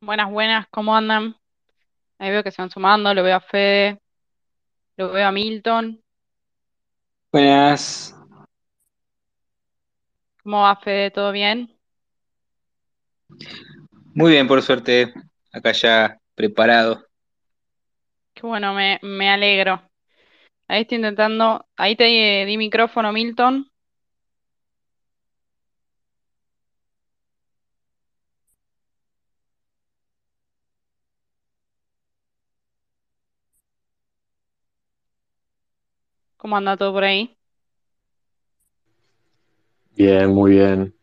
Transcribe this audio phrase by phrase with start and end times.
[0.00, 1.36] Buenas, buenas, ¿cómo andan?
[2.18, 4.00] Ahí veo que se van sumando, lo veo a Fede,
[4.96, 6.02] lo veo a Milton.
[7.32, 8.14] Buenas.
[10.42, 11.10] ¿Cómo va Fede?
[11.12, 11.78] ¿Todo bien?
[14.14, 15.12] Muy bien, por suerte.
[15.52, 17.04] Acá ya preparado.
[18.34, 19.82] Qué bueno, me, me alegro.
[20.68, 23.70] Ahí estoy intentando, ahí te di, di micrófono, Milton.
[36.48, 37.36] ¿Cómo anda todo por ahí?
[39.90, 40.94] Bien, muy bien.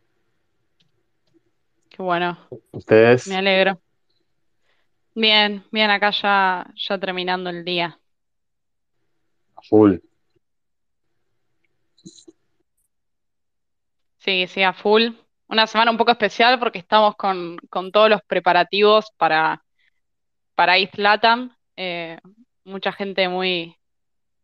[1.88, 3.30] Qué bueno, me ¿Ustedes?
[3.30, 3.80] alegro.
[5.14, 7.96] Bien, bien, acá ya, ya terminando el día.
[9.68, 9.98] Full.
[14.18, 15.10] Sí, sí, a full.
[15.46, 19.62] Una semana un poco especial porque estamos con, con todos los preparativos para,
[20.56, 21.56] para East LATAM.
[21.76, 22.18] Eh,
[22.64, 23.76] mucha gente muy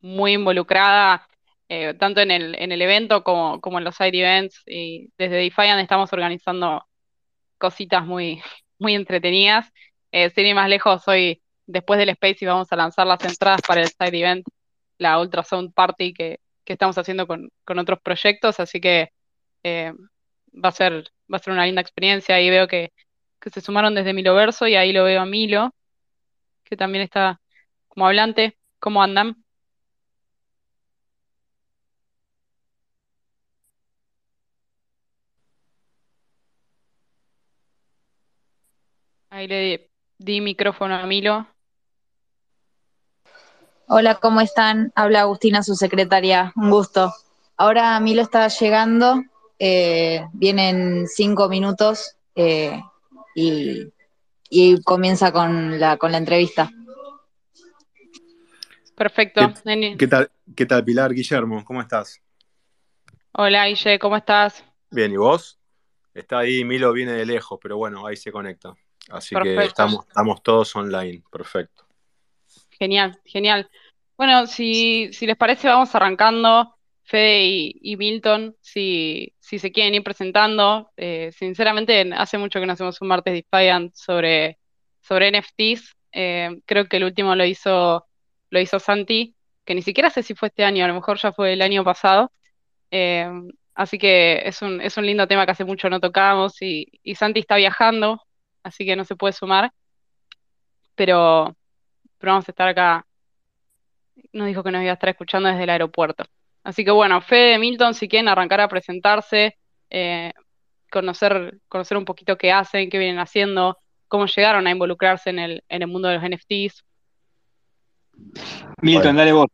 [0.03, 1.27] muy involucrada,
[1.69, 4.63] eh, tanto en el, en el evento como, como en los side events.
[4.67, 6.85] Y desde Defiant estamos organizando
[7.59, 8.43] cositas muy,
[8.79, 9.73] muy entretenidas.
[10.13, 13.63] Eh, sin ir más lejos, hoy, después del Space, y vamos a lanzar las entradas
[13.67, 14.47] para el side event,
[14.99, 18.61] la Ultrasound Party que, que estamos haciendo con, con otros proyectos.
[18.61, 19.11] Así que
[19.63, 19.93] eh,
[20.53, 22.35] va a ser, va a ser una linda experiencia.
[22.35, 22.93] Ahí veo que,
[23.41, 25.75] que se sumaron desde Miloverso y ahí lo veo a Milo,
[26.65, 27.41] que también está
[27.89, 28.59] como hablante.
[28.79, 29.43] ¿Cómo andan?
[39.33, 41.47] Ahí le di micrófono a Milo.
[43.89, 44.93] Hola, ¿cómo están?
[44.95, 46.53] Habla Agustina, su secretaria.
[46.55, 47.11] Un gusto.
[47.57, 49.23] Ahora Milo está llegando,
[49.59, 52.79] eh, vienen cinco minutos eh,
[53.35, 53.91] y,
[54.51, 56.71] y comienza con la, con la entrevista.
[58.95, 59.41] Perfecto.
[59.41, 59.97] ¿Qué, Neni.
[59.97, 61.15] qué tal, ¿Qué tal, Pilar?
[61.15, 62.21] Guillermo, ¿cómo estás?
[63.33, 64.63] Hola, Guille, ¿cómo estás?
[64.91, 65.59] Bien, ¿y vos?
[66.13, 68.75] Está ahí, Milo viene de lejos, pero bueno, ahí se conecta.
[69.11, 71.85] Así que estamos, estamos todos online, perfecto.
[72.71, 73.69] Genial, genial.
[74.17, 76.77] Bueno, si, si les parece, vamos arrancando.
[77.05, 80.91] Fede y, y Milton, si, si se quieren ir presentando.
[80.97, 84.59] Eh, sinceramente, hace mucho que no hacemos un martes Defiant sobre,
[85.01, 85.95] sobre NFTs.
[86.13, 88.07] Eh, creo que el último lo hizo,
[88.51, 91.33] lo hizo Santi, que ni siquiera sé si fue este año, a lo mejor ya
[91.33, 92.33] fue el año pasado.
[92.91, 93.29] Eh,
[93.75, 97.15] así que es un, es un lindo tema que hace mucho no tocamos y, y
[97.15, 98.23] Santi está viajando,
[98.63, 99.73] así que no se puede sumar,
[100.95, 101.55] pero,
[102.19, 103.07] pero vamos a estar acá.
[104.33, 106.25] Nos dijo que nos iba a estar escuchando desde el aeropuerto.
[106.65, 109.57] Así que bueno, Fede, Milton, si quieren arrancar a presentarse,
[109.91, 110.33] eh,
[110.91, 113.79] conocer, conocer un poquito qué hacen, qué vienen haciendo,
[114.09, 116.85] cómo llegaron a involucrarse en el, en el mundo de los NFTs.
[118.83, 119.19] Milton, Bueno.
[119.19, 119.47] dale vos.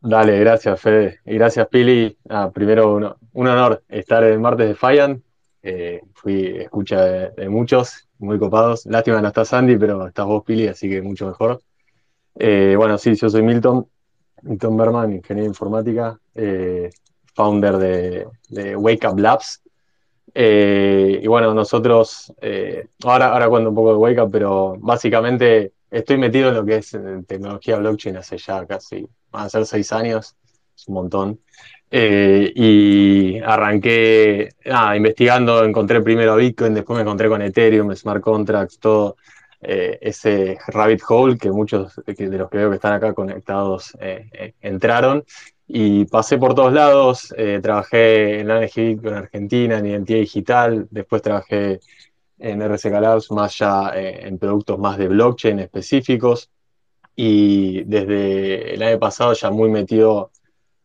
[0.00, 1.20] Dale, gracias, Fede.
[1.24, 2.16] Y gracias, Pili.
[2.28, 5.22] Ah, primero, un, un honor estar el martes de Fiant.
[5.62, 8.86] Eh, fui escucha de, muchos, muy copados.
[8.86, 11.60] Lástima no está Sandy, pero estás vos, Pili, así que mucho mejor.
[12.36, 13.86] Eh, bueno, sí, yo soy Milton,
[14.42, 16.90] Milton Berman, ingeniero de informática, eh,
[17.34, 19.62] founder de, Wake Up Labs.
[20.34, 22.32] Y bueno, nosotros,
[23.02, 26.76] ahora, ahora cuento un poco de Wake Up, pero básicamente estoy metido en lo que
[26.76, 30.36] es tecnología blockchain hace ya casi, van a seis años,
[30.78, 31.40] es un montón.
[31.90, 34.50] Eh, y arranqué
[34.96, 39.16] investigando, encontré primero Bitcoin, después me encontré con Ethereum, smart contracts, todo
[39.60, 44.54] eh, ese rabbit hole que muchos de los que veo que están acá conectados eh,
[44.60, 45.24] entraron.
[45.70, 51.20] Y pasé por todos lados, trabajé en la NG en Argentina, en identidad digital, después
[51.20, 51.80] trabajé
[52.38, 56.50] en RSK Labs más ya en productos más de blockchain específicos
[57.14, 60.30] y desde el año pasado ya muy metido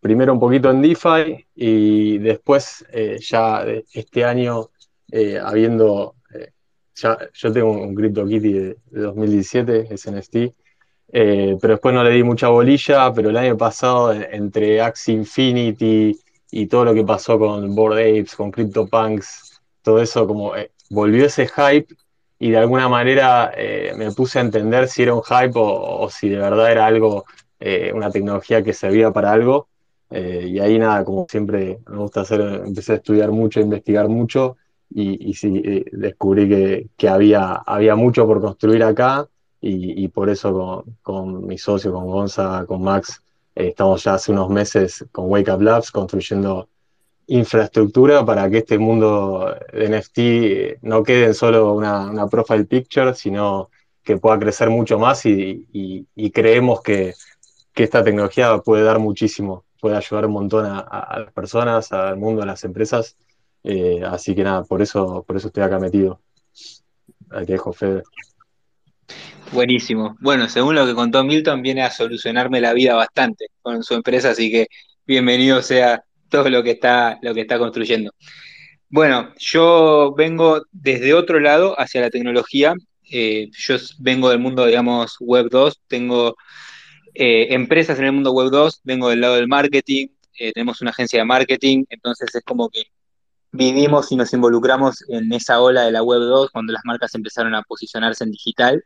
[0.03, 4.69] primero un poquito en DeFi y después eh, ya este año
[5.09, 6.51] eh, habiendo, eh,
[6.93, 10.05] ya, yo tengo un CryptoKitty de, de 2017, es
[11.09, 16.19] pero después no le di mucha bolilla, pero el año pasado, entre Axie Infinity
[16.51, 20.53] y todo lo que pasó con Bored Apes, con CryptoPunks, todo eso como
[20.89, 21.95] volvió ese hype
[22.39, 23.53] y de alguna manera
[23.95, 27.25] me puse a entender si era un hype o, o si de verdad era algo,
[27.93, 29.69] una tecnología que servía para algo.
[30.15, 34.07] Eh, y ahí nada, como siempre me gusta hacer, empecé a estudiar mucho, a investigar
[34.09, 34.57] mucho
[34.89, 39.27] y, y sí, eh, descubrí que, que había, había mucho por construir acá
[39.59, 43.23] y, y por eso con, con mi socio, con Gonza, con Max,
[43.55, 46.69] eh, estamos ya hace unos meses con Wake Up Labs construyendo
[47.27, 53.15] infraestructura para que este mundo de NFT no quede en solo una, una profile picture,
[53.15, 53.69] sino
[54.03, 57.13] que pueda crecer mucho más y, y, creemos que,
[57.73, 62.41] que, esta tecnología puede dar muchísimo, puede ayudar un montón a, las personas, al mundo,
[62.41, 63.17] a las empresas.
[63.65, 66.21] Eh, así que nada, por eso, por eso estoy acá metido.
[67.29, 68.03] Ahí te dejo, Fede.
[69.51, 70.15] Buenísimo.
[70.21, 74.29] Bueno, según lo que contó Milton, viene a solucionarme la vida bastante con su empresa,
[74.29, 74.67] así que
[75.05, 78.13] bienvenido sea todo lo que está, lo que está construyendo.
[78.87, 82.73] Bueno, yo vengo desde otro lado hacia la tecnología.
[83.11, 86.37] Eh, yo vengo del mundo, digamos, Web 2, tengo
[87.13, 90.07] eh, empresas en el mundo Web 2, vengo del lado del marketing,
[90.39, 92.83] eh, tenemos una agencia de marketing, entonces es como que
[93.51, 97.53] vivimos y nos involucramos en esa ola de la Web 2 cuando las marcas empezaron
[97.55, 98.83] a posicionarse en digital.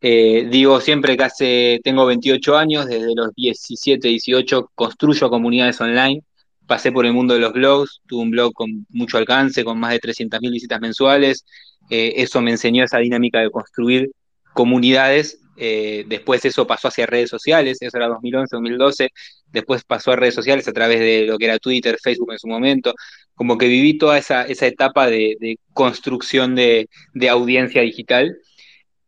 [0.00, 6.22] digo siempre que hace, tengo 28 años, desde los 17, 18 construyo comunidades online
[6.68, 9.90] pasé por el mundo de los blogs, tuve un blog con mucho alcance, con más
[9.90, 11.44] de 300.000 visitas mensuales.
[11.90, 14.12] Eh, eso me enseñó esa dinámica de construir
[14.52, 15.40] comunidades.
[15.58, 19.10] Eh, después eso pasó hacia redes sociales, eso era 2011, 2012.
[19.46, 22.48] Después pasó a redes sociales a través de lo que era Twitter, Facebook en su
[22.48, 22.94] momento.
[23.34, 28.36] Como que viví toda esa, etapa de, construcción de, de audiencia digital.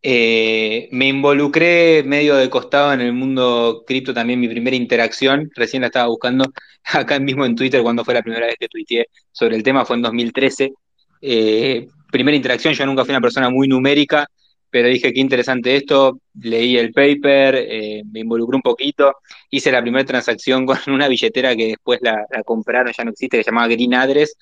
[0.03, 5.81] Eh, me involucré medio de costado en el mundo cripto también, mi primera interacción, recién
[5.81, 6.51] la estaba buscando
[6.83, 9.97] acá mismo en Twitter cuando fue la primera vez que tuiteé sobre el tema, fue
[9.97, 10.73] en 2013.
[11.21, 14.27] Eh, primera interacción, yo nunca fui una persona muy numérica,
[14.71, 19.15] pero dije qué interesante esto, leí el paper, eh, me involucré un poquito,
[19.49, 23.43] hice la primera transacción con una billetera que después la, compraron, ya no existe, que
[23.43, 24.35] se llamaba Green Address,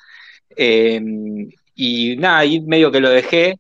[1.76, 3.56] y nada, ahí medio que lo dejé,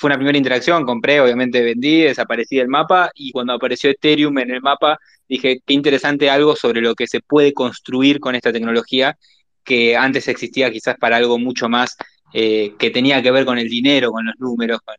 [0.00, 4.50] fue una primera interacción, compré, obviamente vendí, desaparecí del mapa y cuando apareció Ethereum en
[4.50, 9.18] el mapa dije, qué interesante algo sobre lo que se puede construir con esta tecnología
[9.62, 11.96] que antes existía quizás para algo mucho más
[12.32, 14.96] eh, que tenía que ver con el dinero, con los números, con,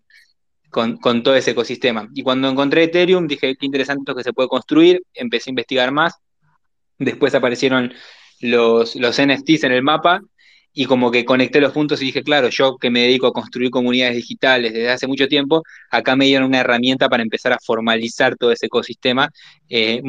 [0.71, 2.09] con, todo ese ecosistema.
[2.15, 5.91] Y cuando encontré Ethereum dije, qué interesante esto que se puede construir, empecé a investigar
[5.91, 6.15] más,
[6.97, 7.93] después aparecieron
[8.39, 10.21] los, los NFTs en el mapa
[10.73, 13.69] y como que conecté los puntos y dije, claro, yo que me dedico a construir
[13.71, 18.37] comunidades digitales desde hace mucho tiempo, acá me dieron una herramienta para empezar a formalizar
[18.37, 19.29] todo ese ecosistema,
[19.69, 20.01] eh,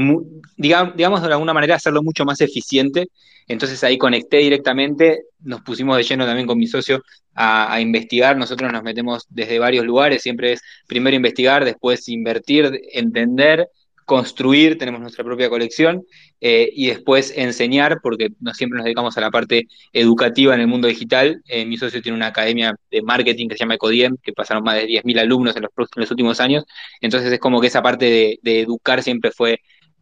[0.57, 3.09] digamos, digamos de alguna manera hacerlo mucho más eficiente.
[3.49, 7.03] Entonces ahí conecté directamente, nos pusimos de lleno también con mi socio
[7.35, 12.81] a, a investigar, nosotros nos metemos desde varios lugares, siempre es primero investigar, después invertir,
[12.93, 13.69] entender
[14.05, 16.05] construir, tenemos nuestra propia colección,
[16.41, 20.67] eh, y después enseñar, porque no siempre nos dedicamos a la parte educativa en el
[20.67, 21.41] mundo digital.
[21.47, 24.77] Eh, mi socio tiene una academia de marketing que se llama Ecodiem, que pasaron más
[24.77, 26.65] de 10.000 alumnos en los, últimos años,
[27.01, 29.61] entonces es como que esa parte de, educar siempre fue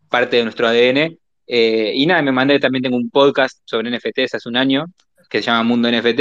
[0.09, 1.17] parte de nuestro ADN.
[1.47, 4.87] Eh, y nada, me mandé, también tengo un podcast sobre NFTs hace un año,
[5.29, 6.21] que se llama Mundo NFT,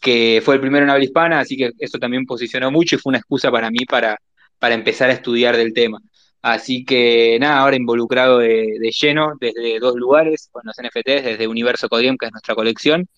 [0.00, 3.10] que fue el primero en habla hispana, así que eso también posicionó mucho y fue
[3.10, 4.18] una excusa para mí para,
[4.58, 5.98] para empezar a estudiar del tema.
[6.42, 11.88] Así que nada, ahora involucrado de, lleno desde dos lugares, con los NFTs, desde Universo
[11.88, 13.08] Codiem, que es nuestra colección,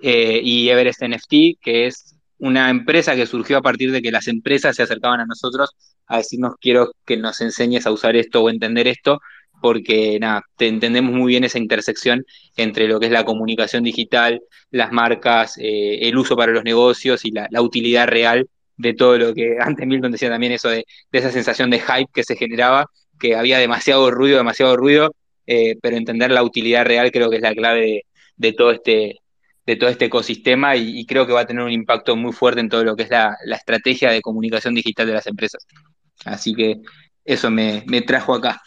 [0.00, 4.28] eh, y Everest NFT, que es una empresa que surgió a partir de que las
[4.28, 5.70] empresas se acercaban a nosotros
[6.06, 9.20] a decirnos quiero que nos enseñes a usar esto o entender esto,
[9.60, 12.24] porque nada, entendemos muy bien esa intersección
[12.56, 14.40] entre lo que es la comunicación digital,
[14.70, 18.48] las marcas, eh, el uso para los negocios y la utilidad real
[18.80, 22.24] de todo lo que antes Milton decía también eso de, esa sensación de hype que
[22.24, 22.86] se generaba,
[23.18, 25.14] que había demasiado ruido, demasiado ruido,
[25.46, 28.04] eh, pero entender la utilidad real creo que es la clave
[28.36, 29.16] de, todo este
[29.66, 32.68] de todo este ecosistema y, creo que va a tener un impacto muy fuerte en
[32.68, 35.64] todo lo que es la, estrategia de comunicación digital de las empresas.
[36.24, 36.80] Así que
[37.24, 38.60] eso me, trajo acá.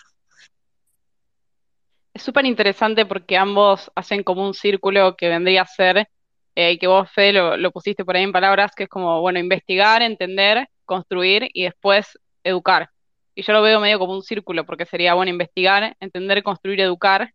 [2.13, 6.07] Es súper interesante porque ambos hacen como un círculo que vendría a ser
[6.55, 10.01] eh, que vos, Fede, lo, pusiste por ahí en palabras, que es como, bueno, investigar,
[10.01, 12.89] entender, construir y después educar.
[13.35, 17.33] Y yo lo veo medio como un círculo, porque sería, bueno, investigar, entender, construir, educar,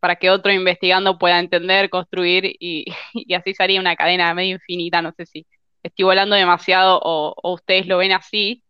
[0.00, 5.02] para que otro investigando pueda entender, construir y, y así sería una cadena medio infinita,
[5.02, 5.46] no sé si
[5.82, 8.62] estoy volando demasiado o, ustedes lo ven así.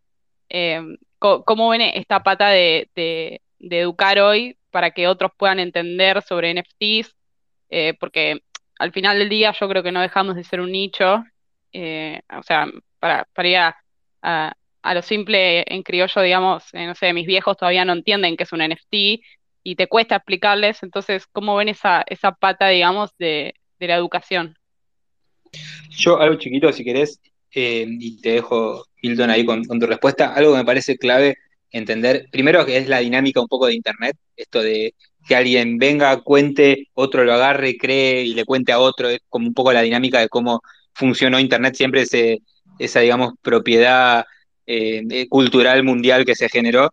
[0.48, 0.80] Eh,
[1.18, 3.40] ¿Cómo ven esta pata de, de,
[3.80, 7.16] educar hoy para que otros puedan entender sobre NFTs?
[7.70, 8.42] Eh, porque
[8.78, 11.24] al final del día yo creo que no dejamos de ser un nicho,
[11.72, 12.66] eh, o sea,
[12.98, 13.56] para, para ir
[14.22, 14.54] a,
[14.94, 18.52] lo simple en criollo, digamos, eh, no sé, mis viejos todavía no entienden qué es
[18.52, 19.20] un NFT
[19.62, 24.56] y te cuesta explicarles, entonces, ¿cómo ven esa, esa pata, digamos, de, la educación?
[25.90, 27.20] Yo, algo chiquito, si querés,
[27.54, 31.36] eh, y te dejo, Hilton, ahí con, con tu respuesta, algo que me parece clave
[31.70, 34.94] entender, primero que es la dinámica un poco de Internet, esto de
[35.28, 39.46] que alguien venga, cuente, otro lo agarre, cree y le cuente a otro, es como
[39.46, 40.62] un poco la dinámica de cómo
[40.94, 42.38] funcionó Internet, siempre ese,
[42.78, 44.24] esa, digamos, propiedad
[44.66, 46.92] eh, cultural mundial que se generó,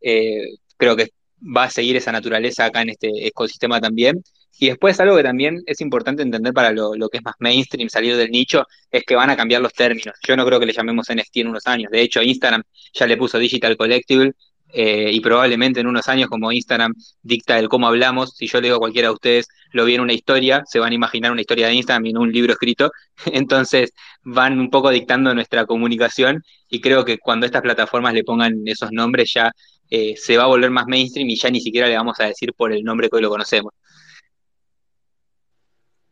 [0.00, 4.22] eh, creo que va a seguir esa naturaleza acá en este ecosistema también.
[4.58, 8.16] Y después algo que también es importante entender para lo, que es más mainstream, salir
[8.16, 10.14] del nicho, es que van a cambiar los términos.
[10.26, 11.90] Yo no creo que le llamemos NFT en unos años.
[11.90, 12.62] De hecho, Instagram
[12.94, 14.32] ya le puso Digital Collectible
[14.72, 18.68] eh, y probablemente en unos años, como Instagram dicta el cómo hablamos, si yo le
[18.68, 21.40] digo a cualquiera de ustedes, lo vi en una historia, se van a imaginar una
[21.40, 22.90] historia de Instagram y no un libro escrito.
[23.26, 23.92] Entonces
[24.22, 28.90] van un poco dictando nuestra comunicación y creo que cuando estas plataformas le pongan esos
[28.92, 29.52] nombres ya
[29.88, 32.52] eh, se va a volver más mainstream y ya ni siquiera le vamos a decir
[32.54, 33.72] por el nombre que hoy lo conocemos.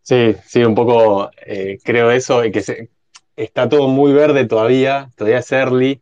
[0.03, 2.89] Sí, sí, un poco eh, creo eso, que
[3.37, 6.01] está todo muy verde todavía, todavía es early,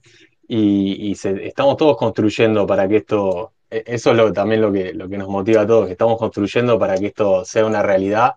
[0.55, 5.09] y, estamos todos construyendo para que esto, e, eso es lo, también lo que, lo
[5.09, 8.35] que nos motiva a todos, que estamos construyendo para que esto sea una realidad,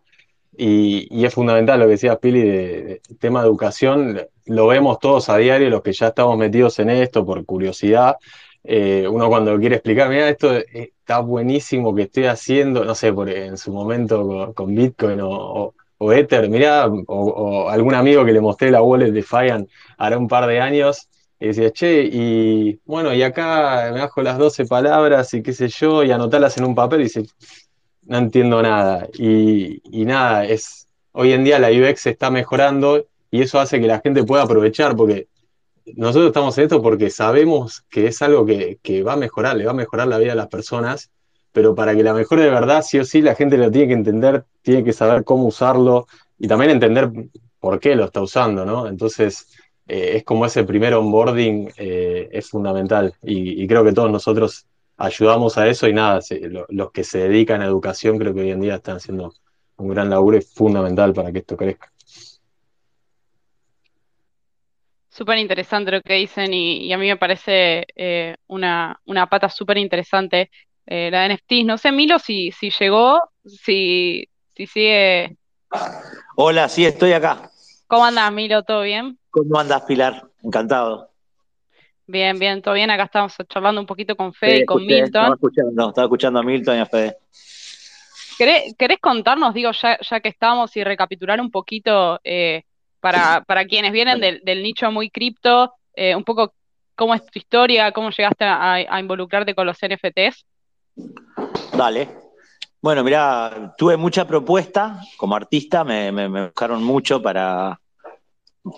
[0.58, 5.38] y, es fundamental lo que decías, Pili, de, tema de educación, lo vemos todos a
[5.38, 8.16] diario, los que ya estamos metidos en esto por curiosidad,
[8.64, 13.30] eh, uno cuando quiere explicar, mira, esto está buenísimo que estoy haciendo, no sé, por,
[13.30, 15.74] en su momento con, Bitcoin o,
[16.14, 19.68] Ether, mira, o, algún amigo que le mostré la wallet de Fian
[19.98, 21.10] hará un par de años,
[21.50, 26.04] y che, y bueno, y acá me bajo las 12 palabras y qué sé yo,
[26.04, 27.26] y anotarlas en un papel y dice,
[28.04, 29.08] no entiendo nada.
[29.14, 33.88] Y, y nada, es, hoy en día la UX está mejorando y eso hace que
[33.88, 35.28] la gente pueda aprovechar, porque
[35.96, 39.72] nosotros estamos en esto porque sabemos que es algo que, va a mejorar, le va
[39.72, 41.12] a mejorar la vida a las personas,
[41.52, 43.94] pero para que la mejore de verdad, sí o sí, la gente lo tiene que
[43.94, 47.12] entender, tiene que saber cómo usarlo y también entender
[47.60, 48.88] por qué lo está usando, ¿no?
[48.88, 49.48] Entonces,
[49.88, 54.66] eh, es como ese primer onboarding eh, es fundamental y, creo que todos nosotros
[54.98, 56.20] ayudamos a eso y nada,
[56.70, 59.34] los que se dedican a educación creo que hoy en día están haciendo
[59.78, 61.92] un gran laburo y fundamental para que esto crezca.
[65.16, 69.00] Súper interesante lo que dicen y, a mí me parece eh, una,
[69.30, 70.52] pata súper interesante
[70.86, 71.66] eh, la de NFTs.
[71.66, 75.38] No sé, Milo, si, si llegó, si, si sigue.
[76.36, 77.50] Hola, sí, estoy acá.
[77.88, 78.64] ¿Cómo andas, Milo?
[78.64, 79.18] ¿Todo bien?
[79.36, 80.24] ¿Cómo andas, Pilar?
[80.42, 81.12] Encantado.
[82.08, 82.90] Bien, bien, todo bien.
[82.90, 85.04] Acá estamos charlando un poquito con Fede y con Milton.
[85.04, 87.18] Estaba escuchando, estaba escuchando a Milton y a Fede.
[88.38, 92.64] ¿Querés, contarnos, digo, ya, ya que estamos y recapitular un poquito eh,
[93.02, 96.54] para, quienes vienen del, nicho muy cripto, eh, un poco
[96.96, 100.46] cómo es tu historia, cómo llegaste a, involucrarte con los NFTs.
[101.78, 102.08] Dale.
[102.82, 106.10] Bueno, mira, tuve mucha propuesta como artista, me,
[106.46, 107.82] buscaron mucho para...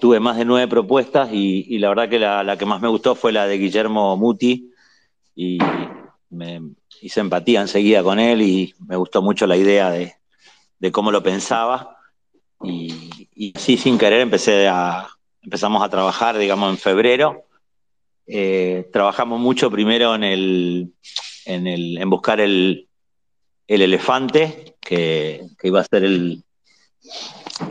[0.01, 3.31] Tuve más de nueve propuestas y, la verdad que la, que más me gustó fue
[3.31, 4.71] la de Guillermo Muti
[5.35, 5.57] y
[6.29, 6.61] me
[7.01, 10.15] hice empatía enseguida con él y me gustó mucho la idea de,
[10.79, 11.97] de cómo lo pensaba
[12.63, 15.07] y, sí, sin querer empecé a,
[15.41, 17.43] empezamos a trabajar, digamos, en febrero.
[18.25, 22.87] Eh, trabajamos mucho primero en, en, el, en buscar el,
[23.67, 26.43] el elefante, que, iba a ser el,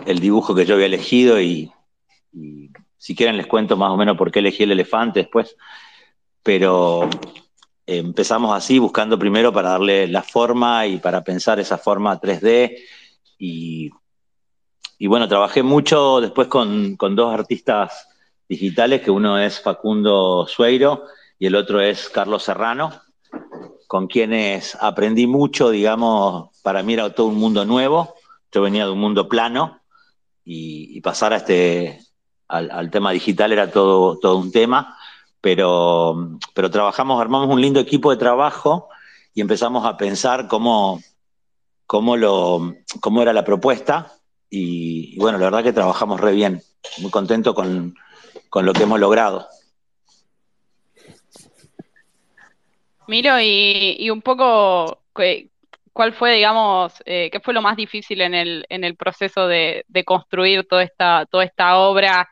[0.07, 1.71] el, dibujo que yo había elegido y,
[2.97, 5.57] si quieren les cuento más o menos por qué elegí el elefante después,
[6.43, 7.09] pero
[7.87, 12.77] empezamos así, buscando primero para darle la forma y para pensar esa forma 3D
[13.39, 13.91] y
[14.99, 18.09] y bueno, trabajé mucho después con, dos artistas
[18.49, 21.05] digitales, que uno es Facundo Sueiro
[21.39, 22.93] y el otro es Carlos Serrano,
[23.87, 28.15] con quienes aprendí mucho, digamos, para mí era todo un mundo nuevo,
[28.51, 29.83] yo venía de un mundo plano
[30.45, 32.01] y, pasar a este,
[32.49, 34.97] al, tema digital era todo, todo un tema,
[35.41, 38.89] pero, pero trabajamos, armamos un lindo equipo de trabajo
[39.35, 41.01] y empezamos a pensar cómo,
[41.87, 44.13] cómo, lo, cómo era la propuesta
[44.49, 46.63] y, bueno, la verdad que trabajamos re bien,
[46.99, 47.95] muy contento con,
[48.55, 49.47] lo que hemos logrado.
[53.07, 55.03] Miro, y, un poco,
[55.93, 59.85] ¿cuál fue, digamos, eh, qué fue lo más difícil en el, en el proceso de,
[60.05, 62.29] construir toda esta, toda esta obra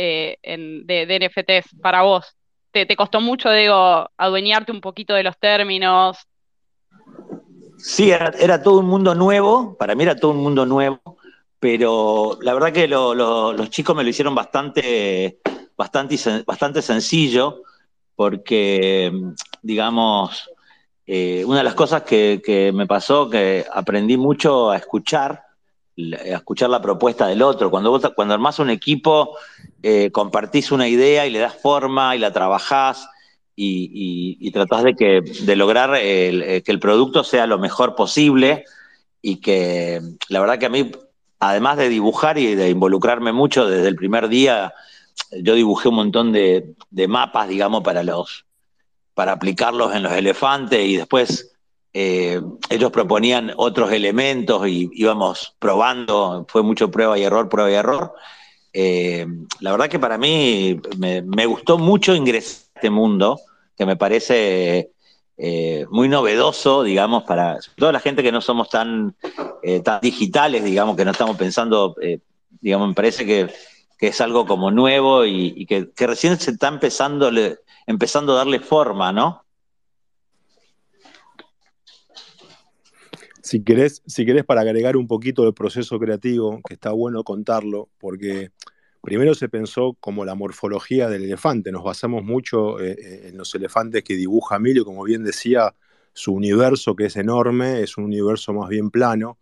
[0.00, 0.38] eh,
[0.84, 2.36] de, NFTs para vos?
[2.70, 6.18] ¿Te, ¿Te, costó mucho, digo, adueñarte un poquito de los términos?
[7.78, 11.00] Sí, era, era, todo un mundo nuevo, para mí era todo un mundo nuevo,
[11.58, 15.40] pero la verdad que los chicos me lo hicieron bastante,
[15.76, 17.62] bastante, bastante sencillo,
[18.14, 19.12] porque,
[19.62, 20.48] digamos,
[21.06, 25.42] eh, una de las cosas que, me pasó, que aprendí mucho a escuchar,
[25.96, 27.70] a escuchar la propuesta del otro.
[27.70, 29.36] Cuando, vos, cuando armás un equipo,
[29.82, 33.08] eh, compartís una idea y le das forma y la trabajás,
[33.60, 38.64] y, y, tratás de, que, de lograr eh, que el producto sea lo mejor posible
[39.20, 40.92] y que la verdad que a mí,
[41.40, 44.74] además de dibujar y de involucrarme mucho desde el primer día,
[45.42, 46.74] yo dibujé un montón de,
[47.08, 48.46] mapas, digamos, para los
[49.14, 51.52] para aplicarlos en los elefantes y después
[51.92, 57.74] eh, ellos proponían otros elementos y íbamos probando, fue mucho prueba y error, prueba y
[57.74, 58.14] error.
[58.80, 59.26] Eh,
[59.58, 63.40] la verdad que para mí me, gustó mucho ingresar a este mundo,
[63.76, 64.92] que me parece
[65.36, 69.16] eh, muy novedoso, digamos, para toda la gente que no somos tan,
[69.64, 71.96] eh, tan digitales, digamos, que no estamos pensando,
[72.60, 73.52] digamos, me parece que,
[73.98, 77.32] es algo como nuevo y, que, recién se está empezando,
[77.84, 79.44] empezando a darle forma, ¿no?
[83.48, 88.50] Si querés, si para agregar un poquito del proceso creativo, que está bueno contarlo, porque
[89.00, 93.54] Primero se pensó como la morfología del elefante, nos basamos mucho eh, eh, en los
[93.54, 95.74] elefantes que dibuja Emilio, como bien decía,
[96.12, 99.38] su universo que es enorme, es un universo más bien plano,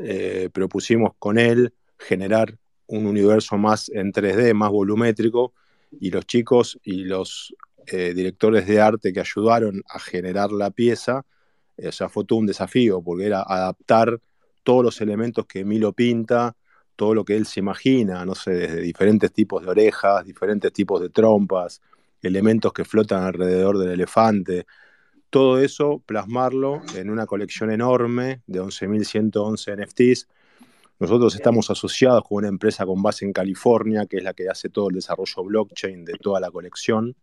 [0.00, 5.54] eh, propusimos con él generar un universo más en 3D, más volumétrico,
[5.98, 7.54] y los chicos y los
[7.90, 11.24] directores de arte que ayudaron a generar la pieza,
[11.86, 14.20] o sea, fue todo un desafío, porque era adaptar
[14.62, 16.56] todos los elementos que Emilio pinta,
[16.96, 21.00] todo lo que él se imagina, no sé, desde diferentes tipos de orejas, diferentes tipos
[21.00, 21.80] de trompas,
[22.22, 24.66] elementos que flotan alrededor del elefante,
[25.30, 30.28] todo eso plasmarlo en una colección enorme de 11.111 NFTs.
[30.98, 34.68] Nosotros estamos asociados con una empresa con base en California, que es la que hace
[34.68, 37.14] todo el desarrollo blockchain de toda la colección.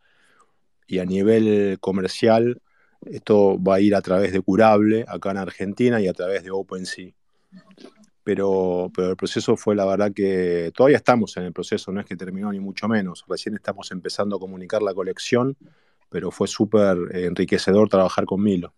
[0.87, 2.61] Y a nivel comercial,
[3.05, 6.51] esto va a ir a través de Curable, acá en Argentina, y a través de
[6.51, 7.11] OpenSea
[8.27, 12.05] pero, pero el proceso fue la verdad que todavía estamos en el proceso, no es
[12.05, 15.55] que terminó ni mucho menos, recién estamos empezando a comunicar la colección,
[16.09, 18.73] pero fue súper enriquecedor trabajar con Milo.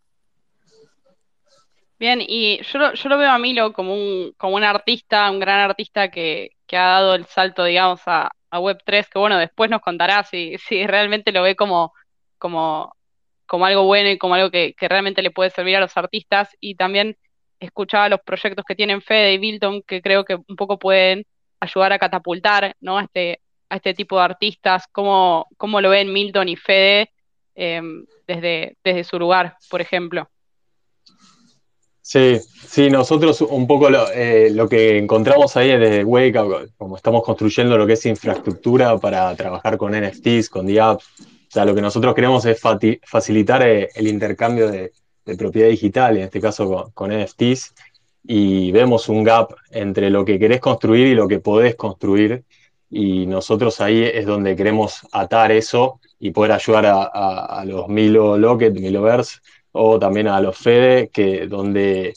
[1.97, 6.11] Bien, y yo, lo veo a Milo como un, como un artista, un gran artista
[6.11, 10.85] que, ha dado el salto, digamos, a, Web3, que bueno, después nos contará si, si
[10.85, 11.91] realmente lo ve como,
[12.37, 12.95] como,
[13.49, 16.55] como algo bueno y como algo que, realmente le puede servir a los artistas.
[16.61, 17.17] Y también
[17.59, 21.25] escuchaba los proyectos que tienen Fede y Milton, que creo que un poco pueden
[21.59, 22.99] ayudar a catapultar ¿no?
[22.99, 27.09] a, este, este tipo de artistas, cómo, cómo lo ven Milton y Fede
[27.55, 30.29] em, desde, desde su lugar, por ejemplo.
[32.01, 37.77] Sí, sí, nosotros un poco lo, eh, que encontramos ahí desde Wake, como estamos construyendo
[37.77, 41.05] lo que es infraestructura para trabajar con NFTs, con DApps,
[41.49, 42.61] o sea, lo que nosotros queremos es
[43.03, 44.91] facilitar eh, el intercambio de,
[45.37, 47.73] propiedad digital, en este caso con, NFTs,
[48.23, 52.43] y vemos un gap entre lo que querés construir y lo que podés construir,
[52.89, 58.73] y nosotros ahí es donde queremos atar eso y poder ayudar a, los Milo Locket,
[58.73, 59.39] Miloverse,
[59.71, 62.13] o también a los Fede, que donde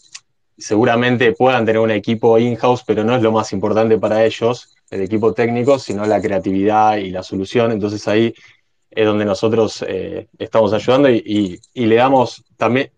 [0.57, 5.03] seguramente puedan tener un equipo in-house, pero no es lo más importante para ellos, el
[5.03, 7.73] equipo técnico, sino la creatividad y la solución.
[7.73, 8.35] Entonces ahí
[8.94, 12.90] es donde nosotros eh, estamos ayudando y, le damos también,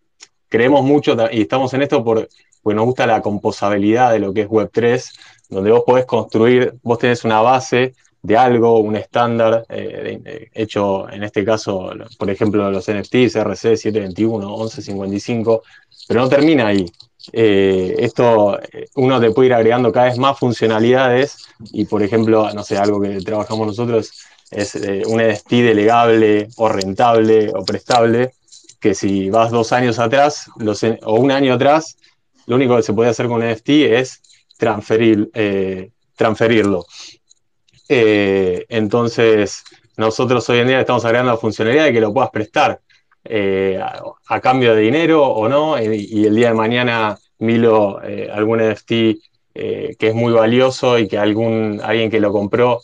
[0.49, 2.29] creemos mucho y estamos en esto por,
[2.63, 5.13] porque nos gusta la composabilidad de lo que es Web3,
[5.51, 11.25] donde vos podés construir, vos tenés una base de algo, un estándar eh, hecho en
[11.25, 15.63] este caso, por ejemplo, los NFTs, RC 721, 1155,
[16.09, 16.87] pero no termina ahí.
[17.33, 18.59] Eh, esto
[18.97, 23.01] uno te puede ir agregando cada vez más funcionalidades y, por ejemplo, no sé, algo
[23.01, 24.11] que trabajamos nosotros
[24.55, 28.33] es eh, un NFT delegable o rentable o prestable
[28.81, 30.49] que si vas dos años atrás
[31.03, 31.97] o un año atrás,
[32.47, 34.23] lo único que se puede hacer con un NFT es
[34.59, 36.85] transferir, eh, transferirlo.
[37.89, 39.65] Eh, entonces,
[39.97, 42.81] nosotros hoy en día estamos agregando la funcionalidad de que lo puedas prestar
[43.27, 47.99] a, cambio de dinero o no, y, el día de mañana Milo
[48.31, 48.89] algún NFT
[49.55, 52.83] que es muy valioso y que algún, alguien que lo compró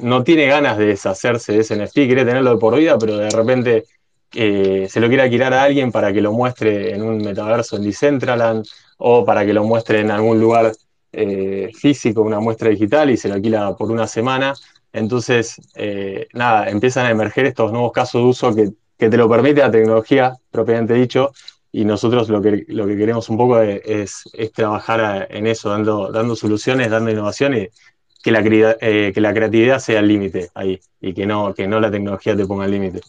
[0.00, 3.30] no tiene ganas de deshacerse de ese NFT, quiere tenerlo de por vida, pero de
[3.30, 3.84] repente
[4.30, 8.66] se lo quiera alquilar a alguien para que lo muestre en un metaverso en Decentraland
[8.98, 10.72] o para que lo muestre en algún lugar
[11.10, 14.54] eh, físico, una muestra digital y se lo alquila por una semana.
[14.92, 19.60] Entonces, eh, nada, empiezan a emerger estos nuevos casos de uso que, te lo permite
[19.60, 21.32] la tecnología, propiamente dicho,
[21.70, 26.34] y nosotros lo que, lo que queremos un poco es, trabajar en eso, dando, dando
[26.34, 27.68] soluciones, dando innovaciones,
[28.22, 28.42] que la,
[28.80, 32.36] eh, que la creatividad sea el límite ahí y que no, que no la tecnología
[32.36, 33.00] te ponga el límite.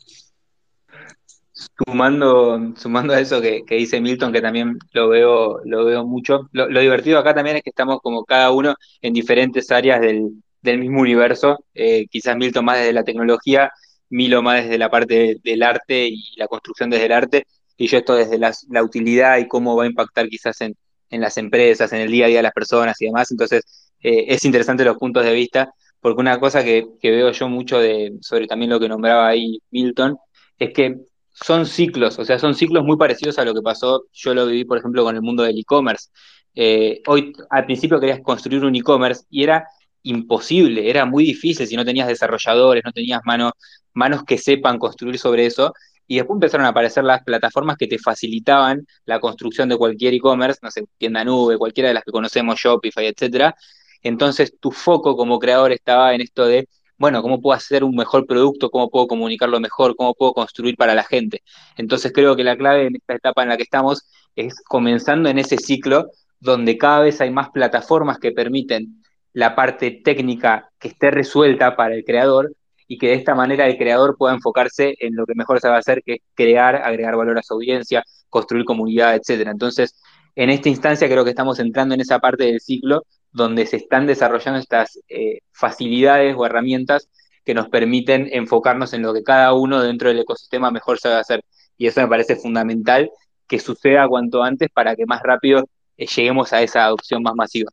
[1.54, 6.68] Sumando, sumando a eso que, dice Milton, que también lo veo, lo veo mucho, lo,
[6.68, 11.58] divertido acá también es que estamos como cada uno en diferentes áreas del, mismo universo,
[11.74, 13.72] eh, quizás Milton más desde la tecnología
[14.10, 17.46] Milo más desde la parte del arte y la construcción desde el arte,
[17.78, 20.76] y yo esto desde la, utilidad y cómo va a impactar quizás en,
[21.12, 23.32] las empresas, en el día a día de las personas y demás.
[23.32, 27.80] Entonces, eh, es interesante los puntos de vista, porque una cosa que, veo yo mucho
[28.22, 30.18] sobre también lo que nombraba ahí Milton,
[30.58, 30.98] es que
[31.32, 34.66] son ciclos, o sea, son ciclos muy parecidos a lo que pasó, yo lo viví,
[34.66, 36.10] por ejemplo, con el mundo del e-commerce.
[36.56, 39.68] Eh, hoy, al principio querías construir un e-commerce y era
[40.04, 43.54] imposible, era muy difícil si no tenías desarrolladores, no tenías manos,
[43.94, 45.74] manos que sepan construir sobre eso.
[46.08, 50.60] Y después empezaron a aparecer las plataformas que te facilitaban la construcción de cualquier e-commerce,
[50.64, 53.56] no sé, tienda nube, cualquiera de las que conocemos, Shopify, etcétera.
[54.02, 58.26] Entonces tu foco como creador estaba en esto de, bueno, ¿cómo puedo hacer un mejor
[58.26, 58.70] producto?
[58.70, 59.96] ¿Cómo puedo comunicarlo mejor?
[59.96, 61.44] ¿Cómo puedo construir para la gente?
[61.78, 65.40] Entonces creo que la clave en esta etapa en la que estamos es comenzando en
[65.40, 71.12] ese ciclo donde cada vez hay más plataformas que permiten la parte técnica que esté
[71.12, 72.54] resuelta para el creador
[72.88, 76.02] y que de esta manera el creador pueda enfocarse en lo que mejor sabe hacer,
[76.04, 79.52] que es crear, agregar valor a su audiencia, construir comunidad, etcétera.
[79.52, 79.96] Entonces,
[80.36, 84.08] en esta instancia creo que estamos entrando en esa parte del ciclo donde se están
[84.08, 87.10] desarrollando estas eh, facilidades o herramientas
[87.46, 91.44] que nos permiten enfocarnos en lo que cada uno dentro del ecosistema mejor sabe hacer.
[91.78, 93.10] Y eso me parece fundamental
[93.48, 97.72] que suceda cuanto antes para que más rápido eh, lleguemos a esa adopción más masiva.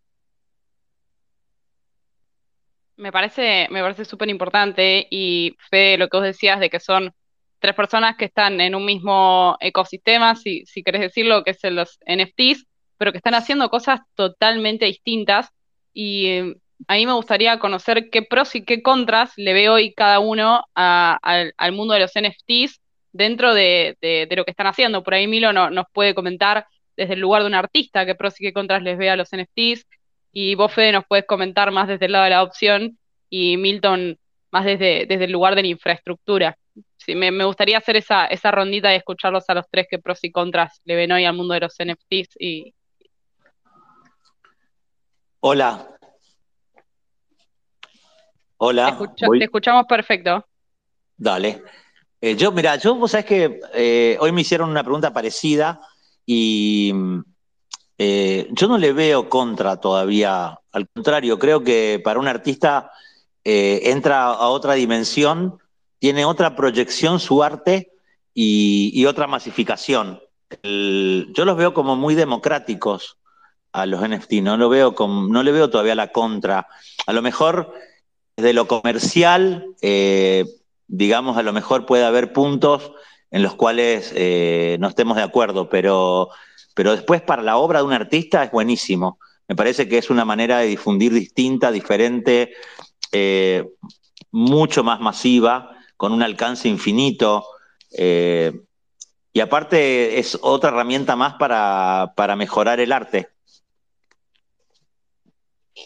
[2.96, 7.12] Me parece, me parece súper importante y Fede, lo que vos decías de que son
[7.58, 11.98] tres personas que están en un mismo ecosistema, si, si querés decirlo, que es los
[12.06, 12.64] NFTs,
[12.98, 15.48] pero que están haciendo cosas totalmente distintas
[15.92, 16.56] y eh,
[16.88, 20.64] a mí me gustaría conocer qué pros y qué contras le ve hoy cada uno
[20.74, 22.80] al, mundo de los NFTs
[23.12, 23.96] dentro de,
[24.30, 25.02] lo que están haciendo.
[25.02, 28.40] Por ahí Milo no, nos puede comentar desde el lugar de un artista qué pros
[28.40, 29.86] y qué contras les ve a los NFTs
[30.32, 32.98] y vos, Fede, nos puedes comentar más desde el lado de la opción
[33.30, 34.18] y Milton
[34.50, 36.58] más desde, desde el lugar de la infraestructura.
[36.98, 40.30] Sí, me, gustaría hacer esa, esa rondita y escucharlos a los tres qué pros y
[40.30, 42.36] contras le ven hoy al mundo de los NFTs.
[42.38, 42.74] Y...
[45.48, 45.96] Hola.
[48.56, 48.98] Hola.
[49.16, 50.44] Te, escuchamos perfecto.
[51.16, 51.62] Dale.
[52.20, 55.80] Eh, yo, mira, yo, vos sabés que eh, hoy me hicieron una pregunta parecida
[56.26, 56.92] y
[57.96, 62.90] eh, yo no le veo contra todavía, al contrario, creo que para un artista
[63.44, 65.60] entra a otra dimensión,
[66.00, 67.92] tiene otra proyección su arte
[68.34, 70.20] y, otra masificación.
[70.64, 73.16] yo los veo como muy democráticos
[73.76, 76.66] a los NFT, no, lo veo no le veo todavía la contra.
[77.06, 77.72] A lo mejor
[78.36, 80.44] desde lo comercial, eh,
[80.86, 82.92] digamos, a lo mejor puede haber puntos
[83.30, 84.12] en los cuales
[84.78, 86.30] no estemos de acuerdo, pero
[86.76, 89.18] pero después para la obra de un artista es buenísimo.
[89.48, 92.52] Me parece que es una manera de difundir distinta, diferente,
[93.12, 93.64] eh,
[94.30, 97.46] mucho más masiva, con un alcance infinito.
[97.96, 98.60] Eh,
[99.32, 103.30] y aparte es otra herramienta más para, mejorar el arte.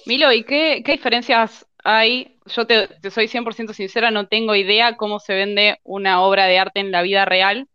[0.07, 2.39] Milo, ¿y qué, diferencias hay?
[2.47, 6.59] Yo te, te soy 100% sincera, no tengo idea cómo se vende una obra de
[6.59, 7.69] arte en la vida real.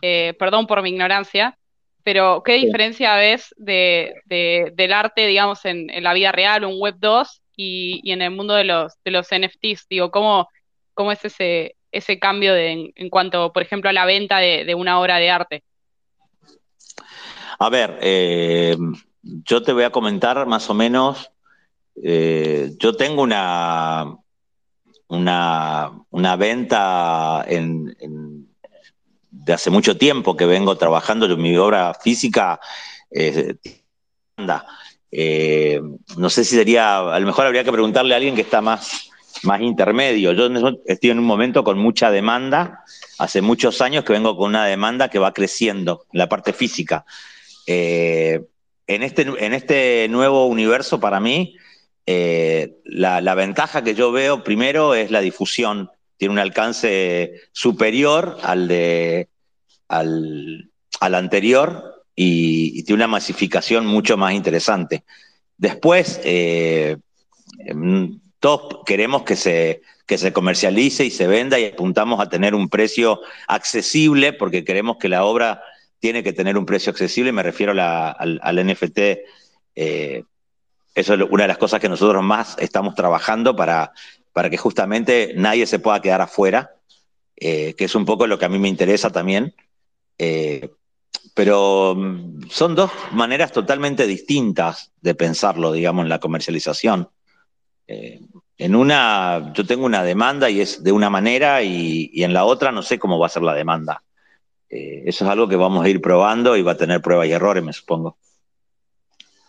[0.00, 1.58] Eh, perdón por mi ignorancia,
[2.04, 7.42] pero ¿qué diferencia ves de, del arte, digamos, en, la vida real en Web 2
[7.56, 9.88] y, en el mundo de los, de los NFTs?
[9.90, 10.48] Digo, ¿cómo,
[10.94, 15.18] cómo es ese, ese cambio en, cuanto, por ejemplo, a la venta de, una obra
[15.18, 15.64] de arte?
[17.58, 18.76] A ver, eh,
[19.22, 21.32] yo te voy a comentar más o menos,
[22.02, 24.16] eh, yo tengo una,
[25.08, 27.94] una, una venta en
[29.48, 32.60] de hace mucho tiempo que vengo trabajando mi obra física.
[33.10, 33.54] Eh,
[35.10, 35.80] eh,
[36.16, 39.10] no sé si sería, a lo mejor habría que preguntarle a alguien que está más,
[39.42, 40.32] más intermedio.
[40.32, 40.48] Yo
[40.86, 42.84] estoy en un momento con mucha demanda,
[43.18, 47.04] hace muchos años que vengo con una demanda que va creciendo en la parte física.
[47.66, 48.42] Eh,
[48.86, 51.56] en, este, en este nuevo universo, para mí,
[52.84, 58.68] la, la, ventaja que yo veo primero es la difusión tiene un alcance superior al,
[58.68, 59.28] de,
[59.88, 65.04] al, anterior y, tiene una masificación mucho más interesante.
[65.56, 66.96] Después, eh,
[67.60, 72.54] em, todos queremos que se, que se comercialice y se venda y apuntamos a tener
[72.54, 75.62] un precio accesible porque queremos que la obra
[76.00, 78.98] tiene que tener un precio accesible, me refiero al, NFT.
[79.76, 80.24] Eh,
[80.98, 83.92] eso es una de las cosas que nosotros más estamos trabajando para
[84.38, 86.76] para que justamente nadie se pueda quedar afuera,
[87.34, 89.52] eh, que es un poco lo que a mí me interesa también.
[90.16, 90.70] Eh,
[91.34, 97.08] pero mm, son dos maneras totalmente distintas de pensarlo, digamos, en la comercialización.
[97.88, 98.20] Eh,
[98.58, 102.70] en una yo tengo una demanda y es de una manera y, en la otra
[102.70, 104.04] no sé cómo va a ser la demanda.
[104.68, 107.64] Eso es algo que vamos a ir probando y va a tener pruebas y errores,
[107.64, 108.18] me supongo.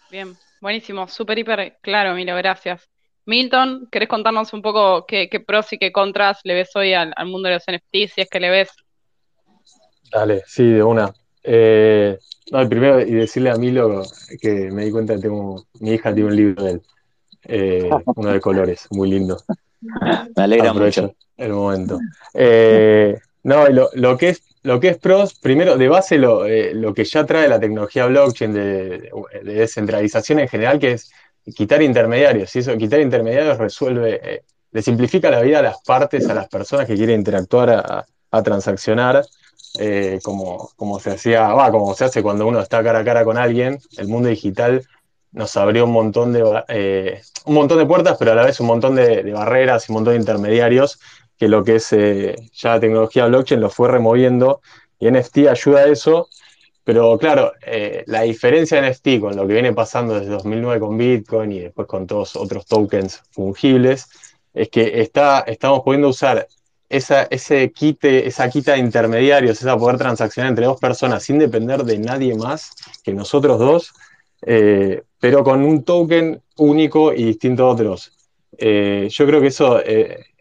[0.10, 2.90] Bien, buenísimo, súper, hiper claro, Milo, gracias.
[3.26, 7.48] Milton, ¿querés contarnos un poco qué, pros y qué contras le ves hoy al, mundo
[7.48, 8.70] de los NFTs, si es que le ves?
[10.12, 11.14] Dale, sí, de una.
[11.44, 12.18] Eh,
[12.52, 14.02] no, primero, y decirle a Milo
[14.42, 16.82] que me di cuenta que tengo, mi hija tiene un libro de él,
[17.44, 19.38] eh, uno de colores, muy lindo.
[19.82, 21.14] Me alegra mucho.
[21.38, 22.00] El momento.
[22.34, 27.06] Eh, no, lo, que es, lo que es pros, primero, de base lo, lo que
[27.06, 29.12] ya trae la tecnología blockchain de,
[29.44, 31.12] de descentralización en general, que es
[31.54, 32.52] quitar intermediarios.
[32.52, 36.96] Quitar intermediarios resuelve, eh, le simplifica la vida a las partes, a las personas que
[36.96, 37.70] quieren interactuar,
[38.32, 39.26] a, transaccionar,
[39.80, 43.24] eh, como, como se hacía, va, como se hace cuando uno está cara a cara
[43.24, 43.80] con alguien.
[43.98, 44.86] El mundo digital
[45.32, 48.68] nos abrió un montón de, eh, un montón de puertas, pero a la vez un
[48.68, 51.00] montón de barreras y un montón de intermediarios
[51.40, 54.62] que lo que es ya la tecnología blockchain lo fue removiendo
[55.00, 56.30] y NFT ayuda a eso
[56.90, 60.98] pero claro, eh, la diferencia en NFT con lo que viene pasando desde 2009 con
[60.98, 64.10] Bitcoin y después con todos otros tokens fungibles,
[64.56, 66.48] es que está, estamos pudiendo usar
[66.90, 71.84] esa, ese quite, esa quita de intermediarios, esa poder transaccionar entre dos personas sin depender
[71.84, 72.72] de nadie más
[73.04, 73.94] que nosotros dos,
[74.42, 78.14] eh, pero con un token único y distinto a otros.
[78.58, 79.80] Eh, yo creo que eso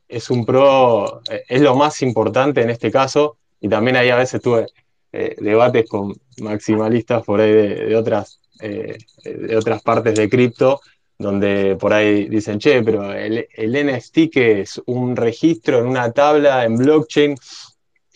[0.09, 4.41] es un pro, es lo más importante en este caso, y también ahí a veces
[4.41, 4.67] tuve
[5.13, 10.81] eh, debates con maximalistas por ahí de, otras, eh, de otras partes de cripto,
[11.19, 16.13] donde por ahí dicen, che, pero el, el NFT que es un registro en una
[16.13, 17.37] tabla en blockchain,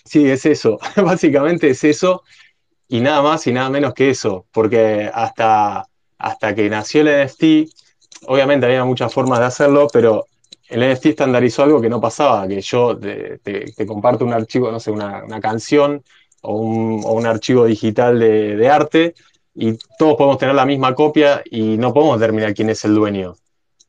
[0.05, 2.23] sí, es eso, básicamente es eso,
[2.89, 7.71] y nada más y nada menos que eso, porque hasta, hasta que nació el NFT,
[8.27, 10.27] obviamente había muchas formas de hacerlo, pero
[10.73, 13.41] el NFT estandarizó algo que no pasaba, que yo te,
[13.87, 16.03] comparto un archivo, no sé, una, canción
[16.41, 19.15] o un, archivo digital de, arte
[19.55, 23.35] y todos podemos tener la misma copia y no podemos determinar quién es el dueño.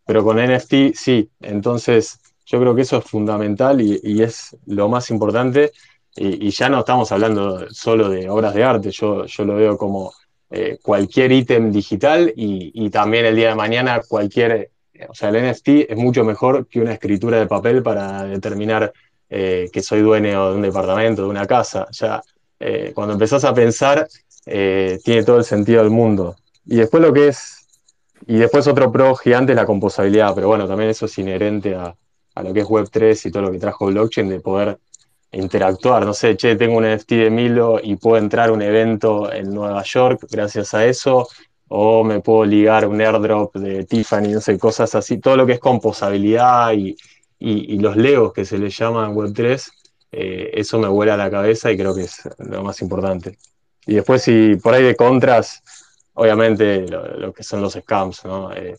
[0.06, 5.10] Pero con NFT sí, entonces yo creo que eso es fundamental y, es lo más
[5.10, 5.72] importante.
[6.18, 10.12] Y, ya no estamos hablando solo de obras de arte, yo, yo lo veo como
[10.50, 14.70] eh, cualquier ítem digital y, también el día de mañana cualquier,
[15.10, 18.94] o sea, el NFT es mucho mejor que una escritura de papel para determinar
[19.30, 21.88] eh, que soy dueño de un departamento, de una casa.
[21.92, 22.22] Ya
[22.60, 24.08] eh, cuando empezás a pensar,
[24.46, 26.36] eh, tiene todo el sentido del mundo.
[26.66, 27.68] Y después lo que es,
[28.28, 31.96] y después otro pro gigante es la composabilidad, pero bueno, también eso es inherente a,
[32.42, 34.78] lo que es Web3 y todo lo que trajo blockchain, de poder
[35.32, 36.06] interactuar.
[36.06, 39.54] No sé, che, tengo un NFT de Milo y puedo entrar a un evento en
[39.54, 41.28] Nueva York gracias a eso,
[41.76, 45.20] o me puedo ligar un airdrop de Tiffany, no sé, cosas así.
[45.20, 46.96] Todo lo que es composabilidad y,
[47.40, 49.72] y, y los legos que se le llaman Web3
[50.16, 53.40] eh, eso me vuela a la cabeza y creo que es lo más importante.
[53.88, 55.64] Y después, si por ahí de contras,
[56.14, 58.54] obviamente lo, que son los scams, ¿no?
[58.54, 58.78] Eh,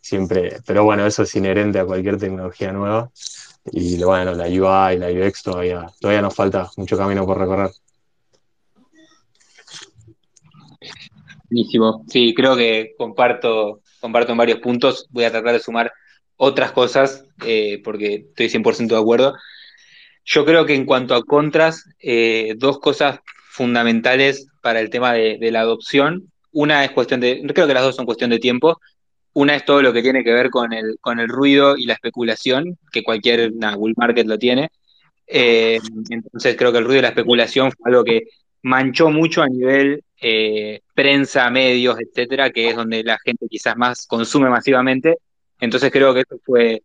[0.00, 3.10] siempre, pero bueno, eso es inherente a cualquier tecnología nueva.
[3.72, 7.72] Y bueno, la UI y la UX todavía, todavía nos falta mucho camino por recorrer.
[11.48, 12.04] Buenísimo.
[12.08, 15.06] Sí, creo que comparto, comparto en varios puntos.
[15.10, 15.92] Voy a tratar de sumar
[16.36, 19.34] otras cosas eh, porque estoy 100% de acuerdo.
[20.24, 25.50] Yo creo que en cuanto a contras, eh, dos cosas fundamentales para el tema de,
[25.52, 26.32] la adopción.
[26.52, 28.78] Una es cuestión de, creo que las dos son cuestión de tiempo.
[29.32, 31.94] Una es todo lo que tiene que ver con el, con el ruido y la
[31.94, 34.70] especulación, que cualquier bull market lo tiene.
[35.28, 35.78] Eh,
[36.10, 38.22] entonces creo que el ruido y la especulación fue algo que
[38.66, 44.06] manchó mucho a nivel eh, prensa, medios, etcétera, que es donde la gente quizás más
[44.08, 45.18] consume masivamente.
[45.60, 46.82] Entonces creo que eso fue,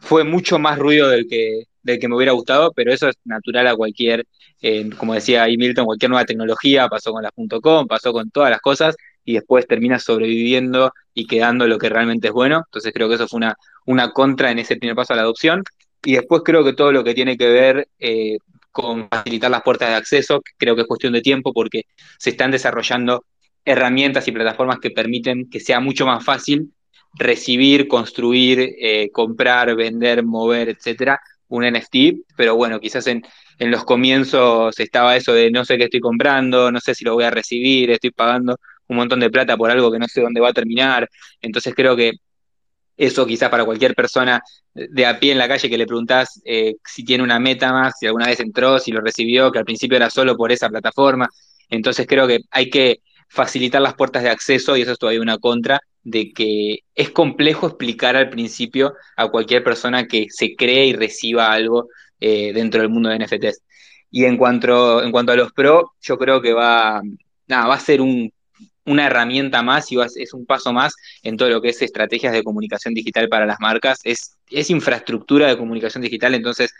[0.00, 3.68] fue mucho más ruido del que, del que me hubiera gustado, pero eso es natural
[3.68, 4.26] a cualquier,
[4.60, 8.50] eh, como decía ahí Milton, cualquier nueva tecnología, pasó con las .com, pasó con todas
[8.50, 12.64] las cosas, y después termina sobreviviendo y quedando lo que realmente es bueno.
[12.66, 15.62] Entonces creo que eso fue una, una contra en ese primer paso a la adopción.
[16.04, 18.38] Y después creo que todo lo que tiene que ver eh,
[18.70, 21.84] con facilitar las puertas de acceso, creo que es cuestión de tiempo porque
[22.18, 23.24] se están desarrollando
[23.64, 26.72] herramientas y plataformas que permiten que sea mucho más fácil
[27.14, 33.22] recibir, construir, eh, comprar, vender, mover, etcétera, un NFT, pero bueno, quizás en,
[33.58, 37.24] los comienzos estaba eso de no sé qué estoy comprando, no sé si lo voy
[37.24, 38.56] a recibir, estoy pagando
[38.86, 41.08] un montón de plata por algo que no sé dónde va a terminar.
[41.42, 42.12] Entonces creo que
[43.00, 44.42] eso quizás para cualquier persona
[44.74, 47.94] de a pie en la calle que le preguntás eh, si tiene una meta más,
[47.98, 51.26] si alguna vez entró, si lo recibió, que al principio era solo por esa plataforma.
[51.70, 55.38] Entonces creo que hay que facilitar las puertas de acceso y eso es todavía una
[55.38, 60.92] contra de que es complejo explicar al principio a cualquier persona que se cree y
[60.92, 61.88] reciba algo
[62.20, 63.62] eh, dentro del mundo de NFTs.
[64.10, 67.00] Y en cuanto, en cuanto a los pro, yo creo que va,
[67.46, 68.02] nada, va a ser
[68.84, 72.42] una herramienta más y es un paso más en todo lo que es estrategias de
[72.42, 74.00] comunicación digital para las marcas.
[74.04, 76.72] Es, es infraestructura de comunicación digital, entonces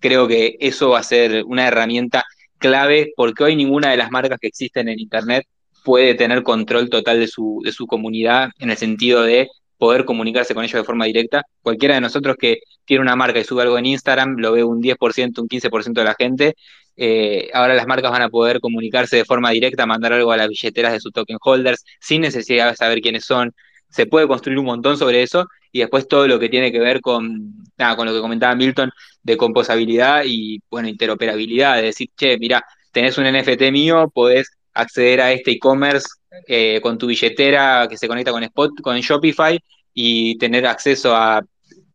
[0.00, 2.24] creo que eso va a ser una herramienta
[2.58, 5.46] clave porque hoy ninguna de las marcas que existen en Internet
[5.84, 10.54] puede tener control total de su, de su comunidad en el sentido de poder comunicarse
[10.54, 11.44] con ellos de forma directa.
[11.62, 14.82] Cualquiera de nosotros que tiene una marca y sube algo en Instagram, lo ve un
[14.82, 16.54] 10%, un 15% de la gente.
[16.96, 20.48] Eh, ahora las marcas van a poder comunicarse de forma directa, mandar algo a las
[20.48, 23.54] billeteras de sus token holders sin necesidad de saber quiénes son.
[23.88, 27.00] Se puede construir un montón sobre eso y después todo lo que tiene que ver
[27.00, 28.90] con, nada, con lo que comentaba Milton
[29.22, 35.20] de composabilidad y, bueno, interoperabilidad, de decir, che, mira, tenés un NFT mío, podés acceder
[35.20, 36.06] a este e-commerce
[36.46, 39.58] eh, con tu billetera que se conecta con Spot, con Shopify
[39.94, 41.42] y tener acceso a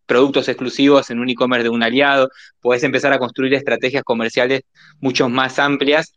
[0.06, 4.62] productos exclusivos en un e-commerce de un aliado, puedes empezar a construir estrategias comerciales
[5.00, 6.14] mucho más amplias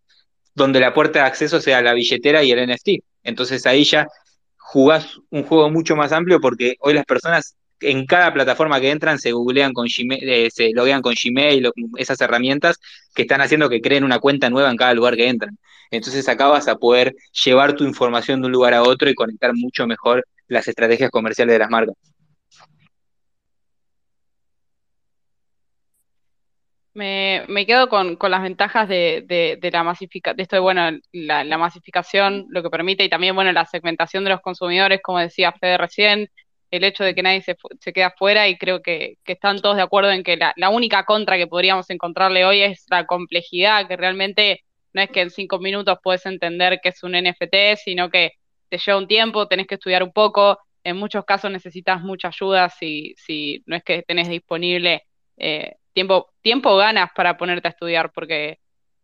[0.55, 3.05] donde la puerta de acceso sea la billetera y el NFT.
[3.23, 4.07] Entonces ahí ya
[4.57, 9.19] jugás un juego mucho más amplio porque hoy las personas en cada plataforma que entran
[9.19, 12.79] se googlean con Gmail, eh, se loguean con Gmail, esas herramientas
[13.15, 15.59] que están haciendo que creen una cuenta nueva en cada lugar que entran.
[15.91, 19.53] Entonces acá vas a poder llevar tu información de un lugar a otro y conectar
[19.55, 21.95] mucho mejor las estrategias comerciales de las marcas.
[26.97, 32.63] Me, quedo con, las ventajas de, la masificación, de esto de, bueno, la, masificación, lo
[32.63, 36.31] que permite, y también, bueno, la segmentación de los consumidores, como decía Fede recién,
[36.71, 39.83] el hecho de que nadie se, se queda fuera, y creo que, están todos de
[39.83, 44.65] acuerdo en que la, única contra que podríamos encontrarle hoy es la complejidad, que realmente
[44.93, 48.33] no es que en cinco minutos puedes entender que es un NFT, sino que
[48.69, 52.69] te lleva un tiempo, tenés que estudiar un poco, en muchos casos necesitas mucha ayuda
[52.71, 55.05] si, si no es que tenés disponible
[55.37, 58.59] eh, tiempo, tiempo ganas para ponerte a estudiar, porque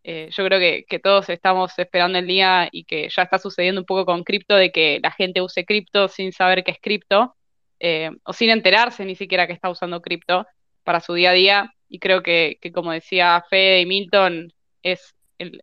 [0.04, 3.86] eh, yo creo que, todos estamos esperando el día y que ya está sucediendo un
[3.86, 7.36] poco con cripto, de que la gente use cripto sin saber qué es cripto,
[7.84, 10.46] eh, o sin enterarse ni siquiera que está usando cripto
[10.84, 11.74] para su día a día.
[11.88, 15.14] Y creo que, como decía Fede y Milton, es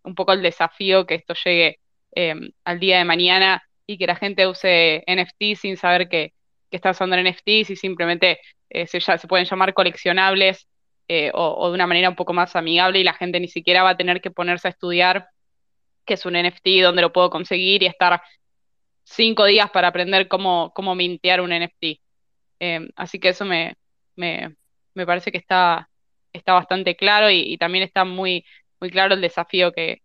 [0.03, 1.79] un poco el desafío que esto llegue
[2.15, 6.33] eh, al día de mañana y que la gente use NFT sin saber que,
[6.71, 10.67] está usando NFTs y simplemente se, se pueden llamar coleccionables
[11.11, 13.89] eh, o, de una manera un poco más amigable y la gente ni siquiera va
[13.91, 15.27] a tener que ponerse a estudiar
[16.05, 18.21] qué es un NFT, dónde lo puedo conseguir y estar
[19.03, 21.99] cinco días para aprender cómo, cómo mintear un NFT.
[22.59, 23.75] Em, así que eso me,
[24.15, 24.55] me,
[24.93, 25.89] me, parece que está,
[26.33, 28.45] está bastante claro y, también está muy,
[28.79, 30.01] muy claro el desafío que,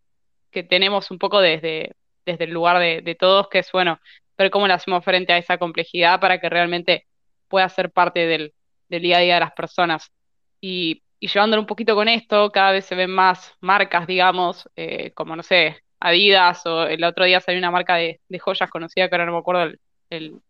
[0.50, 4.00] que tenemos un poco desde, desde el lugar de, de, todos, que es, bueno,
[4.38, 7.06] ver cómo le hacemos frente a esa complejidad para que realmente
[7.48, 8.54] pueda ser parte del,
[8.88, 10.12] del día a día de las personas.
[10.60, 15.36] Y, llevándolo un poquito con esto, cada vez se ven más marcas, digamos, eh, como
[15.36, 19.24] no sé, Adidas o el otro día salió una marca de, joyas conocida que ahora
[19.24, 19.72] no me acuerdo
[20.10, 20.42] el,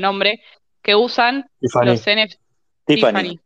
[0.00, 0.40] nombre,
[0.82, 2.38] que usan los NFTs.
[2.86, 3.38] Tiffany.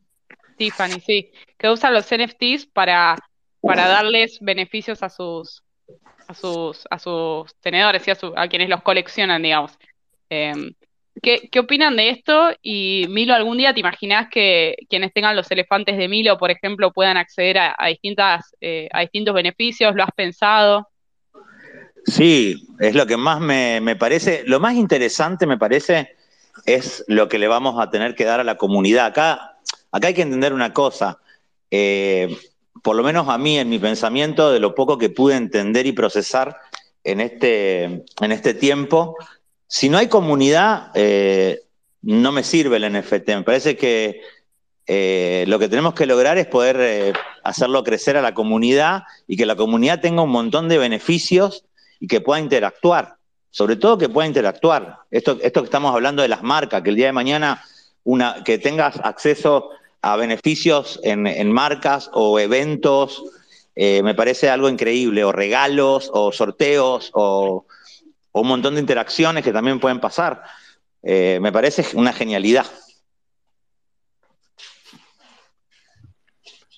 [0.57, 1.31] Tiffany, sí.
[1.59, 3.17] Que usan los NFTs para,
[3.61, 5.63] para darles beneficios a sus
[6.29, 9.79] a sus a sus tenedores y a, a quienes los coleccionan, digamos.
[10.29, 10.73] Em,
[11.23, 12.51] ¿Qué, opinan de esto?
[12.63, 16.93] Y Milo, ¿algún día te imaginas que quienes tengan los elefantes de Milo, por ejemplo,
[16.93, 19.95] puedan acceder a, distintas, eh, a distintos beneficios?
[19.95, 20.89] ¿Lo has pensado?
[22.05, 26.16] Sí, es lo que más me, parece, lo más interesante me parece
[26.65, 29.07] es lo que le vamos a tener que dar a la comunidad.
[29.07, 29.59] Acá,
[29.91, 31.19] acá hay que entender una cosa,
[31.71, 32.37] eh,
[32.83, 35.93] por lo menos a mí en mi pensamiento, de lo poco que pude entender y
[35.93, 36.57] procesar
[37.05, 39.17] en este, en este tiempo,
[39.69, 41.63] si no hay comunidad, eh,
[42.03, 43.29] no me sirve el NFT.
[43.29, 44.21] Me parece que
[44.87, 49.47] eh, lo que tenemos que lograr es poder hacerlo crecer a la comunidad y que
[49.47, 51.65] la comunidad tenga un montón de beneficios
[51.99, 53.17] y que pueda interactuar.
[53.57, 54.99] Sobre todo que pueda interactuar.
[55.11, 57.65] Esto, esto que estamos hablando de las marcas, que el día de mañana
[58.05, 59.71] una, que tengas acceso
[60.03, 63.25] a beneficios en, marcas o eventos,
[63.75, 67.65] me parece algo increíble, o regalos, o sorteos, o,
[68.37, 70.43] o un montón de interacciones que también pueden pasar.
[71.03, 72.67] Eh, me parece una genialidad.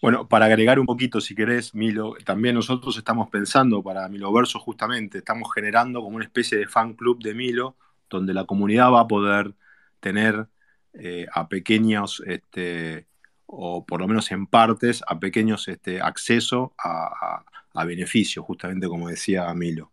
[0.00, 4.60] Bueno, para agregar un poquito, si querés, Milo, también nosotros estamos pensando para Milo Verso
[4.60, 7.76] justamente, estamos generando como una especie de fan club de Milo,
[8.08, 9.54] donde la comunidad va a poder
[10.00, 10.46] tener
[10.94, 13.06] eh, a pequeños, este,
[13.46, 17.44] o por lo menos en partes, a pequeños este, acceso a,
[17.84, 19.92] beneficios, justamente como decía Milo.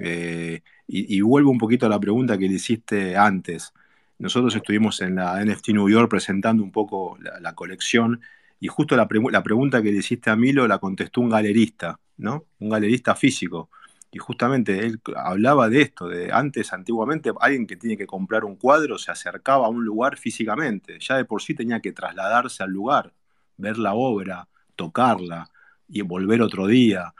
[0.00, 3.74] Eh, y, vuelvo un poquito a la pregunta que le hiciste antes.
[4.18, 8.20] nosotros estuvimos en la NFT New York presentando un poco la, colección
[8.58, 12.46] y justo la, pregunta que le hiciste a Milo la contestó un galerista, ¿no?
[12.58, 13.70] Un galerista físico.
[14.10, 18.56] Y justamente él hablaba de esto, de antes, antiguamente, alguien que tiene que comprar un
[18.56, 22.70] cuadro se acercaba a un lugar físicamente, ya de por sí tenía que trasladarse al
[22.70, 23.12] lugar,
[23.58, 25.50] ver la obra, tocarla
[25.88, 27.14] y volver otro día.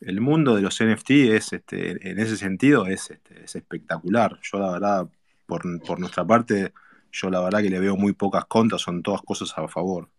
[0.00, 4.38] El mundo de los NFT es, este, en ese sentido, es, este, es espectacular.
[4.42, 5.08] Yo la verdad,
[5.46, 6.74] por, por nuestra parte,
[7.10, 10.10] yo la verdad que le veo muy pocas contras, son todas cosas a favor.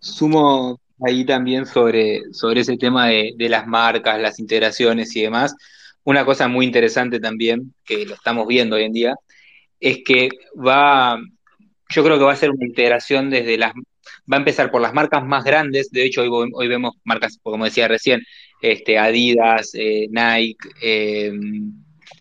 [0.00, 5.54] Sumo ahí también sobre, sobre ese tema de, las marcas, las integraciones y demás.
[6.04, 9.14] Una cosa muy interesante también, que lo estamos viendo hoy en día,
[9.80, 11.18] es que va,
[11.90, 13.72] yo creo que va a ser una integración desde las,
[14.30, 17.64] va a empezar por las marcas más grandes, de hecho hoy, hoy vemos marcas, como
[17.64, 18.22] decía recién,
[18.60, 21.32] este, Adidas, eh, Nike, eh,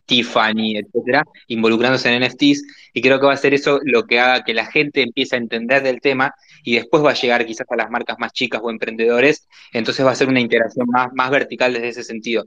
[0.08, 4.44] Tiffany, etcétera, involucrándose en NFTs, y creo que va a ser eso lo que haga
[4.44, 6.34] que la gente empiece a entender del tema
[6.64, 10.12] y después va a llegar quizás a las marcas más chicas o emprendedores, entonces va
[10.12, 12.46] a ser una interacción más, vertical desde ese sentido.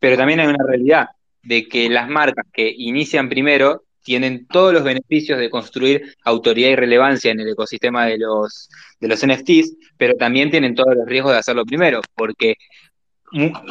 [0.00, 1.08] Pero también hay una realidad
[1.42, 6.76] de que las marcas que inician primero tienen todos los beneficios de construir autoridad y
[6.76, 11.32] relevancia en el ecosistema de los, de los NFTs, pero también tienen todos los riesgos
[11.32, 12.56] de hacerlo primero, porque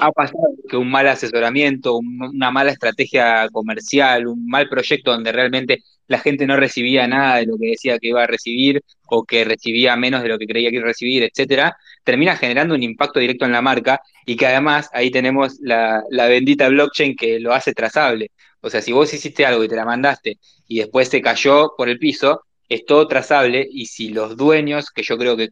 [0.02, 5.84] ha pasado que un mal asesoramiento, una mala estrategia comercial, un mal proyecto donde realmente
[6.08, 9.46] la gente no recibía nada de lo que decía que iba a recibir o que
[9.46, 13.20] recibía menos de lo que creía que iba a recibir, etcétera, termina generando un impacto
[13.20, 17.54] directo en la marca y que además ahí tenemos la, la bendita blockchain que lo
[17.54, 18.32] hace trazable.
[18.62, 20.38] O sea, si vos hiciste algo y te la mandaste
[20.68, 25.04] y después se cayó por el piso, es todo trazable y si los dueños, que
[25.04, 25.50] yo creo que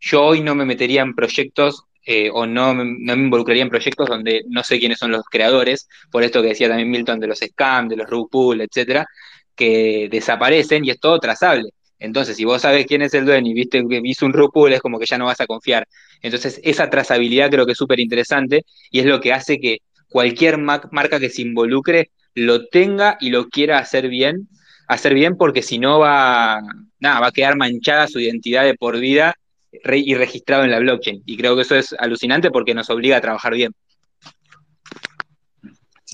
[0.00, 4.08] yo hoy no me metería en proyectos eh, o no, no, me involucraría en proyectos
[4.08, 7.38] donde no sé quiénes son los creadores, por esto que decía también Milton de los
[7.38, 9.06] scams, de los rug pool, etcétera,
[9.54, 11.68] que desaparecen y es todo trazable.
[11.98, 14.72] Entonces, si vos sabés quién es el dueño y viste que hizo un rug pool,
[14.72, 15.86] es como que ya no vas a confiar.
[16.22, 19.78] Entonces, esa trazabilidad creo que es súper interesante y es lo que hace que
[20.08, 24.48] cualquier marca que se involucre lo tenga y lo quiera hacer bien,
[24.86, 26.62] hacer bien porque si no va,
[27.00, 29.34] nada, va a quedar manchada su identidad de por vida
[29.70, 31.22] y registrado en la blockchain.
[31.26, 33.72] Y creo que eso es alucinante porque nos obliga a trabajar bien.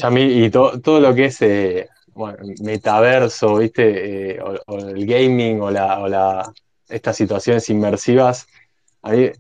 [0.03, 1.89] A mí, y todo lo que es eh,
[2.63, 4.33] metaverso, ¿viste?
[4.33, 6.53] Eh, o, el gaming o, la,
[6.89, 8.47] estas situaciones inmersivas,
[9.03, 9.31] a mí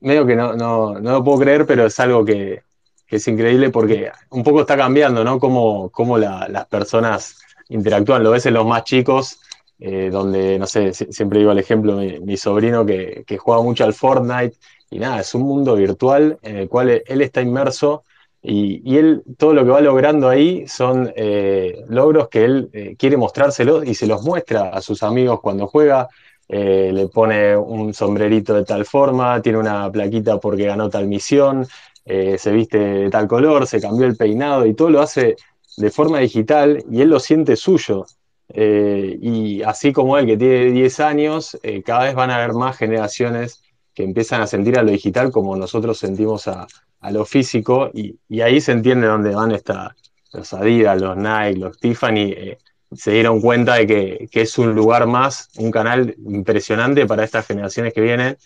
[0.00, 2.62] medio que no, no, lo puedo creer, pero es algo que,
[3.08, 5.40] es increíble porque un poco está cambiando, ¿no?
[5.40, 7.38] Cómo, las personas
[7.68, 8.22] interactúan.
[8.22, 9.40] Lo ves en los más chicos
[9.80, 14.56] eh, donde, no sé, siempre digo el ejemplo, mi, sobrino que, juega mucho al Fortnite,
[14.90, 18.02] y nada, es un mundo virtual en el cual él está inmerso
[18.42, 23.16] y, él, todo lo que va logrando ahí son eh, logros que él eh, quiere
[23.16, 26.08] mostrárselos y se los muestra a sus amigos cuando juega.
[26.48, 31.66] le pone un sombrerito de tal forma, tiene una plaquita porque ganó tal misión,
[32.06, 35.36] se viste de tal color, se cambió el peinado y todo lo hace
[35.76, 38.06] de forma digital y él lo siente suyo.
[38.50, 42.54] Eh, y así como él, que tiene 10 años, eh, cada vez van a haber
[42.54, 43.62] más generaciones
[43.94, 46.66] que empiezan a sentir a lo digital como nosotros sentimos a,
[47.10, 49.94] lo físico, y, ahí se entiende dónde van esta,
[50.32, 52.58] los Adidas, los Nike, los Tiffany, eh,
[52.92, 57.92] se dieron cuenta de que, es un lugar más, un canal impresionante para estas generaciones
[57.92, 58.36] que vienen.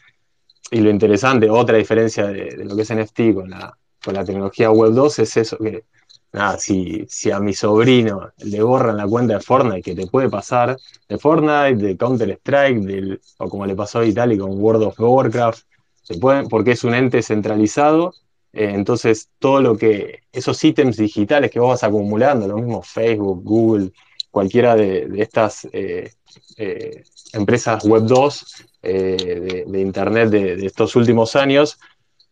[0.71, 4.25] Y lo interesante, otra diferencia de, de lo que es NFT con la, con la
[4.25, 5.85] tecnología Web 2 es eso, que
[6.33, 10.31] nada, si, si a mi sobrino le borran la cuenta de Fortnite, que te puede
[10.31, 10.77] pasar,
[11.09, 15.65] de Fortnite, de Counter-Strike, o como le pasó a Italy con World of Warcraft,
[16.03, 18.15] se pueden, porque es un ente centralizado,
[18.53, 23.43] eh, entonces todo lo que, esos ítems digitales que vos vas acumulando, lo mismo Facebook,
[23.45, 23.93] Google,
[24.31, 26.13] cualquiera de, estas eh,
[26.57, 27.05] eh,
[27.35, 28.47] empresas Web 2
[28.83, 31.79] de, Internet de estos últimos años,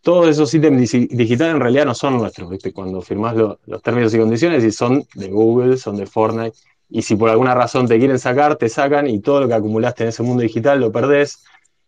[0.02, 2.72] todos esos ítems digitales en realidad no son nuestros, ¿viste?
[2.72, 6.56] Cuando firmás los términos y condiciones y son de Google, son de Fortnite,
[6.88, 10.02] y si por alguna razón te quieren sacar, te sacan y todo lo que acumulaste
[10.02, 11.44] en ese mundo digital lo perdés.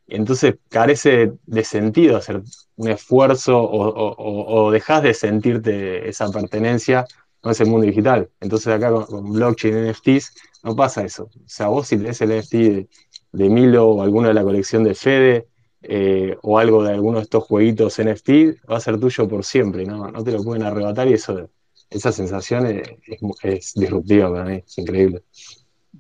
[0.07, 2.43] entonces carece de sentido hacer
[2.77, 7.07] un esfuerzo o, o, dejás de sentirte esa pertenencia
[7.43, 8.31] a ese mundo digital.
[8.41, 11.25] Entonces acá con, blockchain, NFTs, no pasa eso.
[11.25, 12.89] O sea, vos si tenés el NFT de,
[13.33, 15.49] de Milo o alguno de la colección de Fede,
[15.83, 19.85] eh, o algo de alguno de estos jueguitos NFT, va a ser tuyo por siempre,
[19.85, 20.11] ¿no?
[20.11, 21.51] No te lo pueden arrebatar y eso,
[21.91, 22.67] esa sensación
[23.43, 25.23] es, disruptiva para mí, es increíble.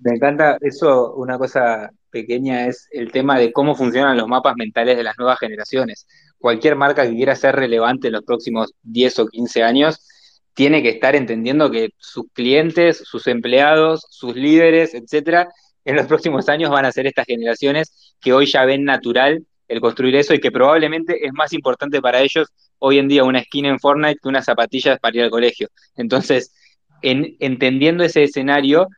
[0.01, 4.97] Me encanta eso, una cosa pequeña es el tema de cómo funcionan los mapas mentales
[4.97, 6.07] de las nuevas generaciones.
[6.39, 10.07] Cualquier marca que quiera ser relevante en los próximos 10 o 15 años
[10.55, 15.49] tiene que estar entendiendo que sus clientes, sus empleados, sus líderes, etcétera,
[15.85, 19.81] en los próximos años van a ser estas generaciones que hoy ya ven natural el
[19.81, 22.49] construir eso y que probablemente es más importante para ellos
[22.79, 25.68] hoy en día una skin en Fortnite que unas zapatillas para ir al colegio.
[25.97, 26.55] Entonces,
[27.01, 28.89] en, entendiendo ese escenario,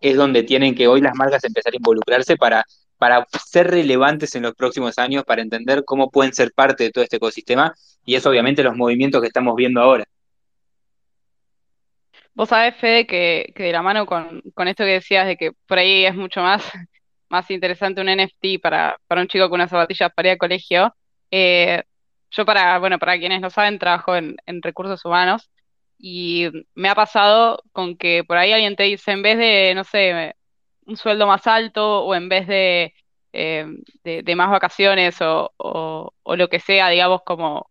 [0.00, 2.64] es donde tienen que hoy las marcas empezar a involucrarse para,
[2.98, 7.04] para ser relevantes en los próximos años, para entender cómo pueden ser parte de todo
[7.04, 7.72] este ecosistema,
[8.04, 10.04] y es obviamente los movimientos que estamos viendo ahora.
[12.34, 15.52] Vos sabés, Fede, que, que de la mano con, con esto que decías de que
[15.68, 16.64] por ahí es mucho más,
[17.28, 20.94] más interesante un NFT para, para un chico con unas zapatillas para ir al colegio.
[21.30, 21.82] Eh,
[22.30, 25.50] yo para, bueno, para quienes no saben, trabajo en, recursos humanos
[25.98, 29.84] y me ha pasado con que por ahí alguien te dice, en vez de, no
[29.84, 30.34] sé,
[30.86, 32.94] un sueldo más alto o en vez de,
[33.32, 33.66] eh,
[34.04, 37.70] de, más vacaciones o, o, lo que sea, digamos, como,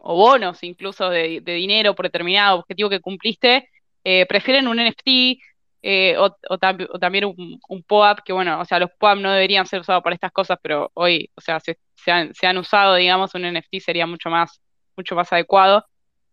[0.00, 3.68] o bonos incluso de, de dinero por determinado objetivo que cumpliste,
[4.04, 5.40] eh, prefieren un NFT
[5.82, 9.66] eh, o, o, también un, un POAP, que bueno, o sea, los POAP no deberían
[9.66, 12.94] ser usados para estas cosas, pero hoy, o sea, se, se, han, se han, usado,
[12.94, 14.62] digamos, un NFT sería mucho más,
[14.96, 15.84] mucho más adecuado.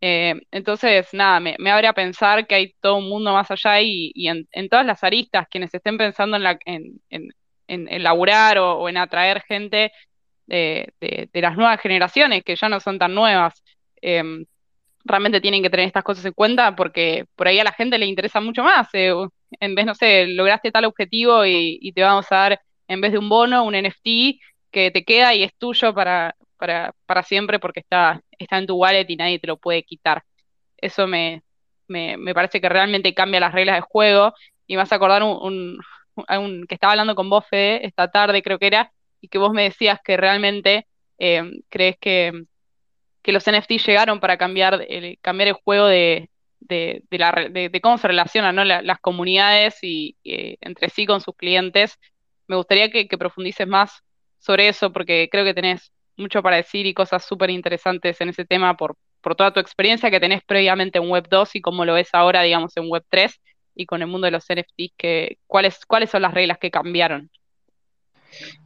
[0.02, 3.82] Eh, entonces, nada, me, me, abre a pensar que hay todo un mundo más allá
[3.82, 7.30] y, y en, en, todas las aristas, quienes estén pensando en, la, en, en,
[7.68, 9.92] en laburar o, o, en atraer gente
[10.48, 13.64] de, de, las nuevas generaciones, que ya no son tan nuevas,
[14.02, 14.24] eh,
[15.06, 18.06] realmente tienen que tener estas cosas en cuenta porque por ahí a la gente le
[18.06, 18.88] interesa mucho más.
[18.94, 19.14] Eh,
[19.60, 23.18] en vez, no sé, lograste tal objetivo y, te vamos a dar, en vez de
[23.18, 24.40] un bono, un NFT
[24.72, 28.76] que te queda y es tuyo para, para, para siempre porque está, está en tu
[28.76, 30.24] wallet y nadie te lo puede quitar.
[30.78, 31.44] Eso me,
[31.88, 34.34] me, me parece que realmente cambia las reglas del juego
[34.68, 35.80] y vas a acordar un, un,
[36.16, 38.92] un, que estaba hablando con vos, Fede, esta tarde creo que era,
[39.22, 40.88] y que vos me decías que realmente
[41.18, 42.32] eh, crees que
[43.22, 46.30] que los NFT llegaron para cambiar el, cambiar el juego de,
[46.60, 51.36] de, de, la, de cómo se relacionan las comunidades y, eh, entre sí con sus
[51.36, 51.98] clientes.
[52.48, 54.04] Me gustaría que, que, profundices más
[54.40, 58.46] sobre eso porque creo que tenés mucho para decir y cosas súper interesantes en ese
[58.46, 61.94] tema por, por toda tu experiencia que tenés previamente en Web 2 y cómo lo
[61.94, 63.40] ves ahora, digamos, en Web 3
[63.76, 67.30] y con el mundo de los NFTs, que, ¿cuáles, ¿cuáles son las reglas que cambiaron?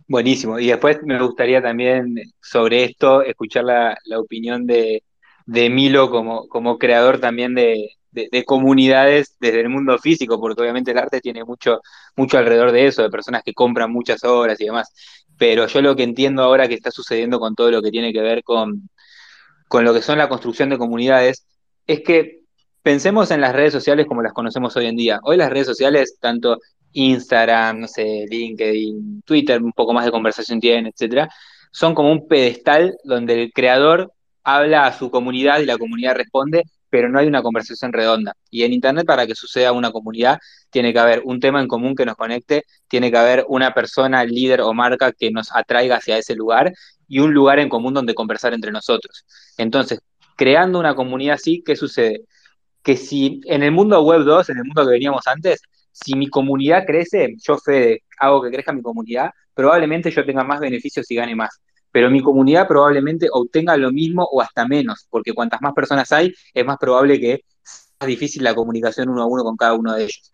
[0.08, 0.60] Buenísimo.
[0.60, 5.04] Y después me gustaría también sobre esto escuchar la, la opinión de,
[5.46, 10.62] de, Milo como, como creador también de, de, de, comunidades desde el mundo físico, porque
[10.62, 11.82] obviamente el arte tiene mucho,
[12.16, 14.94] mucho alrededor de eso, de personas que compran muchas obras y demás.
[15.38, 18.22] Pero yo lo que entiendo ahora que está sucediendo con todo lo que tiene que
[18.22, 18.90] ver con,
[19.68, 21.46] con lo que son la construcción de comunidades,
[21.88, 22.42] es que
[22.84, 25.20] pensemos en las redes sociales como las conocemos hoy en día.
[25.24, 26.60] Hoy las redes sociales, tanto
[26.92, 31.30] Instagram, no sé, LinkedIn, Twitter, un poco más de conversación tienen, etcétera,
[31.72, 34.14] son como un pedestal donde el creador
[34.44, 38.36] habla a su comunidad y la comunidad responde, pero no hay una conversación redonda.
[38.52, 40.38] Y en Internet, para que suceda una comunidad,
[40.70, 44.24] tiene que haber un tema en común que nos conecte, tiene que haber una persona,
[44.24, 46.72] líder o marca que nos atraiga hacia ese lugar
[47.08, 49.26] y un lugar en común donde conversar entre nosotros.
[49.58, 50.00] Entonces,
[50.36, 52.26] creando una comunidad así, ¿qué sucede?
[52.84, 56.28] Que si en el mundo web 2, en el mundo que veníamos antes, si mi
[56.28, 61.16] comunidad crece, yo Fede, hago que crezca mi comunidad, probablemente yo tenga más beneficios y
[61.16, 61.60] gane más.
[61.94, 66.34] Pero mi comunidad probablemente obtenga lo mismo o hasta menos, porque cuantas más personas hay,
[66.52, 70.06] es más probable que sea difícil la comunicación uno a uno con cada uno de
[70.06, 70.32] ellos.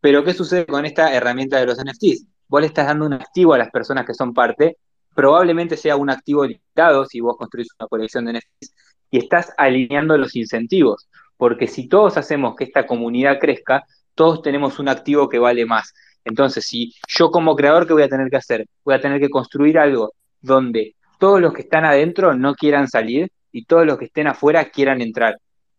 [0.00, 2.24] Pero ¿qué sucede con esta herramienta de los NFTs?
[2.48, 4.78] Vos le estás dando un activo a las personas que son parte,
[5.14, 8.74] probablemente sea un activo limitado si vos construís una colección de NFTs
[9.10, 13.84] y estás alineando los incentivos, porque si todos hacemos que esta comunidad crezca,
[14.14, 15.92] todos tenemos un activo que vale más.
[16.24, 18.66] Entonces, si yo como creador, ¿qué voy a tener que hacer?
[18.82, 23.30] Voy a tener que construir algo donde todos los que están adentro no quieran salir
[23.52, 25.38] y todos los que estén afuera quieran entrar.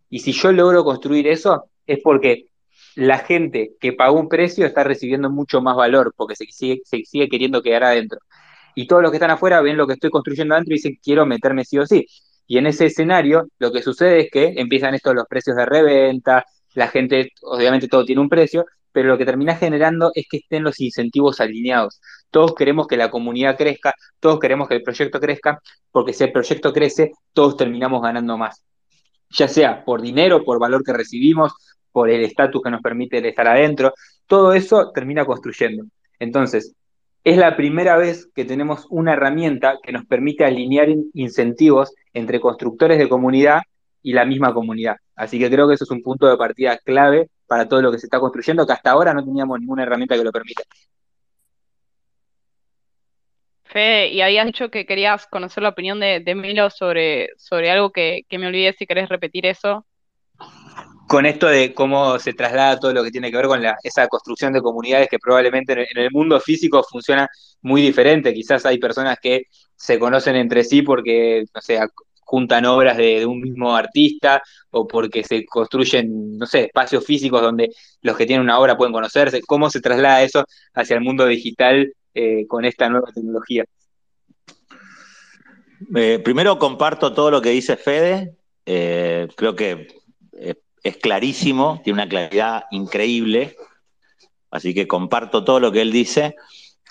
[0.09, 2.45] Y si yo logro construir eso, es porque
[2.95, 7.61] la gente que pagó un precio está recibiendo mucho más valor, porque se sigue, queriendo
[7.61, 8.19] quedar adentro.
[8.73, 11.25] Y todos los que están afuera ven lo que estoy construyendo adentro y dicen, quiero
[11.25, 12.05] meterme sí o sí.
[12.47, 16.45] Y en ese escenario, lo que sucede es que empiezan estos los precios de reventa,
[16.73, 20.63] la gente, obviamente todo tiene un precio, pero lo que termina generando es que estén
[20.63, 21.99] los incentivos alineados.
[22.29, 25.59] Todos queremos que la comunidad crezca, todos queremos que el proyecto crezca,
[25.91, 28.63] porque si el proyecto crece, todos terminamos ganando más.
[29.31, 31.53] Ya sea por dinero, por valor que recibimos,
[31.91, 33.93] por el estatus que nos permite estar adentro,
[34.27, 35.85] todo eso termina construyendo.
[36.19, 36.75] Entonces,
[37.23, 42.99] es la primera vez que tenemos una herramienta que nos permite alinear incentivos entre constructores
[42.99, 43.61] de comunidad
[44.01, 44.97] y la misma comunidad.
[45.15, 47.99] Así que creo que eso es un punto de partida clave para todo lo que
[47.99, 50.63] se está construyendo, que hasta ahora no teníamos ninguna herramienta que lo permita.
[53.65, 57.91] Fede, y habías dicho que querías conocer la opinión de, de Milo sobre, sobre algo
[57.91, 59.85] que, que, me olvidé, si querés repetir eso.
[61.07, 64.51] con esto de cómo se traslada todo lo que tiene que ver con esa construcción
[64.51, 67.29] de comunidades que probablemente en el, mundo físico funciona
[67.61, 68.33] muy diferente.
[68.33, 69.43] Quizás hay personas que
[69.75, 71.79] se conocen entre sí porque, no sé,
[72.33, 77.69] juntan obras de, un mismo artista o porque se construyen, no sé, espacios físicos donde
[78.01, 79.39] los que tienen una obra pueden conocerse.
[79.43, 83.65] ¿Cómo se traslada eso hacia el mundo digital eh, con esta nueva tecnología?
[85.95, 88.33] Eh, primero comparto todo lo que dice Fede.
[88.65, 89.89] Eh, creo que
[90.81, 93.55] es clarísimo, tiene una claridad increíble.
[94.49, 96.33] Así que comparto todo lo que él dice.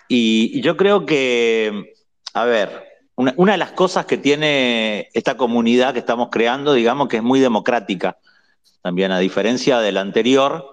[0.06, 1.94] Y, yo creo que,
[2.32, 7.18] a ver, una, de las cosas que tiene esta comunidad que estamos creando, digamos que
[7.18, 8.18] es muy democrática.
[8.80, 10.66] También, a diferencia del anterior,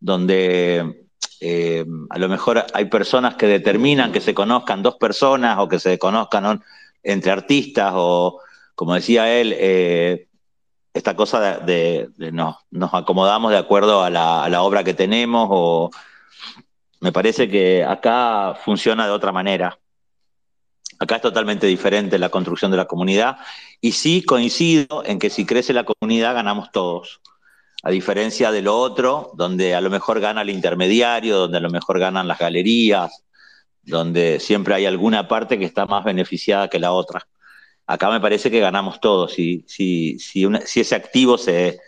[0.00, 1.06] donde
[1.40, 5.78] eh, a lo mejor hay personas que determinan que se conozcan dos personas o que
[5.78, 6.62] se conozcan
[7.02, 8.40] entre artistas o,
[8.74, 10.28] como decía él, eh,
[10.94, 15.90] esta cosa de, no, nos acomodamos de acuerdo a la, obra que tenemos o
[17.00, 19.78] me parece que acá funciona de otra manera.
[21.04, 23.38] Acá es totalmente diferente la construcción de la comunidad
[23.80, 27.20] y sí coincido en que si crece la comunidad ganamos todos.
[27.82, 31.70] A diferencia de lo otro, donde a lo mejor gana el intermediario, donde a lo
[31.70, 33.24] mejor ganan las galerías,
[33.82, 37.26] donde siempre hay alguna parte que está más beneficiada que la otra
[37.86, 39.32] acá me parece que ganamos todos.
[39.32, 40.46] Si, si, si,
[40.80, 41.80] ese activo se,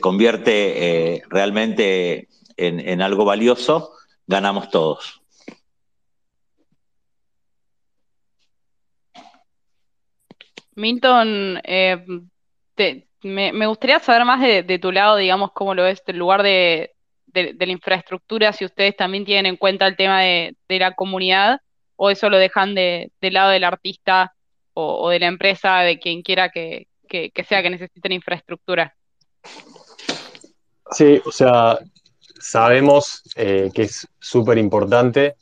[0.00, 3.92] convierte eh, realmente en, algo valioso,
[4.26, 5.22] ganamos todos.
[10.76, 12.04] Milton, eh,
[13.22, 16.92] me, gustaría saber más de, tu lado, digamos, cómo lo ves, del lugar de,
[17.32, 21.60] la infraestructura, si ustedes también tienen en cuenta el tema de, la comunidad
[21.96, 24.34] o eso lo dejan de, del lado del artista
[24.72, 26.88] o, de la empresa, de quien quiera que,
[27.48, 28.94] sea que necesiten infraestructura.
[30.90, 31.78] Sí, o sea,
[32.40, 35.36] sabemos eh, que es súper importante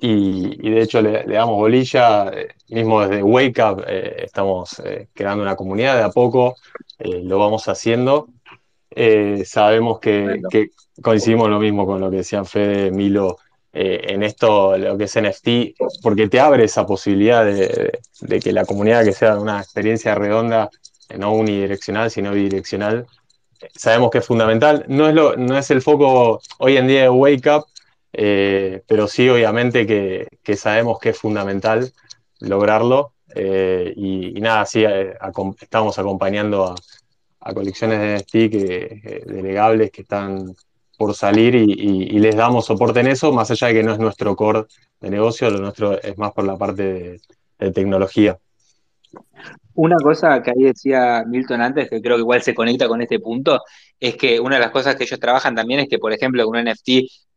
[0.00, 4.80] y, de hecho le, damos bolilla, eh, mismo desde Wake Up eh, estamos
[5.12, 6.56] creando una comunidad de a poco,
[6.98, 8.28] lo vamos haciendo.
[9.44, 10.70] sabemos que, que,
[11.02, 13.38] coincidimos lo mismo con lo que decían Fede, Milo,
[13.72, 18.64] eh, en esto, lo que es NFT, porque te abre esa posibilidad de, que la
[18.64, 20.70] comunidad que sea una experiencia redonda,
[21.08, 23.06] eh, no unidireccional, sino bidireccional,
[23.74, 24.84] sabemos que es fundamental.
[24.88, 27.66] No es, lo, no es el foco hoy en día de Wake Up,
[28.12, 31.92] eh, pero sí obviamente que, sabemos que es fundamental
[32.40, 33.12] lograrlo.
[33.96, 34.84] y, nada, sí,
[35.60, 36.74] estamos acompañando a,
[37.40, 40.54] a colecciones de NFT que, delegables que están
[40.98, 44.34] por salir y, les damos soporte en eso, más allá de que no es nuestro
[44.34, 44.64] core
[45.00, 47.20] de negocio, lo nuestro es más por la parte
[47.58, 48.36] de, tecnología.
[49.74, 53.20] Una cosa que ahí decía Milton antes, que creo que igual se conecta con este
[53.20, 53.60] punto,
[53.98, 56.56] es que una de las cosas que ellos trabajan también es que, por ejemplo, un
[56.64, 56.88] NFT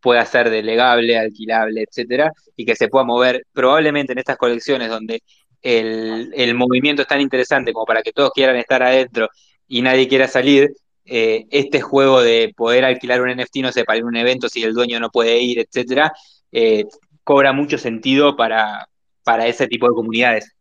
[0.01, 5.21] pueda ser delegable, alquilable, etcétera, y que se pueda mover probablemente en estas colecciones donde
[5.61, 9.29] el, el movimiento es tan interesante como para que todos quieran estar adentro
[9.67, 10.71] y nadie quiera salir,
[11.05, 14.47] eh, este juego de poder alquilar un NFT, no sé, para ir a un evento
[14.47, 16.13] si el dueño no puede ir, etcétera,
[16.51, 16.85] eh,
[17.23, 18.87] cobra mucho sentido para,
[19.23, 20.55] para ese tipo de comunidades.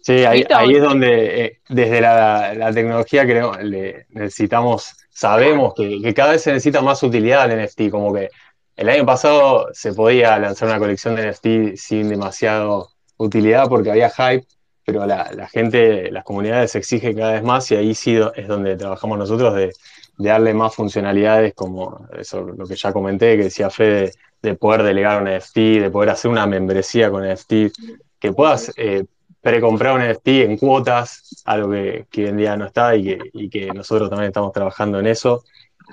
[0.00, 0.44] Sí, ahí,
[0.74, 6.80] es donde eh, desde la, tecnología creo le necesitamos, sabemos que, cada vez se necesita
[6.80, 8.30] más utilidad al NFT, como que
[8.76, 14.10] el año pasado se podía lanzar una colección de NFT sin demasiado utilidad porque había
[14.10, 14.46] hype,
[14.84, 19.18] pero la, gente, las comunidades exigen cada vez más y ahí sí es donde trabajamos
[19.18, 19.72] nosotros de,
[20.18, 25.22] darle más funcionalidades como eso, lo que ya comenté, que decía Fede, de poder delegar
[25.22, 27.52] un NFT, de poder hacer una membresía con NFT,
[28.18, 29.04] que puedas eh,
[29.42, 34.08] precomprar un NFT en cuotas, algo que, hoy en día no está y que, nosotros
[34.08, 35.44] también estamos trabajando en eso,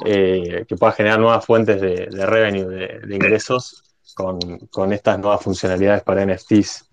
[0.05, 3.83] eh, que puedas generar nuevas fuentes de, revenue, de, ingresos
[4.13, 4.39] con,
[4.69, 6.87] con estas nuevas funcionalidades para NFTs.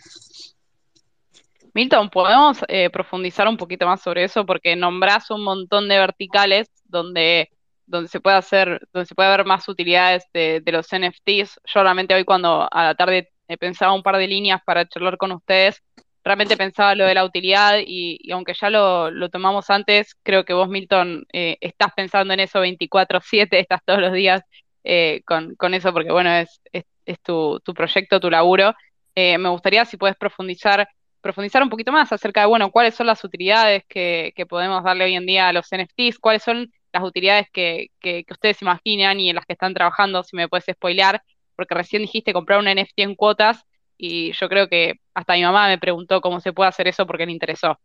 [1.77, 4.47] Milton, ¿podemos eh, profundizar un poquito más sobre eso?
[4.47, 7.51] Porque nombrás un montón de verticales donde,
[7.85, 11.61] donde se puede hacer, donde se puede ver más utilidades de, los NFTs.
[11.67, 13.31] Yo realmente hoy cuando a la tarde
[13.61, 15.83] pensaba un par de líneas para charlar con ustedes,
[16.27, 20.69] realmente pensaba lo de la utilidad y, aunque ya lo, tomamos antes, creo que vos,
[20.69, 24.43] Milton, eh, estás pensando en eso 24/7, estás todos los días
[24.85, 28.75] eh, con, eso, porque bueno, es, es, tu, tu, proyecto, tu laburo.
[29.15, 30.89] me gustaría si puedes profundizar
[31.27, 35.15] profundizar un poquito más acerca de, bueno, cuáles son las utilidades que, podemos darle hoy
[35.15, 37.91] en día a los NFTs, cuáles son las utilidades que,
[38.31, 41.23] ustedes imaginan y en las que están trabajando, si me puedes spoilear,
[41.57, 43.65] porque recién dijiste comprar un NFT en cuotas
[43.99, 47.27] y yo creo que hasta mi mamá me preguntó cómo se puede hacer eso porque
[47.27, 47.79] le interesó.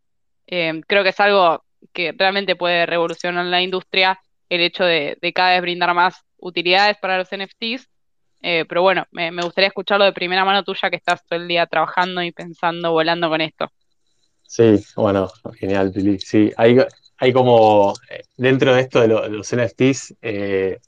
[0.47, 5.51] Eh, creo que es algo que realmente puede revolucionar la industria el hecho de, cada
[5.51, 7.87] vez brindar más utilidades para los NFTs.
[8.43, 11.65] Eh, pero bueno, me, gustaría escucharlo de primera mano tuya que estás todo el día
[11.67, 13.71] trabajando y pensando, volando con esto.
[14.43, 16.19] Sí, bueno, genial, Pili.
[16.19, 16.77] Sí, hay,
[17.17, 20.79] hay como eh, dentro de esto de, los NFTs eh,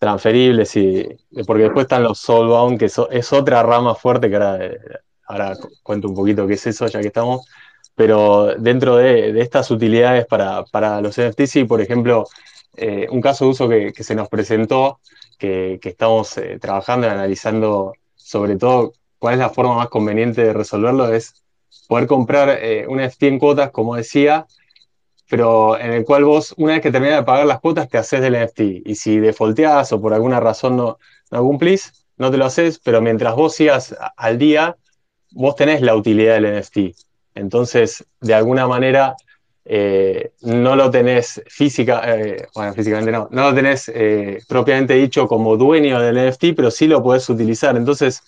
[0.00, 1.06] transferibles y
[1.46, 4.36] porque después están los soulbound, que es otra rama fuerte que
[5.26, 7.46] ahora, cuento un poquito qué es eso ya que estamos,
[7.94, 12.26] pero dentro de, estas utilidades para, para, los NFTs, y por ejemplo,
[12.76, 15.00] eh, un caso de uso que, se nos presentó,
[15.38, 20.54] que, estamos eh, trabajando y analizando sobre todo cuál es la forma más conveniente de
[20.54, 21.34] resolverlo, es
[21.88, 24.46] poder comprar eh, un NFT en cuotas, como decía,
[25.30, 28.20] pero en el cual vos, una vez que terminas de pagar las cuotas, te haces
[28.20, 28.60] del NFT.
[28.84, 30.98] Y si defaulteás o por alguna razón no,
[31.30, 34.76] no cumplís, no te lo haces, pero mientras vos sigas al día,
[35.30, 36.96] vos tenés la utilidad del NFT.
[37.36, 39.14] Entonces, de alguna manera,
[39.64, 45.28] eh, no lo tenés física, eh, bueno, físicamente no, no lo tenés eh, propiamente dicho
[45.28, 47.76] como dueño del NFT, pero sí lo podés utilizar.
[47.76, 48.24] Entonces,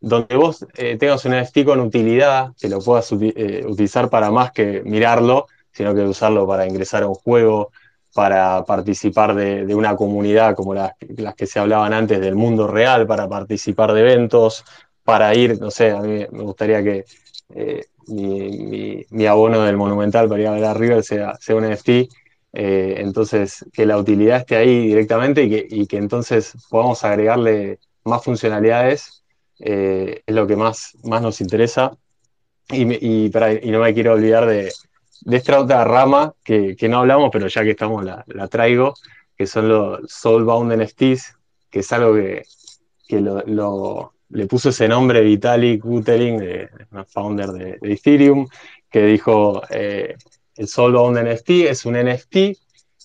[0.00, 0.66] donde vos
[0.98, 6.02] tengas un NFT con utilidad, que lo puedas utilizar para más que mirarlo, sino que
[6.02, 7.70] usarlo para ingresar a un juego,
[8.14, 10.92] para participar de, una comunidad como las,
[11.36, 14.64] que se hablaban antes del mundo real, para participar de eventos,
[15.04, 17.04] para ir, no sé, a mí me gustaría que
[18.10, 21.88] mi, abono del Monumental para ir a ver a River sea, sea un NFT.
[22.52, 29.22] Eh, entonces, que la utilidad esté ahí directamente y que, entonces podamos agregarle más funcionalidades
[29.60, 31.96] eh, es lo que más, más nos interesa.
[32.72, 34.72] Y, no me quiero olvidar de,
[35.30, 38.94] esta otra rama que, no hablamos, pero ya que estamos la, traigo,
[39.36, 41.36] que son los Soulbound NFTs,
[41.70, 42.44] que es algo que,
[43.20, 46.40] lo le puso ese nombre Vitalik Buterin,
[47.08, 48.46] founder de, Ethereum,
[48.90, 50.16] que dijo, eh,
[50.56, 52.36] el Soulbound NFT es un NFT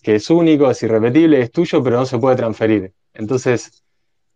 [0.01, 2.93] que es único, es irrepetible, es tuyo, pero no se puede transferir.
[3.13, 3.83] Entonces,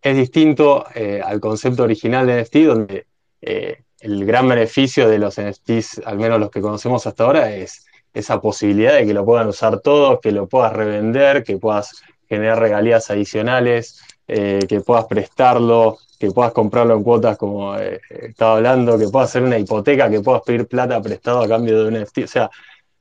[0.02, 3.06] es distinto eh, al concepto original de NFT, donde
[3.42, 7.86] eh, el gran beneficio de los NFTs, al menos los que conocemos hasta ahora, es
[8.14, 12.60] esa posibilidad de que lo puedan usar todos, que lo puedas revender, que puedas generar
[12.60, 19.08] regalías adicionales, que puedas prestarlo, que puedas comprarlo en cuotas como eh, estaba hablando, que
[19.08, 22.18] puedas hacer una hipoteca, que puedas pedir plata prestado a cambio de un NFT.
[22.26, 22.50] O sea,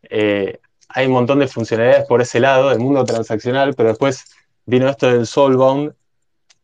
[0.09, 4.25] eh, hay un montón de funcionalidades por ese lado del mundo transaccional, pero después
[4.67, 5.95] vino esto del Soulbound,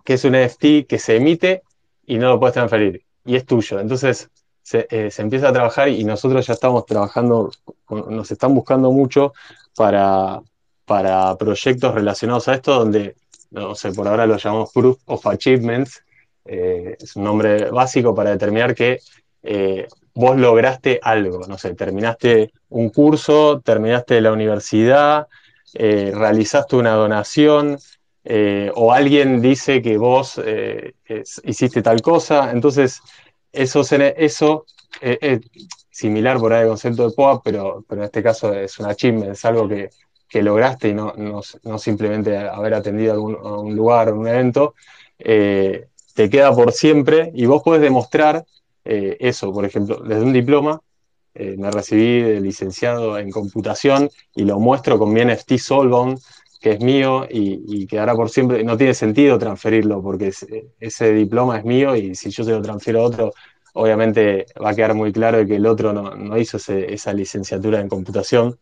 [0.04, 1.62] que es un NFT que se emite
[2.06, 3.80] y no lo puedes transferir, y es tuyo.
[3.80, 4.30] Entonces
[4.62, 7.50] se, eh, se empieza a trabajar y nosotros ya estamos trabajando,
[7.88, 9.34] nos están buscando mucho
[9.76, 10.40] para,
[10.84, 13.16] para proyectos relacionados a esto, donde,
[13.50, 16.02] no sé, por ahora lo llamamos Proof of Achievements,
[16.46, 19.00] eh, es un nombre básico para determinar que
[19.42, 25.26] eh, vos lograste algo, no sé, terminaste un curso, terminaste la universidad,
[25.74, 27.78] realizaste una donación,
[28.74, 30.40] o alguien dice que vos
[31.44, 33.00] hiciste tal cosa, entonces
[33.52, 35.40] eso, es
[35.90, 39.44] similar por ahí al concepto de POA, pero, en este caso es un achievement, es
[39.44, 39.90] algo que,
[40.42, 41.42] lograste y no,
[41.78, 44.74] simplemente haber atendido a, un lugar o un evento
[46.14, 48.44] te queda por siempre y vos podés demostrar
[48.84, 50.80] eh, eso, por ejemplo, desde un diploma,
[51.34, 56.18] eh, me recibí de licenciado en computación y lo muestro con mi NFT Solvon,
[56.64, 58.64] que es mío y, quedará por siempre.
[58.64, 60.32] No tiene sentido transferirlo porque
[60.80, 63.32] ese diploma es mío y si yo se lo transfiero a otro,
[63.74, 68.58] obviamente va a quedar muy claro que el otro no, hizo esa licenciatura en computación.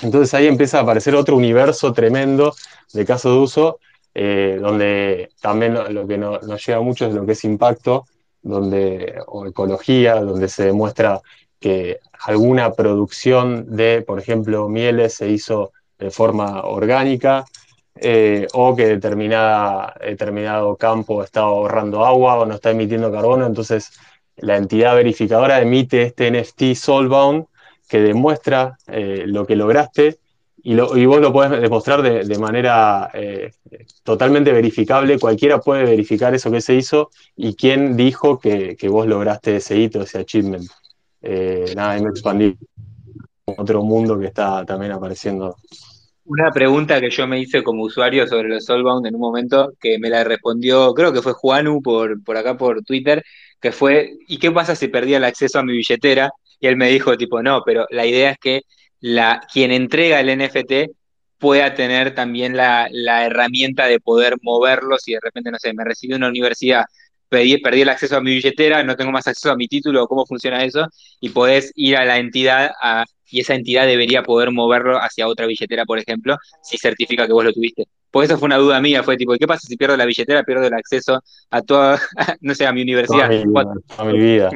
[0.00, 2.54] Entonces ahí empieza a aparecer otro universo tremendo
[2.94, 3.78] de casos de uso
[4.14, 8.06] eh, donde también lo, que nos lleva mucho es lo que es impacto,
[8.40, 11.20] donde, o ecología, donde se demuestra
[11.60, 15.72] que alguna producción de, por ejemplo, mieles se hizo
[16.04, 17.44] de forma orgánica,
[17.96, 23.92] eh, o que determinada, determinado campo está ahorrando agua o no está emitiendo carbono, entonces
[24.36, 27.46] la entidad verificadora emite este NFT Soulbound
[27.88, 30.18] que demuestra eh, lo que lograste
[30.66, 33.52] y, vos lo podés demostrar de, manera eh,
[34.02, 35.18] totalmente verificable.
[35.18, 40.00] Cualquiera puede verificar eso que se hizo y quién dijo que, vos lograste ese hito,
[40.00, 40.64] ese achievement.
[41.20, 42.56] Eh, nada, me expandí
[43.44, 45.56] otro mundo que está también apareciendo.
[46.26, 49.98] Una pregunta que yo me hice como usuario sobre los Soulbound en un momento, que
[49.98, 53.22] me la respondió, creo que fue Juanu por, por acá por Twitter,
[53.60, 56.30] que fue, ¿y qué pasa si perdía el acceso a mi billetera?
[56.60, 58.62] Y él me dijo, tipo, no, pero la idea es que
[59.00, 60.92] la, quien entrega el NFT
[61.38, 62.88] pueda tener también la,
[63.26, 66.84] herramienta de poder moverlo si de repente, no sé, me recibe una universidad,
[67.28, 70.24] perdí, perdí el acceso a mi billetera, no tengo más acceso a mi título, cómo
[70.26, 70.88] funciona eso,
[71.20, 72.70] y podés ir a la entidad
[73.30, 77.44] y esa entidad debería poder moverlo hacia otra billetera, por ejemplo, si certifica que vos
[77.44, 77.86] lo tuviste.
[78.10, 80.66] Porque eso fue una duda mía, fue tipo, ¿qué pasa si pierdo la billetera, pierdo
[80.66, 81.20] el acceso
[81.50, 82.00] a toda,
[82.40, 83.30] no sé, a mi universidad?
[83.98, 84.50] A mi vida.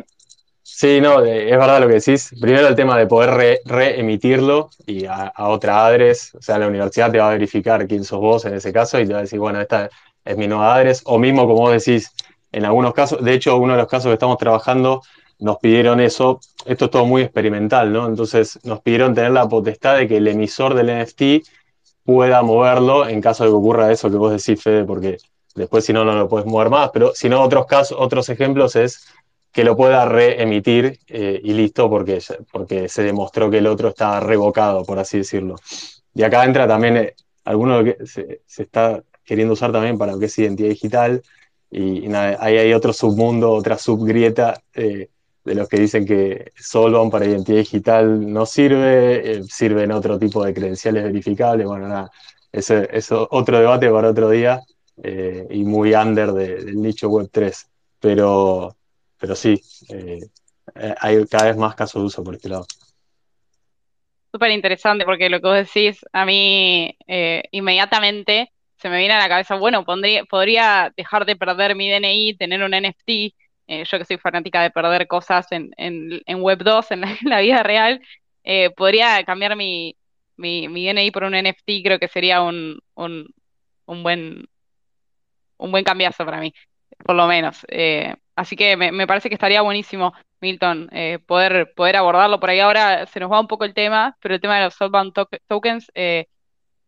[0.62, 2.30] Sí, no, es verdad lo que decís.
[2.40, 7.18] Primero el tema de poder reemitirlo y a, otra adres, o sea, la universidad te
[7.18, 9.60] va a verificar quién sos vos en ese caso y te va a decir, bueno,
[9.60, 9.90] esta
[10.24, 12.12] es mi nueva adres, o mismo como vos decís,
[12.52, 15.02] en algunos casos, de hecho, uno de los casos que estamos trabajando,
[15.38, 18.06] nos pidieron eso, esto es todo muy experimental, ¿no?
[18.06, 21.46] Entonces nos pidieron tener la potestad de que el emisor del NFT
[22.04, 25.18] pueda moverlo en caso de que ocurra eso que vos decís, Fede, porque
[25.54, 28.76] después si no, no lo puedes mover más, pero si no, otros casos, otros ejemplos
[28.76, 29.06] es
[29.52, 32.22] que lo pueda reemitir eh, y listo, porque,
[32.52, 35.56] porque se demostró que el otro está revocado, por así decirlo.
[36.14, 37.14] Y acá entra también eh,
[37.44, 41.22] alguno que se, está queriendo usar también para lo que es identidad digital,
[41.70, 45.08] y, ahí hay otro submundo, otra subgrieta eh,
[45.48, 50.44] de los que dicen que Solon para identidad digital no sirve, sirve en otro tipo
[50.44, 52.10] de credenciales verificables, bueno, nada,
[52.52, 54.60] eso es otro debate para otro día
[55.50, 57.68] y muy under del nicho web 3,
[58.00, 58.78] pero
[59.18, 60.20] pero sí, eh,
[60.74, 62.66] eh, hay cada vez más casos de uso por este lado.
[64.32, 69.18] Súper interesante porque lo que vos decís, a mí eh, inmediatamente se me viene a
[69.18, 73.34] la cabeza, bueno, podría dejar de perder mi DNI, tener un NFT,
[73.68, 75.70] yo que soy fanática de perder cosas en,
[76.40, 78.00] Web 2, en la, vida real,
[78.76, 79.96] podría cambiar mi,
[80.36, 83.28] mi, DNI por un NFT, creo que sería un, un,
[83.86, 84.48] un buen
[85.58, 86.54] un buen cambiazo para mí,
[87.04, 87.64] por lo menos.
[88.38, 92.38] Así que me, parece que estaría buenísimo, Milton, eh, poder, poder abordarlo.
[92.38, 94.74] Por ahí ahora se nos va un poco el tema, pero el tema de los
[94.74, 95.12] Southbound
[95.48, 96.28] Tokens eh,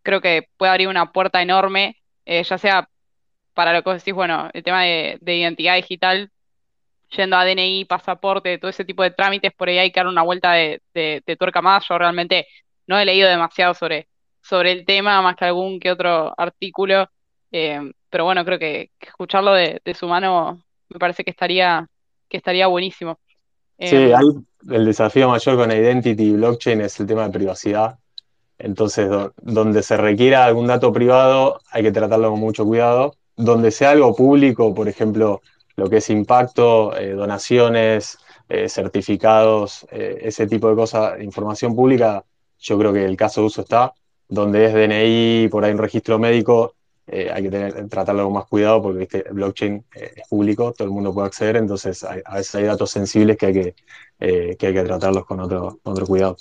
[0.03, 2.89] creo que puede abrir una puerta enorme, eh, ya sea
[3.55, 6.31] para lo que decís, bueno, el tema de, identidad digital,
[7.11, 10.23] yendo a DNI, pasaporte, todo ese tipo de trámites, por ahí hay que dar una
[10.23, 10.81] vuelta de,
[11.39, 11.85] tuerca más.
[11.89, 12.47] Yo realmente
[12.87, 14.09] no he leído demasiado sobre,
[14.43, 17.09] sobre el tema, más que algún que otro artículo.
[17.51, 21.87] pero bueno, creo que, que escucharlo de, su mano me parece que estaría,
[22.29, 23.19] que estaría buenísimo.
[23.79, 24.15] Sí, eh,
[24.69, 27.99] el desafío mayor con Identity y blockchain es el tema de privacidad.
[28.59, 29.09] Entonces,
[29.41, 33.15] donde se requiera algún dato privado, hay que tratarlo con mucho cuidado.
[33.37, 35.41] Donde sea algo público, por ejemplo,
[35.81, 38.19] lo que es impacto, eh, donaciones,
[38.49, 42.25] eh, certificados, ese tipo de cosas, información pública,
[42.59, 43.93] yo creo que el caso de uso está.
[44.29, 46.75] Donde es DNI, por ahí un registro médico,
[47.13, 47.51] eh, hay que
[47.91, 51.57] tratarlo con más cuidado porque el blockchain eh, es público, todo el mundo puede acceder,
[51.57, 53.75] entonces a veces hay datos sensibles que hay que,
[54.21, 56.37] eh, que, hay que tratarlos con otro, otro cuidado.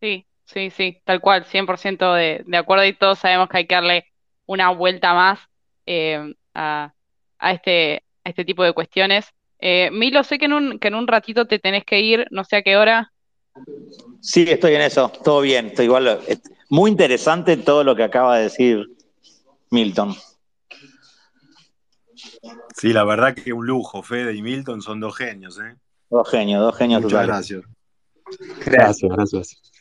[0.00, 3.74] Sí, sí, sí, tal cual, 100% de, de acuerdo y todos sabemos que hay que
[3.74, 4.06] darle
[4.46, 5.40] una vuelta más
[6.56, 6.94] a,
[7.38, 9.26] a, este, a este tipo de cuestiones.
[9.92, 12.56] Milo, sé que en, un, que en un ratito te tenés que ir, no sé
[12.56, 13.12] a qué hora.
[14.20, 16.20] Sí, estoy en eso, todo bien, estoy igual.
[16.68, 18.86] Muy interesante todo lo que acaba de decir
[19.70, 20.14] Milton.
[22.76, 25.76] Sí, la verdad que un lujo, Fede y Milton son dos genios, ¿eh?
[26.10, 27.62] Dos genios, dos genios Muchas gracias.
[28.64, 29.72] Gracias, gracias.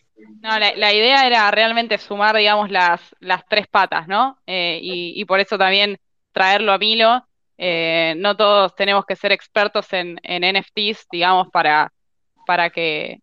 [0.41, 4.37] No, la, idea era realmente sumar, digamos, las, las tres patas, ¿no?
[4.45, 5.99] Eh, y, por eso también
[6.35, 7.25] traerlo a Milo.
[7.57, 11.91] Eh, no todos tenemos que ser expertos en, NFTs, digamos, para,
[12.45, 13.19] para que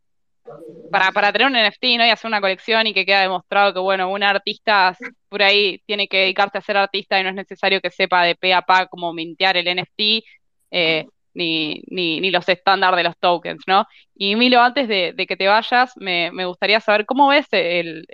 [0.91, 2.07] para, para tener un NFT ¿no?
[2.07, 4.97] y hacer una colección y que queda demostrado que, bueno, un artista
[5.29, 8.35] por ahí tiene que dedicarse a ser artista y no es necesario que sepa de
[8.35, 10.25] pe a pa cómo mintear el NFT,
[10.71, 13.87] eh, ni, ni, los estándares de los tokens, ¿no?
[14.15, 18.07] Y Milo, antes de, que te vayas, me, gustaría saber cómo ves el,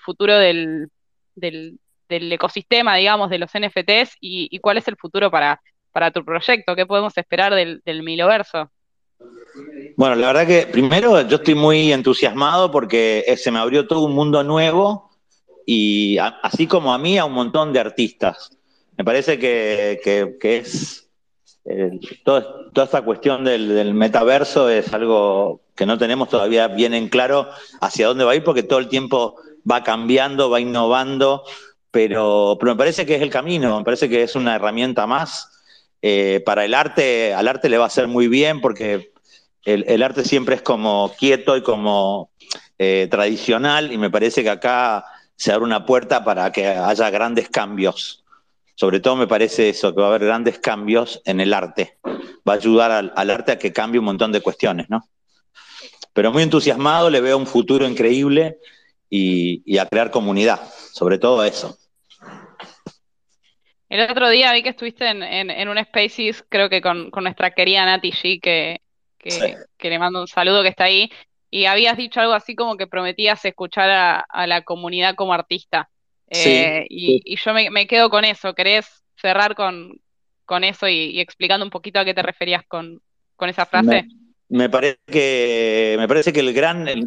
[0.00, 0.88] futuro del,
[1.34, 1.78] del,
[2.08, 5.60] ecosistema, digamos, de los NFTs y, cuál es el futuro para,
[5.92, 8.70] para tu proyecto, qué podemos esperar del, del Miloverso.
[9.96, 14.04] Bueno, la verdad que primero yo estoy muy entusiasmado porque eh, se me abrió todo
[14.04, 15.10] un mundo nuevo
[15.64, 18.50] y así como a mí, a un montón de artistas.
[18.96, 20.00] Me parece que,
[20.42, 21.08] es
[21.64, 27.48] eh, toda, esta cuestión del, metaverso es algo que no tenemos todavía bien en claro
[27.80, 29.36] hacia dónde va a ir porque todo el tiempo
[29.70, 31.42] va cambiando, va innovando,
[31.96, 35.48] pero, me parece que es el camino, me parece que es una herramienta más.
[36.02, 39.14] Eh, para el arte, al arte le va a hacer muy bien porque
[39.64, 42.28] el, arte siempre es como quieto y como
[42.78, 47.48] eh, tradicional y me parece que acá se abre una puerta para que haya grandes
[47.48, 48.22] cambios.
[48.74, 51.96] Sobre todo me parece eso, que va a haber grandes cambios en el arte.
[52.46, 55.08] Va a ayudar al, arte a que cambie un montón de cuestiones, ¿no?
[56.12, 58.58] Pero muy entusiasmado, le veo un futuro increíble
[59.08, 60.60] y a crear comunidad,
[60.92, 61.78] sobre todo eso.
[63.88, 67.84] El otro día vi que estuviste en, en, un Spaces, creo que con, nuestra querida
[67.84, 68.80] Nati G, que,
[69.18, 71.10] que, le mando un saludo que está ahí,
[71.50, 75.88] y habías dicho algo así como que prometías escuchar a, la comunidad como artista.
[76.28, 78.54] Eh, y, yo me, quedo con eso.
[78.54, 80.00] ¿Querés cerrar con,
[80.44, 83.00] con eso y, explicando un poquito a qué te referías con,
[83.40, 84.06] esa frase?
[84.48, 87.06] Me, parece que, me parece que el gran, el,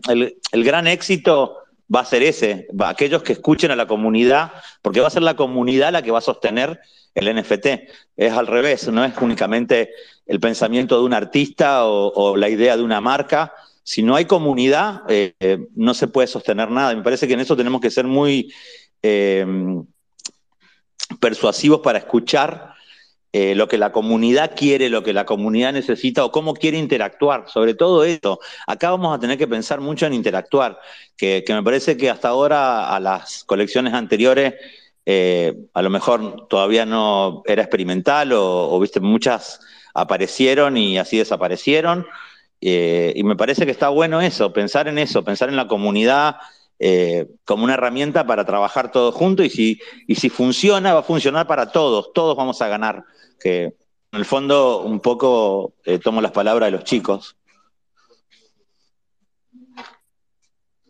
[0.51, 1.57] el gran éxito
[1.93, 5.35] va a ser ese, aquellos que escuchen a la comunidad, porque va a ser la
[5.35, 6.79] comunidad la que va a sostener
[7.15, 7.67] el NFT.
[8.15, 9.91] Es al revés, no es únicamente
[10.25, 13.53] el pensamiento de un artista o, la idea de una marca.
[13.83, 16.93] Si no hay comunidad, eh, eh, no se puede sostener nada.
[16.95, 18.53] Me parece que en eso tenemos que ser muy
[19.01, 19.45] eh,
[21.19, 22.73] persuasivos para escuchar
[23.31, 27.45] eh, lo que la comunidad quiere, lo que la comunidad necesita o cómo quiere interactuar.
[27.47, 30.79] Sobre todo esto, acá vamos a tener que pensar mucho en interactuar,
[31.15, 34.55] que, me parece que hasta ahora a las colecciones anteriores
[35.05, 39.59] eh, a lo mejor todavía no era experimental o, viste, muchas
[39.93, 42.07] aparecieron y así desaparecieron.
[42.61, 46.37] Eh, y me parece que está bueno eso, pensar en eso, pensar en la comunidad,
[47.45, 51.45] como una herramienta para trabajar todos juntos y si, y si funciona, va a funcionar
[51.45, 53.03] para todos, todos vamos a ganar
[53.39, 53.63] que
[54.11, 57.35] en el fondo un poco eh, tomo las palabras de los chicos.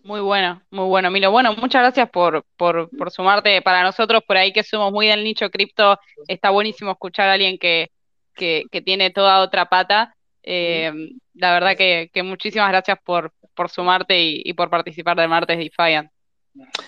[0.04, 1.30] Muy bueno, muy bueno, Milo.
[1.30, 3.62] Bueno, muchas gracias por, por, por, sumarte.
[3.62, 7.60] Para nosotros, por ahí que somos muy del nicho cripto, está buenísimo escuchar a alguien
[7.60, 7.92] que,
[8.34, 10.16] que, tiene toda otra pata.
[10.42, 10.92] Eh,
[11.36, 16.10] la verdad que, que, muchísimas gracias por, por sumarte y, por participar de Martes Defiant.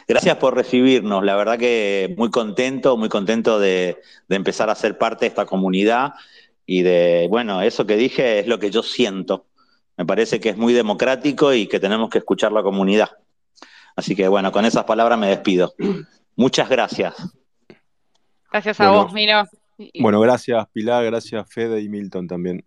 [0.07, 3.97] Gracias por recibirnos, la verdad que muy contento, muy contento de,
[4.30, 6.14] empezar a ser parte de esta comunidad
[6.66, 9.45] y de, bueno, eso que dije es lo que yo siento.
[9.97, 13.09] Me parece que es muy democrático y que tenemos que escuchar la comunidad.
[13.95, 15.74] Así que bueno, con esas palabras me despido.
[16.36, 17.14] Muchas gracias.
[18.51, 19.43] Gracias a vos, Miro.
[19.99, 22.64] Bueno, gracias Pilar, gracias Fede y Milton también.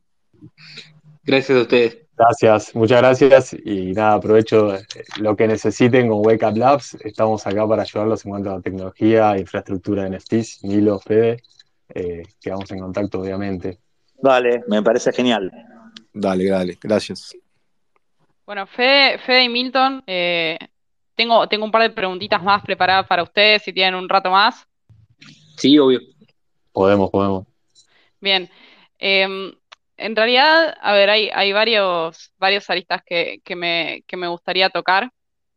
[1.23, 2.04] Gracias a ustedes.
[2.17, 3.57] Gracias, muchas gracias.
[3.65, 4.87] Y nada, aprovecho eh,
[5.19, 6.95] lo que necesiten con Wake Up Labs.
[7.01, 11.43] Estamos acá para ayudarlos en cuanto a tecnología, infraestructura de NFTs, Milo, Fede.
[11.93, 13.79] Eh, quedamos en contacto, obviamente.
[14.15, 15.51] Dale, me parece genial.
[16.13, 17.37] Dale, dale, gracias.
[18.47, 20.59] Bueno, Fede, Fede y Milton, eh,
[21.17, 24.67] tengo, tengo un par de preguntitas más preparadas para ustedes, si tienen un rato más.
[25.57, 26.01] Sí, obvio.
[26.73, 27.47] Podemos, podemos.
[28.21, 28.49] Bien.
[28.99, 29.53] Em,
[29.97, 35.11] en realidad, a ver, hay, varios, varios aristas que, que, me, que me gustaría tocar.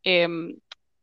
[0.03, 0.55] Em,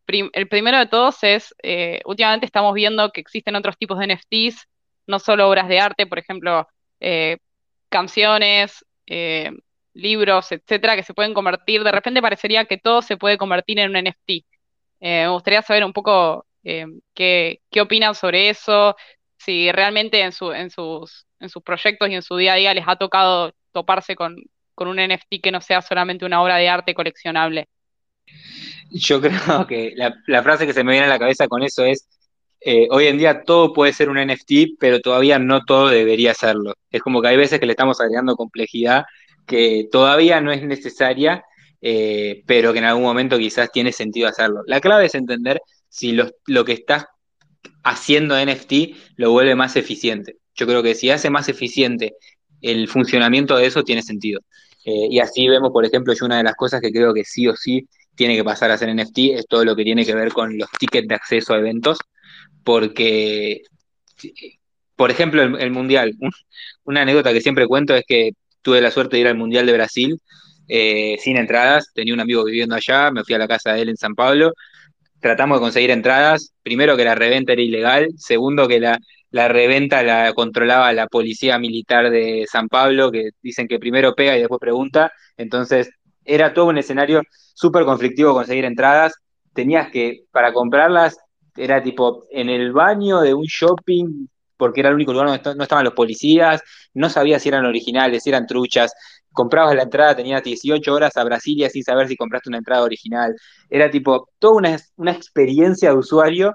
[0.07, 4.68] el primero de todos es, eh, últimamente estamos viendo que existen otros tipos de NFTs,
[5.07, 6.68] no solo obras de arte, por ejemplo,
[7.01, 7.39] eh,
[7.89, 9.51] canciones, eh,
[9.95, 11.82] libros, etcétera, que se pueden convertir.
[11.85, 14.45] De repente parecería que todo se puede convertir en un NFT.
[15.01, 18.97] me gustaría saber un poco qué, qué opinan sobre eso,
[19.39, 22.74] si realmente en, su, en, sus, en sus proyectos y en su día a día
[22.74, 24.36] les ha tocado toparse con,
[24.76, 27.68] un NFT que no sea solamente una obra de arte coleccionable.
[28.90, 32.09] Yo creo que la, frase que se me viene a la cabeza con eso es,
[32.61, 36.74] eh, hoy en día todo puede ser un NFT, pero todavía no todo debería serlo.
[36.90, 39.05] Es como que hay veces que le estamos agregando complejidad
[39.47, 41.45] que todavía no es necesaria,
[41.82, 44.62] eh, pero que en algún momento quizás tiene sentido hacerlo.
[44.66, 47.05] La clave es entender si lo que estás
[47.82, 48.72] haciendo NFT
[49.16, 50.38] lo vuelve más eficiente.
[50.55, 52.14] Yo creo que si hace más eficiente
[52.62, 54.40] el funcionamiento de eso, tiene sentido.
[54.84, 57.46] Eh, y así vemos, por ejemplo, yo una de las cosas que creo que sí
[57.48, 60.32] o sí tiene que pasar a ser NFT es todo lo que tiene que ver
[60.32, 61.98] con los tickets de acceso a eventos,
[62.62, 63.62] porque,
[64.96, 66.14] por ejemplo, el, Mundial,
[66.84, 68.32] una anécdota que siempre cuento es que
[68.62, 70.20] tuve la suerte de ir al Mundial de Brasil
[70.68, 73.88] eh, sin entradas, tenía un amigo viviendo allá, me fui a la casa de él
[73.90, 74.52] en San Pablo,
[75.20, 78.98] tratamos de conseguir entradas, primero que la reventa era ilegal, segundo que la,
[79.35, 84.37] la reventa la controlaba la policía militar de San Pablo, que dicen que primero pega
[84.37, 85.91] y después pregunta, entonces
[86.24, 87.20] era todo un escenario
[87.53, 89.14] súper conflictivo conseguir entradas,
[89.53, 91.18] tenías que, para comprarlas,
[91.57, 95.64] era tipo en el baño de un shopping, porque era el único lugar donde no
[95.64, 96.62] estaban los policías,
[96.95, 98.95] no sabía si eran originales, si eran truchas,
[99.32, 103.35] comprabas la entrada, tenías 18 horas a Brasilia sin saber si compraste una entrada original.
[103.68, 106.55] Era tipo toda una, una experiencia de usuario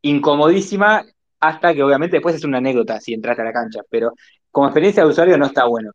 [0.00, 1.04] incomodísima,
[1.40, 4.12] hasta que obviamente después es una anécdota si entraste a la cancha, pero
[4.50, 5.92] como experiencia de usuario no está bueno.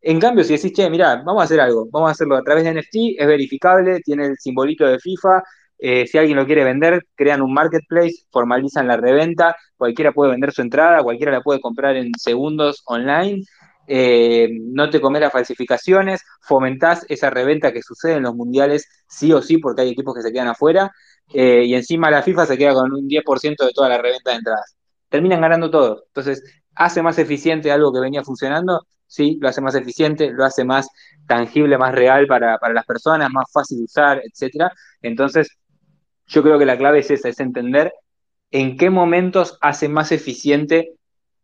[0.00, 2.64] En cambio, si decís, che, mira, vamos a hacer algo, vamos a hacerlo a través
[2.64, 5.42] de NFT, es verificable, tiene el simbolito de FIFA,
[5.78, 10.52] eh, si alguien lo quiere vender, crean un marketplace, formalizan la reventa, cualquiera puede vender
[10.52, 13.42] su entrada, cualquiera la puede comprar en segundos online
[13.86, 19.32] eh, no te comes las falsificaciones, fomentás esa reventa que sucede en los mundiales sí
[19.32, 20.90] o sí, porque hay equipos que se quedan afuera,
[21.32, 24.36] eh, y encima la FIFA se queda con un 10% de toda la reventa de
[24.36, 24.76] entradas.
[25.14, 26.02] Terminan ganando todos.
[26.08, 26.42] Entonces,
[26.74, 28.84] ¿hace más eficiente algo que venía funcionando?
[29.06, 30.88] Sí, lo hace más eficiente, lo hace más
[31.28, 34.72] tangible, más real para, para las personas, más fácil de usar, etc.
[35.02, 35.56] Entonces,
[36.26, 37.92] yo creo que la clave es esa, es entender
[38.50, 40.94] en qué momentos hace más eficiente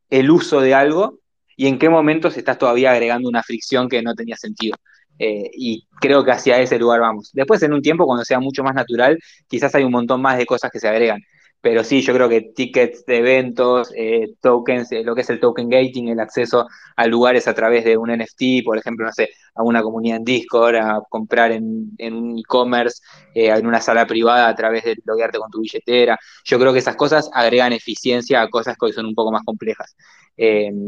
[0.08, 1.20] el uso de algo
[1.56, 4.76] y en qué momentos estás todavía agregando una fricción que no tenía sentido.
[5.16, 7.30] Eh, y creo que hacia ese lugar vamos.
[7.32, 9.16] Después, en un tiempo, cuando sea mucho más natural,
[9.46, 11.20] quizás hay un montón más de cosas que se agregan.
[11.62, 15.40] Pero sí, yo creo que tickets de eventos, eh, tokens, eh, lo que es el
[15.40, 19.30] token gating, el acceso a lugares a través de un NFT, por ejemplo, no sé,
[19.54, 23.02] a una comunidad en Discord, a comprar en, un e-commerce,
[23.34, 26.18] eh, en una sala privada a través de loguearte con tu billetera.
[26.44, 29.42] Yo creo que esas cosas agregan eficiencia a cosas que hoy son un poco más
[29.44, 29.94] complejas.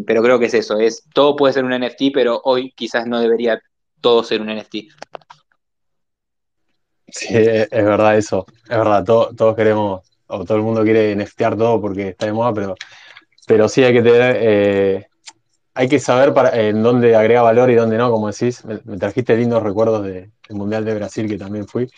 [0.07, 3.20] pero creo que es eso, es todo puede ser un NFT, pero hoy quizás no
[3.20, 3.61] debería
[4.01, 4.75] todo ser un NFT.
[7.09, 11.80] Sí, es verdad eso, es verdad, todos queremos o todo el mundo quiere neftear todo
[11.80, 12.74] porque está de moda, pero,
[13.47, 15.07] pero sí hay que tener, eh,
[15.74, 18.64] hay que saber para, en dónde agrega valor y dónde no, como decís.
[18.64, 21.89] Me, trajiste lindos recuerdos del Mundial de Brasil que también fui.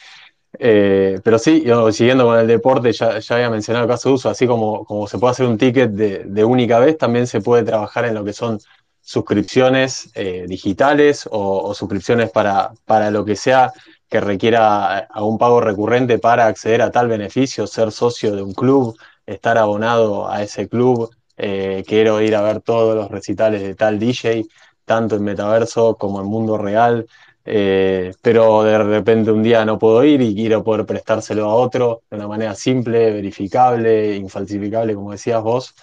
[0.59, 4.15] Eh, pero sí, yo, siguiendo con el deporte, ya, ya, había mencionado el caso de
[4.15, 7.65] uso, así como, como se puede hacer un ticket de, única vez, también se puede
[7.65, 8.61] trabajar en lo que son
[9.01, 13.73] suscripciones eh, digitales o, o, suscripciones para, para lo que sea
[14.15, 18.55] que requiera a un pago recurrente para acceder a tal beneficio, ser socio de un
[18.55, 18.97] club,
[19.27, 23.99] estar abonado a ese club, eh, quiero ir a ver todos los recitales de tal
[23.99, 24.47] DJ,
[24.85, 27.09] tanto en metaverso como en mundo real,
[27.45, 32.03] eh, pero de repente un día no puedo ir y quiero poder prestárselo a otro
[32.09, 35.75] de una manera simple, verificable, infalsificable, como decías vos.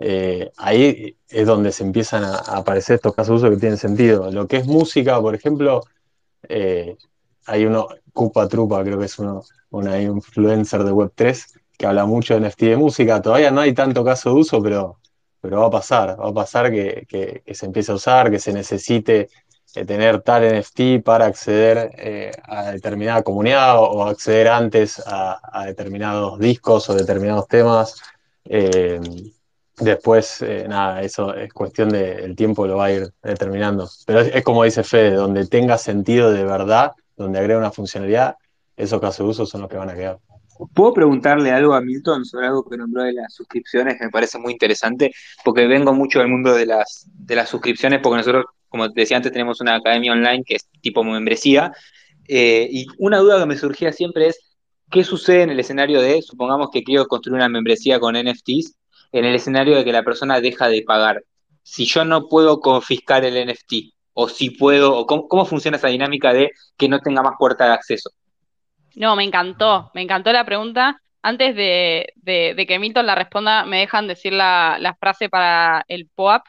[0.00, 4.32] Eh, ahí es donde se empiezan a, aparecer estos casos de uso que tienen sentido.
[4.32, 5.82] Lo que es música, por ejemplo,
[7.46, 12.34] hay uno, Cupa Trupa, creo que es uno, una influencer de Web3, que habla mucho
[12.34, 13.20] de NFT de música.
[13.22, 14.98] Todavía no hay tanto caso de uso, pero,
[15.40, 19.28] pero va a pasar, va a pasar que, se empiece a usar, que se necesite
[19.74, 26.38] eh, tener tal NFT para acceder eh, a determinada comunidad o, acceder antes a, determinados
[26.38, 28.00] discos o determinados temas.
[28.44, 29.00] Eh,
[29.78, 33.88] después, nada, eso es cuestión del tiempo, lo va a ir determinando.
[34.06, 38.36] Pero es, es como dice Fede, donde tenga sentido de verdad donde agrega una funcionalidad,
[38.76, 40.18] esos casos de uso son los que van a quedar.
[40.74, 43.96] ¿Puedo preguntarle algo a Milton sobre algo que nombró de las suscripciones?
[44.00, 45.12] Me parece muy interesante,
[45.44, 49.32] porque vengo mucho del mundo de las, de las suscripciones, porque nosotros, como decía antes,
[49.32, 51.72] tenemos una academia online que es tipo membresía,
[52.28, 54.40] eh, y una duda que me surgía siempre es,
[54.90, 58.76] ¿qué sucede en el escenario de, supongamos que quiero construir una membresía con NFTs,
[59.12, 61.22] en el escenario de que la persona deja de pagar?
[61.62, 66.32] Si yo no puedo confiscar el NFT, o si puedo, o cómo, funciona esa dinámica
[66.32, 68.10] de que no tenga más puerta de acceso.
[68.94, 71.02] No, me encantó, me encantó la pregunta.
[71.20, 76.46] Antes de, que Milton la responda, ¿me dejan decir la, frase para el POAP?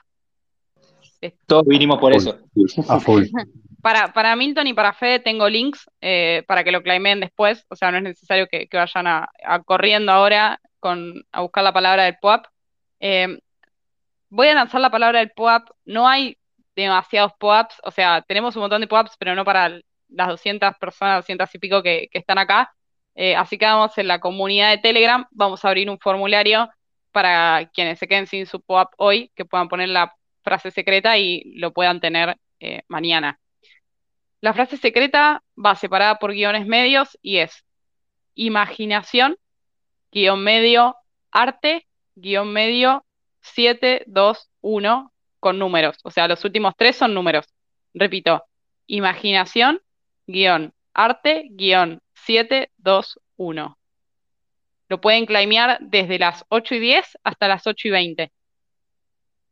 [1.45, 2.37] Todos vinimos por eso.
[3.81, 7.75] para, para Milton y para Fede tengo links eh, para que lo claimen después, o
[7.75, 9.27] sea, no es necesario que, vayan a,
[9.65, 12.45] corriendo ahora con, a buscar la palabra del POAP.
[13.01, 13.39] Eh,
[14.29, 16.37] voy a lanzar la palabra del POAP, no hay
[16.83, 21.17] demasiados POAPs, o sea, tenemos un montón de POAPs, pero no para las 200 personas,
[21.17, 22.73] 200 y pico que, están acá.
[23.15, 26.69] Eh, así que vamos en la comunidad de Telegram, vamos a abrir un formulario
[27.11, 30.13] para quienes se queden sin su POAP hoy, que puedan poner la
[30.43, 33.39] frase secreta y lo puedan tener eh, mañana.
[34.39, 37.65] La frase secreta va separada por guiones medios y es
[38.35, 39.37] imaginación,
[40.11, 40.95] guion medio,
[41.31, 43.03] arte, guion medio,
[43.41, 45.97] 7, 2, 1, con números.
[46.03, 47.45] O sea, los últimos tres son números.
[47.93, 48.43] Repito,
[48.87, 49.81] imaginación,
[50.27, 53.77] guion, arte, guion, 7, 2, 1.
[54.89, 58.31] Lo pueden claimear desde las 8 y 10 hasta las 8 y 20.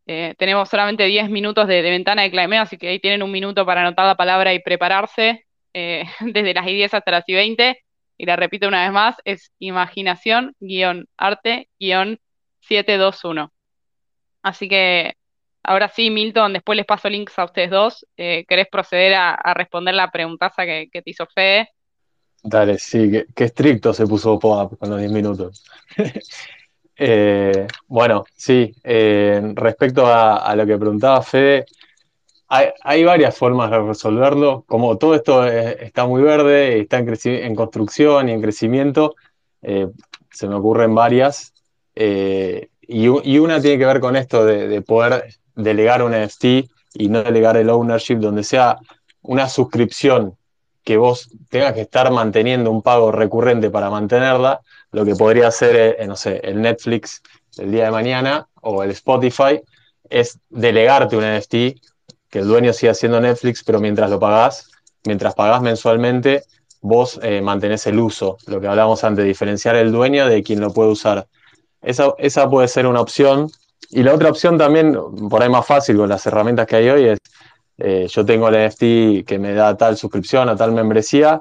[0.07, 3.65] Eh, tenemos solamente 10 minutos de, ventana de claimeo, así que ahí tienen un minuto
[3.65, 7.81] para anotar la palabra y prepararse eh, desde las 10 hasta las y 20.
[8.17, 12.19] Y la repito una vez más, es imaginación, guion, arte, guion,
[12.61, 13.51] 721.
[14.41, 15.15] Así que
[15.67, 18.05] Ahora sí, Milton, después les paso links a ustedes dos.
[18.17, 21.69] Eh, ¿Querés proceder a, responder la preguntaza que, te hizo Fede?
[22.43, 25.63] Dale, sí, qué, estricto se puso POAP con los 10 minutos.
[26.97, 31.65] Eh, bueno, sí, eh, respecto a, lo que preguntaba Fede,
[32.47, 34.63] hay, varias formas de resolverlo.
[34.65, 39.13] Como todo esto está muy verde, está en, en, construcción y en crecimiento,
[39.61, 41.53] se me ocurren varias.
[41.93, 45.25] Y, una tiene que ver con esto de poder
[45.55, 46.45] delegar un NFT
[46.93, 48.77] y no delegar el ownership, donde sea
[49.21, 50.37] una suscripción
[50.83, 54.61] que vos tengas que estar manteniendo un pago recurrente para mantenerla,
[54.91, 57.21] lo que podría ser, eh, no sé, el Netflix
[57.57, 59.61] el día de mañana, o el Spotify,
[60.09, 61.79] es delegarte un NFT,
[62.29, 64.69] que el dueño siga siendo Netflix, pero mientras lo pagás,
[65.05, 66.43] mientras pagás mensualmente,
[66.81, 70.71] vos eh, mantenés el uso, lo que hablábamos antes, diferenciar el dueño de quien lo
[70.71, 71.27] puede usar.
[71.81, 73.49] Esa, esa puede ser una opción.
[73.95, 74.93] Y la otra opción también,
[75.29, 77.19] por ahí más fácil con las herramientas que hay hoy, es
[77.77, 81.39] eh, yo tengo el NFT que me da tal suscripción a tal membresía,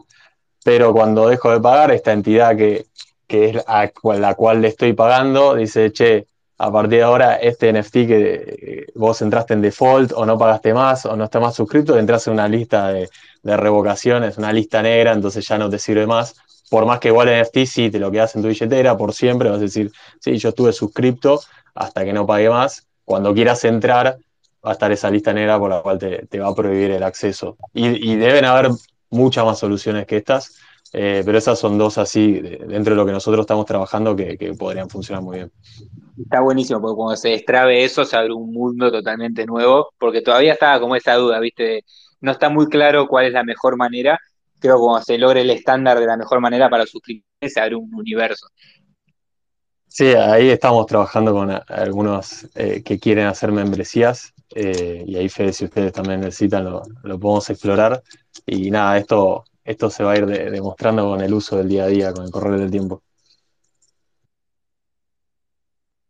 [0.62, 2.86] pero cuando dejo de pagar, esta entidad que,
[3.26, 6.28] que es a la cual le estoy pagando, dice, che,
[6.58, 10.72] a partir de ahora este NFT que eh, vos entraste en default o no pagaste
[10.72, 13.10] más o no está más suscrito, entras en una lista de,
[13.42, 16.36] de revocaciones, una lista negra, entonces ya no te sirve más.
[16.70, 19.50] Por más que igual el NFT sí te lo quedas en tu billetera por siempre,
[19.50, 19.90] vas a decir,
[20.20, 21.40] sí, yo estuve suscripto
[21.74, 22.86] hasta que no pague más.
[23.04, 24.18] Cuando quieras entrar,
[24.64, 27.56] va a estar esa lista negra por la cual te, va a prohibir el acceso.
[27.72, 28.70] Y, deben haber
[29.10, 30.56] muchas más soluciones que estas,
[30.92, 34.88] eh, pero esas son dos así, dentro de lo que nosotros estamos trabajando, que, podrían
[34.88, 35.52] funcionar muy bien.
[36.18, 40.52] Está buenísimo, porque cuando se destrabe eso, se abre un mundo totalmente nuevo, porque todavía
[40.52, 41.84] estaba como esa duda, ¿viste?
[42.20, 44.18] No está muy claro cuál es la mejor manera.
[44.60, 47.74] Creo que cuando se logre el estándar de la mejor manera para suscribirse, se abre
[47.74, 48.46] un universo.
[49.96, 55.52] Sí, ahí estamos trabajando con algunos eh, que quieren hacer membresías eh, y ahí Fede,
[55.52, 56.82] si ustedes también necesitan, lo,
[57.20, 58.02] podemos explorar.
[58.44, 61.86] Y nada, esto, esto se va a ir demostrando con el uso del día a
[61.86, 63.04] día, con el correr del tiempo.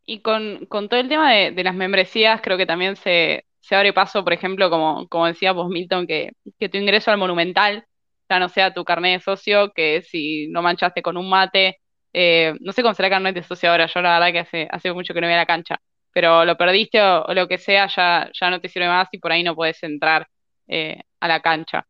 [0.06, 4.32] Y con, todo el tema de, las membresías, creo que también se, abre paso, por
[4.32, 7.84] ejemplo, como, como decía vos, Milton, que, que tu ingreso al Monumental
[8.30, 11.80] ya no sea tu carnet de socio, que si no manchaste con un mate
[12.16, 14.92] eh, no sé cómo será carnet de socio ahora, yo la verdad que hace, hace
[14.92, 15.80] mucho que no voy a la cancha,
[16.12, 19.32] pero lo perdiste o, lo que sea, ya, ya no te sirve más y por
[19.32, 20.24] ahí no puedes entrar
[20.68, 21.84] eh, a la cancha.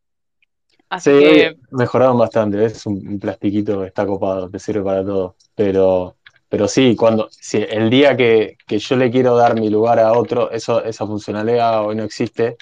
[0.88, 1.56] Así sí, que...
[1.72, 6.16] mejoraron bastante, es un, plastiquito que está copado, te sirve para todo, pero,
[6.48, 10.50] pero sí, cuando, si el día que, yo le quiero dar mi lugar a otro,
[10.50, 12.56] eso, esa funcionalidad hoy no existe,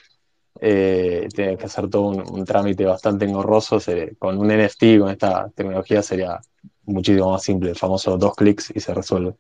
[0.61, 3.79] eh, tiene que hacer todo un, trámite bastante engorroso.
[4.19, 6.41] con un NFT, con esta tecnología, sería
[6.85, 9.35] muchísimo más simple, el famoso dos clics y se resuelve.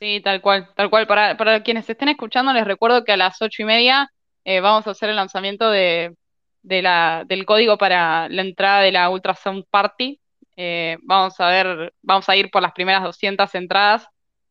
[0.00, 1.06] Sí, tal cual, tal cual.
[1.06, 4.10] Para, para quienes estén escuchando, les recuerdo que a las ocho y media
[4.44, 6.16] eh, vamos a hacer el lanzamiento de,
[6.62, 10.18] la, del código para la entrada de la Ultrasound Party.
[10.56, 14.06] Eh, vamos a ver, vamos a ir por las primeras 200 entradas,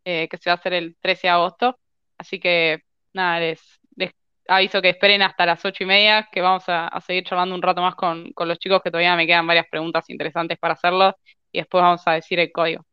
[0.06, 1.80] eh, que se va a hacer el 13 de agosto.
[2.18, 2.84] Así que,
[3.14, 3.80] nada, les,
[4.48, 7.82] aviso que esperen hasta las ocho y media, que vamos a, seguir charlando un rato
[7.82, 11.16] más con, con, los chicos, que todavía me quedan varias preguntas interesantes para hacerlo
[11.52, 12.86] y después vamos a decir el código.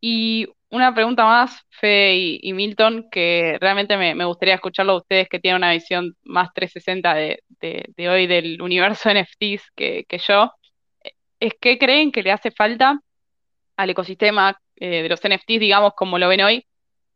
[0.00, 5.38] Y una pregunta más, Fede y, Milton, que realmente me, gustaría escucharlo de ustedes que
[5.38, 7.42] tienen una visión más 360 de,
[7.96, 10.50] de, hoy del universo NFTs que, que, yo.
[11.40, 13.00] ¿Es que creen que le hace falta
[13.76, 16.66] al ecosistema eh, de los NFTs, digamos, como lo ven hoy,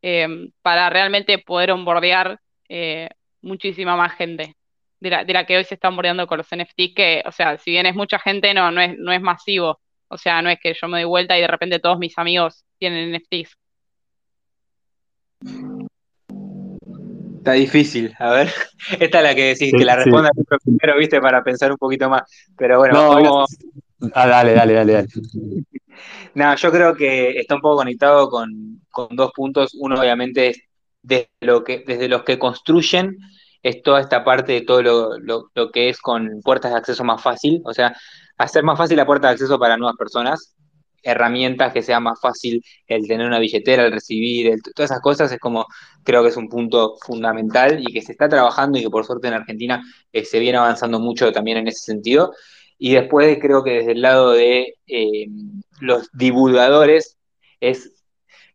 [0.03, 0.29] eh,
[0.63, 2.39] para realmente poder onboardear
[2.69, 3.09] eh,
[3.41, 4.55] muchísima más gente
[5.01, 7.59] de la, de la que hoy se está onboardeando con los NFTs, que, o sea,
[7.59, 9.81] si bien es mucha gente, no, no, es, no es masivo.
[10.09, 12.65] O sea, no es que yo me doy vuelta y de repente todos mis amigos
[12.79, 13.57] tienen NFTs.
[17.39, 18.49] Está difícil, a ver.
[19.01, 20.31] Esta es la que decís, que la responda
[20.65, 22.23] primero, viste, para pensar un poquito más.
[22.57, 23.57] Pero bueno, vamos.
[24.15, 25.09] Ah, dale, dale, dale, dale.
[26.35, 28.81] no, yo creo que está un poco conectado con,
[29.11, 29.77] dos puntos.
[29.79, 30.61] Uno, obviamente, es
[31.03, 33.17] desde, lo que, desde los que construyen,
[33.69, 37.21] es toda esta parte de todo lo, lo que es con puertas de acceso más
[37.21, 37.63] fácil.
[37.65, 37.97] O sea,
[38.39, 40.55] hacer más fácil la puerta de acceso para nuevas personas,
[41.03, 45.41] herramientas que sea más fácil el tener una billetera, el recibir, todas esas cosas es
[45.41, 45.67] como,
[46.05, 49.27] creo que es un punto fundamental y que se está trabajando y que por suerte
[49.29, 49.83] en Argentina
[50.13, 52.33] eh, se viene avanzando mucho también en ese sentido.
[52.79, 55.27] Y después creo que desde el lado de eh,
[55.81, 57.17] los divulgadores
[57.61, 57.93] es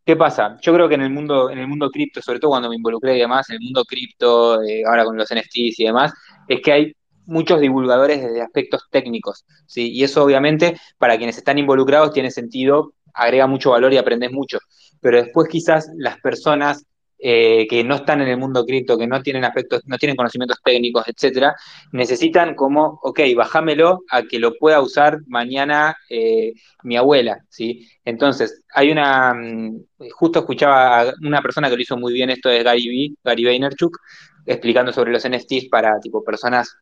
[0.05, 0.57] ¿Qué pasa?
[0.61, 3.17] Yo creo que en el mundo, en el mundo cripto, sobre todo cuando me involucré
[3.17, 6.11] y demás, en el mundo cripto, eh, ahora con los NFTs y demás,
[6.47, 6.93] es que hay
[7.25, 9.91] muchos divulgadores desde aspectos técnicos, ¿sí?
[9.91, 14.59] Y eso obviamente para quienes están involucrados tiene sentido, agrega mucho valor y aprendes mucho.
[15.01, 16.85] Pero después quizás las personas
[17.21, 20.59] eh, que no están en el mundo cripto, que no tienen aspectos, no tienen conocimientos
[20.63, 21.55] técnicos, etcétera,
[21.91, 26.53] necesitan como, ok, bájamelo a que lo pueda usar mañana eh,
[26.83, 27.87] mi abuela, ¿sí?
[28.05, 32.49] Entonces, hay una, mm, justo escuchaba a una persona que lo hizo muy bien esto
[32.49, 33.97] de Gary, B, Gary Vaynerchuk,
[34.45, 36.75] explicando sobre los NFTs para tipo personas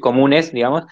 [0.00, 0.84] comunes, digamos,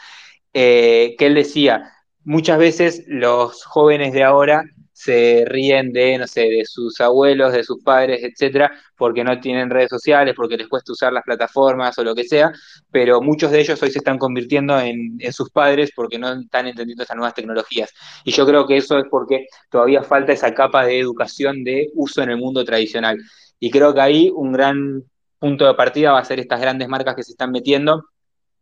[0.53, 1.93] eh, que él decía,
[2.25, 4.65] muchas veces los jóvenes de ahora
[5.03, 9.69] se ríen de, no sé, de sus abuelos, de sus padres, etcétera, porque no tienen
[9.69, 12.53] redes sociales, porque les cuesta usar las plataformas o lo que sea,
[12.93, 17.03] pero muchos de ellos hoy se están convirtiendo en, sus padres porque no están entendiendo
[17.03, 17.91] esas nuevas tecnologías.
[18.25, 22.23] Y yo creo que eso es porque todavía falta esa capa de educación de uso
[22.23, 23.19] en el mundo tradicional.
[23.59, 25.03] Y creo que ahí un gran
[25.41, 28.05] punto de partida va a ser estas grandes marcas que se están metiendo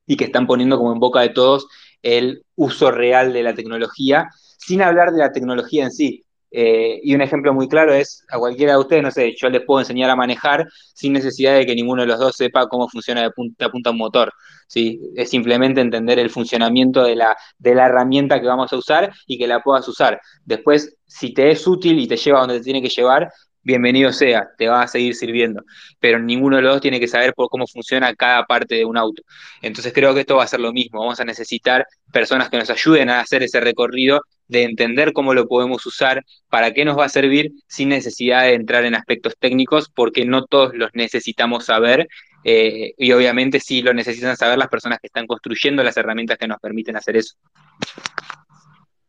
[0.07, 1.67] y que están poniendo como en boca de todos
[2.03, 6.25] el uso real de la tecnología, sin hablar de la tecnología en sí.
[6.51, 9.63] Eh, y un ejemplo muy claro es a cualquiera de ustedes, no sé, yo les
[9.63, 13.23] puedo enseñar a manejar sin necesidad de que ninguno de los dos sepa cómo funciona
[13.23, 14.33] de punta a punta un motor.
[14.67, 15.01] ¿sí?
[15.17, 19.39] Es simplemente entender el funcionamiento de la, de la herramienta que vamos a usar y
[19.39, 20.21] que la puedas usar.
[20.45, 23.31] Después, si te es útil y te lleva donde te tiene que llevar,
[23.63, 25.63] bienvenido sea, te va a seguir sirviendo.
[25.99, 28.97] Pero ninguno de los dos tiene que saber por cómo funciona cada parte de un
[28.97, 29.23] auto.
[29.63, 31.01] Entonces creo que esto va a ser lo mismo.
[31.01, 35.47] Vamos a necesitar personas que nos ayuden a hacer ese recorrido de entender cómo lo
[35.49, 39.89] podemos usar, para qué nos va a servir, sin necesidad de entrar en aspectos técnicos,
[39.89, 42.09] porque no todos los necesitamos saber.
[42.43, 46.49] Eh, y obviamente sí lo necesitan saber las personas que están construyendo las herramientas que
[46.49, 47.35] nos permiten hacer eso.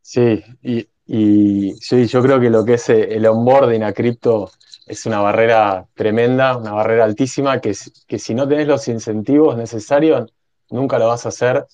[0.01, 4.51] Sí, y, y sí, yo creo que lo que es eh, el onboarding a cripto
[4.85, 7.73] es una barrera tremenda, una barrera altísima, que,
[8.07, 10.33] que si no tenés los incentivos necesarios,
[10.69, 11.65] nunca lo vas a hacer.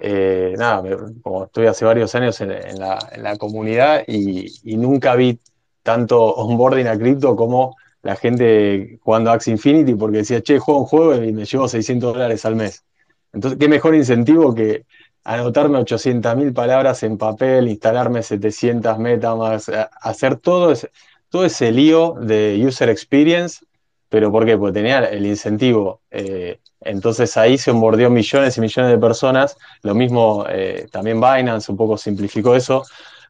[0.00, 0.82] Eh, nada,
[1.22, 5.38] como estoy hace varios años en, la, comunidad y, nunca vi
[5.82, 10.86] tanto onboarding a cripto como la gente jugando Axie Infinity porque decía, che, juego un
[10.86, 12.84] juego y me llevo 600 dólares al mes.
[13.32, 14.84] Entonces, ¿qué mejor incentivo que
[15.24, 19.68] anotarme 800.000 palabras en papel, instalarme 700 MetaMask,
[20.00, 20.90] hacer todo ese,
[21.28, 23.64] todo ese lío de user experience,
[24.08, 24.56] pero ¿por qué?
[24.56, 26.00] Porque tenía el incentivo.
[26.10, 29.56] Eh, entonces ahí se onboardeó millones y millones de personas.
[29.82, 32.84] Lo mismo eh, también Binance un poco simplificó eso,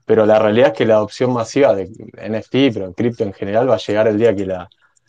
[0.05, 3.69] pero la realidad es que la adopción masiva de NFT, pero en cripto en general,
[3.71, 4.69] va a llegar el día que la,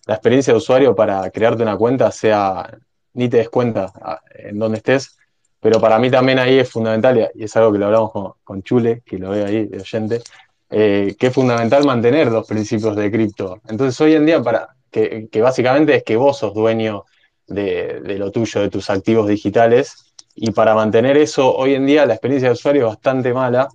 [0.10, 2.78] la experiencia de usuario para crearte una cuenta sea,
[3.14, 5.18] ni te des cuenta ah, en dónde estés,
[5.60, 8.12] pero para mí también ahí es fundamental, y es algo que lo hablamos
[8.44, 10.22] con, Chule, que lo ve ahí de oyente,
[10.70, 13.62] eh, que es fundamental mantener los principios de cripto.
[13.68, 17.06] Entonces hoy en día, para, que, básicamente es que vos sos dueño
[17.50, 22.14] de, lo tuyo, de tus activos digitales, y para mantener eso, hoy en día la
[22.14, 23.68] experiencia de usuario es bastante mala,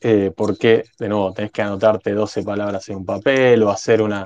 [0.00, 4.24] eh, porque, de nuevo, tenés que anotarte 12 palabras en un papel o hacer una...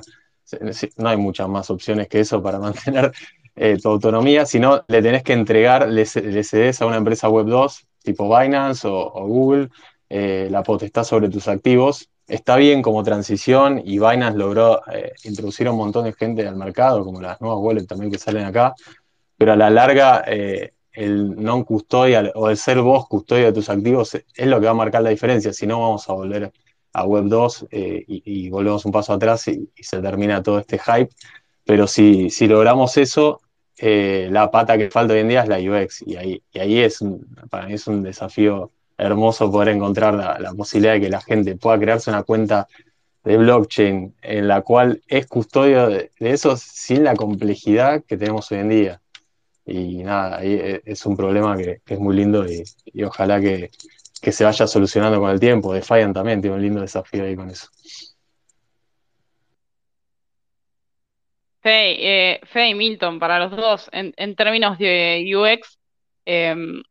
[0.97, 3.11] No hay muchas más opciones que eso para mantener
[3.55, 8.37] eh, tu autonomía, sino le tenés que entregar, le, a una empresa web 2, tipo
[8.37, 9.69] Binance o, Google,
[10.09, 12.09] eh, la potestad sobre tus activos.
[12.29, 16.55] Está bien como transición y Binance logró eh, introducir a un montón de gente al
[16.55, 18.73] mercado, como las nuevas wallets también que salen acá,
[19.37, 20.23] pero a la larga
[20.91, 24.71] el non custodial o el ser vos custodia de tus activos es lo que va
[24.71, 26.51] a marcar la diferencia, si no vamos a volver
[26.93, 31.09] a Web 2 y, volvemos un paso atrás y, se termina todo este hype.
[31.65, 33.41] Pero si, si logramos eso,
[33.77, 36.01] eh, la pata que falta hoy en día es la UX.
[36.05, 36.99] Y ahí, y ahí es,
[37.49, 41.79] para mí es un desafío hermoso poder encontrar la, posibilidad de que la gente pueda
[41.79, 42.67] crearse una cuenta
[43.23, 48.59] de blockchain en la cual es custodio de, eso sin la complejidad que tenemos hoy
[48.59, 49.01] en día.
[49.65, 52.63] Y nada, ahí e, es un problema que, es muy lindo y,
[53.03, 53.71] ojalá que,
[54.21, 55.73] que, se vaya solucionando con el tiempo.
[55.73, 57.67] Defiant también tiene un lindo desafío ahí con eso.
[61.61, 65.77] Fe, eh, y Milton, para los dos, en, términos de UX,
[66.25, 66.81] em,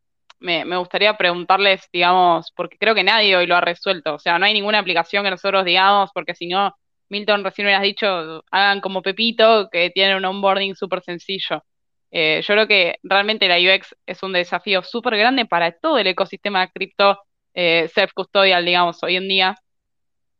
[0.40, 4.46] me, gustaría preguntarles, digamos, porque creo que nadie hoy lo ha resuelto, o sea, no
[4.46, 6.74] hay ninguna aplicación que nosotros digamos, porque si no,
[7.08, 11.64] Milton recién me has dicho, hagan como Pepito, que tiene un onboarding súper sencillo.
[12.10, 16.06] Eh, yo creo que realmente la UX es un desafío súper grande para todo el
[16.06, 17.18] ecosistema de cripto
[17.54, 19.56] eh, self-custodial, digamos, hoy en día.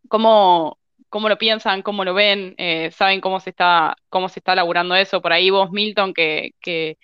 [0.09, 4.55] ¿Cómo, cómo lo piensan, cómo lo ven, eh, saben cómo se está, cómo se está
[4.55, 5.21] laburando eso.
[5.23, 6.99] Por ahí vos, Milton, que, que,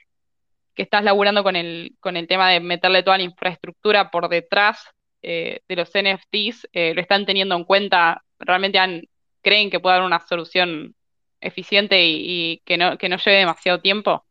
[0.82, 4.84] estás laburando con el, con el tema de meterle toda la infraestructura por detrás
[5.22, 9.08] eh, de los NFTs, eh, lo están teniendo en cuenta, realmente
[9.42, 10.94] creen que puede haber una solución
[11.40, 14.24] eficiente y, que, no, que no lleve demasiado tiempo.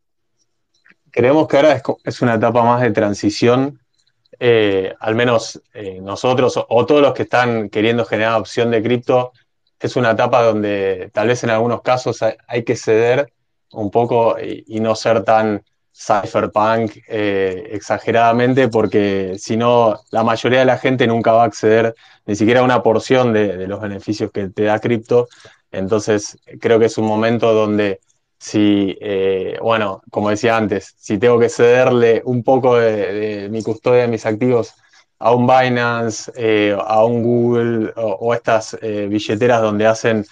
[1.11, 3.79] Creemos que ahora es, una etapa más de transición
[4.99, 5.61] al menos
[6.01, 9.31] nosotros o todos los que están queriendo generar opción de cripto,
[9.83, 13.33] es una etapa donde tal vez en algunos casos hay, que ceder
[13.71, 15.63] un poco y, no ser tan
[15.93, 21.95] cypherpunk eh, exageradamente, porque si no, la mayoría de la gente nunca va a acceder
[22.25, 25.27] ni siquiera a una porción de, los beneficios que te da cripto.
[25.71, 27.99] Entonces, creo que es un momento donde
[28.39, 34.01] si, eh, bueno, como decía antes, si tengo que cederle un poco de, mi custodia
[34.01, 34.73] de mis activos
[35.19, 40.25] a un Binance, eh, a un Google o, estas eh, billeteras donde hacen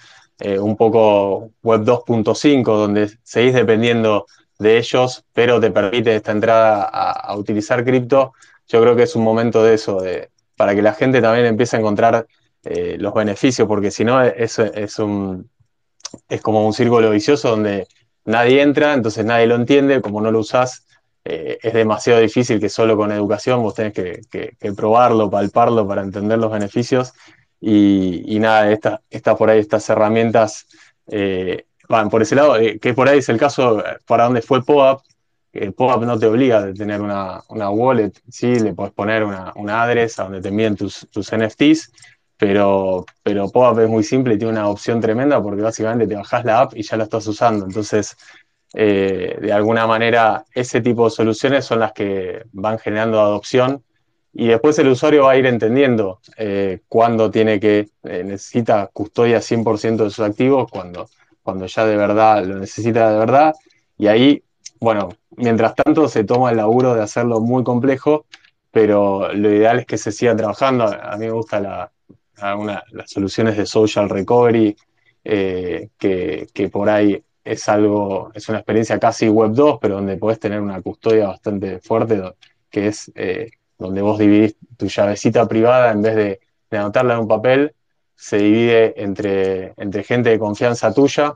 [0.58, 4.26] un poco Web 2.5, donde seguís dependiendo
[4.62, 8.32] de ellos, pero te permite esta entrada a, utilizar cripto,
[8.68, 11.76] yo creo que es un momento de eso, de, para que la gente también empiece
[11.76, 12.26] a encontrar
[12.64, 15.50] los beneficios, porque si no es, es, un,
[16.28, 17.88] es como un círculo vicioso donde
[18.24, 20.84] nadie entra, entonces nadie lo entiende, como no lo usás,
[21.24, 26.38] eh, es demasiado difícil que solo con educación vos tenés que, probarlo, palparlo para entender
[26.38, 27.12] los beneficios.
[27.60, 30.66] Y, nada, estas por ahí, estas herramientas
[31.06, 34.64] eh, van por ese lado, eh, que por ahí es el caso para donde fue
[34.64, 35.02] POAP.
[35.76, 40.18] POAP no te obliga a tener una, wallet, sí, le puedes poner una, una address
[40.18, 41.92] a donde te envíen tus, NFTs,
[42.38, 46.44] pero, pero POAP es muy simple y tiene una opción tremenda porque básicamente te bajás
[46.46, 47.66] la app y ya la estás usando.
[47.66, 48.16] Entonces,
[48.74, 53.84] eh, de alguna manera ese tipo de soluciones son las que van generando adopción
[54.32, 59.42] y después el usuario va a ir entendiendo eh, cuándo tiene que, eh, necesita custodia
[59.42, 61.08] 100% de sus activos, cuando,
[61.42, 63.54] cuando ya de verdad lo necesita de verdad.
[63.98, 64.42] Y ahí,
[64.80, 68.26] bueno, mientras tanto se toma el laburo de hacerlo muy complejo,
[68.70, 70.84] pero lo ideal es que se siga trabajando.
[70.84, 71.92] A mí me gustan la,
[72.90, 74.76] las soluciones de social recovery,
[75.22, 80.38] que, que por ahí es algo, es una experiencia casi web 2, pero donde podés
[80.38, 82.22] tener una custodia bastante fuerte,
[82.70, 86.40] que es eh, donde vos dividís tu llavecita privada en vez de,
[86.70, 87.74] anotarla en un papel,
[88.14, 91.34] se divide entre, entre gente de confianza tuya,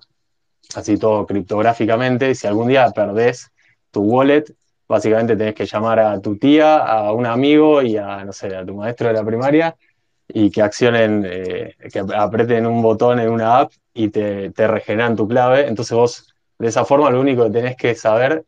[0.75, 3.51] así todo criptográficamente, si algún día perdés
[3.91, 4.45] tu wallet,
[4.89, 8.65] básicamente tenés que llamar a tu tía, a un amigo y a, no sé, a
[8.65, 9.77] tu maestro de la primaria
[10.29, 15.17] y que accionen, eh, que aprieten un botón en una app y te, te, regeneran
[15.17, 15.67] tu clave.
[15.67, 18.45] Entonces vos, de esa forma, lo único que tenés que saber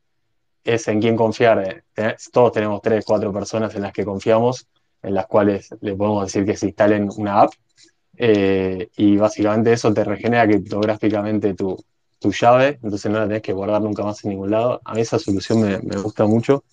[0.65, 1.85] es en quién confiar.
[2.33, 4.67] Todos tenemos tres, cuatro personas en las que confiamos,
[5.03, 7.53] en las cuales le podemos decir que se instalen una app.
[8.21, 11.77] Eh, y básicamente eso te regenera criptográficamente tu,
[12.19, 14.81] tu, llave, entonces no la tenés que guardar nunca más en ningún lado.
[14.85, 16.65] A mí esa solución me, me gusta mucho.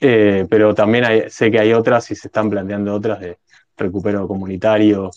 [0.00, 3.38] Eh, pero también sé que hay otras y se están planteando otras de,
[3.78, 5.10] recupero comunitario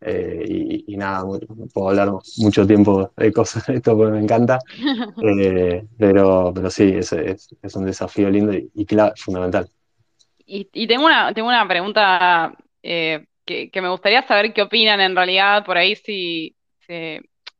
[0.00, 1.24] eh, y, nada,
[1.72, 4.58] puedo hablar mucho tiempo de cosas de esto porque me encanta,
[5.98, 9.68] pero, pero sí, es, es, un desafío lindo y, claro, fundamental.
[10.44, 12.54] Y, tengo, una, tengo una pregunta
[13.46, 16.56] eh, que, me gustaría saber qué opinan en realidad, por ahí si,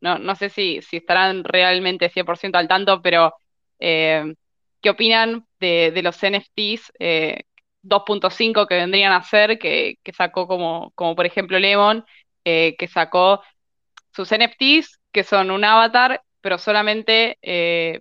[0.00, 3.34] no, no, sé si, si, estarán realmente 100% al tanto, pero
[3.78, 6.92] ¿qué opinan de, de los NFTs
[7.86, 12.04] 2.5 que vendrían a ser, que, sacó como, como por ejemplo Lemon,
[12.44, 13.42] eh, que sacó
[14.14, 18.00] sus NFTs, que son un avatar, pero solamente eh,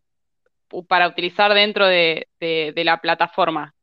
[0.88, 2.28] para utilizar dentro de,
[2.76, 3.74] la plataforma,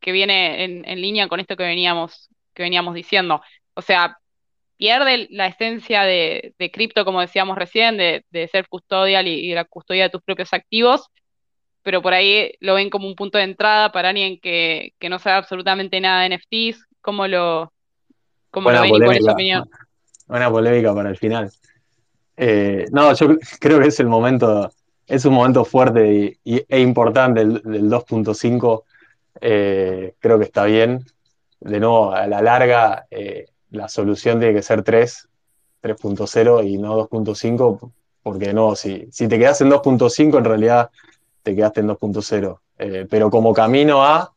[0.00, 3.42] que viene en, línea con esto que veníamos, que veníamos diciendo.
[3.74, 4.18] O sea,
[4.76, 10.04] pierde la esencia de, cripto, como decíamos recién, de, ser custodial y, y, la custodia
[10.04, 11.10] de tus propios activos,
[11.82, 15.36] pero por ahí lo ven como un punto de entrada para alguien que, no sabe
[15.36, 16.86] absolutamente nada de NFTs.
[17.00, 17.72] ¿Cómo lo,
[18.50, 19.68] cómo lo ven y cuál es su opinión?
[20.26, 21.50] Buena polémica para el final.
[22.36, 24.70] Eh, no, yo creo que es el momento,
[25.06, 28.84] es un momento fuerte y, e importante del, 2.5.
[29.40, 31.04] Eh, creo que está bien.
[31.64, 35.28] De nuevo, a la larga, eh, la solución tiene que ser 3,
[35.82, 40.90] 3.0 y no 2.5, porque no, si, si te quedas en 2.5, en realidad
[41.42, 42.58] te quedaste en 2.0.
[42.78, 44.32] Eh, pero como camino a,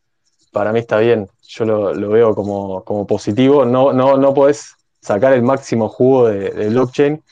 [0.51, 1.27] para mí está bien.
[1.47, 3.65] Yo lo, veo como, positivo.
[3.65, 7.23] No, no, no podés sacar el máximo jugo de, blockchain,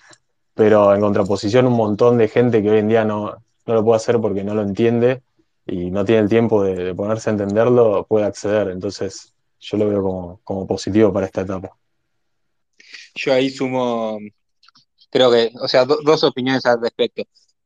[0.53, 4.19] pero en contraposición un montón de gente que hoy en día no, lo puede hacer
[4.19, 5.21] porque no lo entiende
[5.65, 8.69] y no tiene el tiempo de, ponerse a entenderlo, puede acceder.
[8.69, 9.32] Entonces
[9.63, 11.75] yo lo veo como, positivo para esta etapa.
[13.15, 14.19] Yo ahí sumo,
[15.09, 17.23] creo que, o sea, dos opiniones al respecto.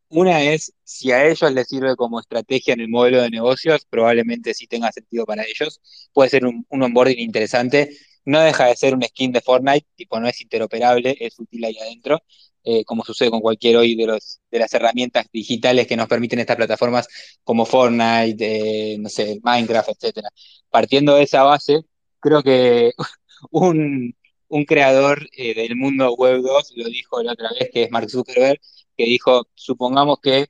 [0.10, 4.54] Una es, si a ellos les sirve como estrategia en el modelo de negocios, probablemente
[4.54, 5.82] sí tenga sentido para ellos.
[6.14, 7.98] Puede ser un, onboarding interesante.
[8.24, 11.78] No deja de ser un skin de Fortnite, tipo no es interoperable, es útil ahí
[11.80, 12.22] adentro,
[12.70, 16.40] eh, como sucede con cualquier hoy de, los, de las herramientas digitales que nos permiten
[16.40, 17.08] estas plataformas
[17.44, 20.30] como Fortnite, eh, no sé, Minecraft, etcétera.
[20.70, 21.82] Partiendo de esa base,
[22.20, 22.92] creo que
[23.52, 24.14] un,
[24.50, 28.10] un creador eh, del mundo Web 2 lo dijo la otra vez, que es Mark
[28.10, 28.60] Zuckerberg,
[28.98, 30.48] que dijo, supongamos que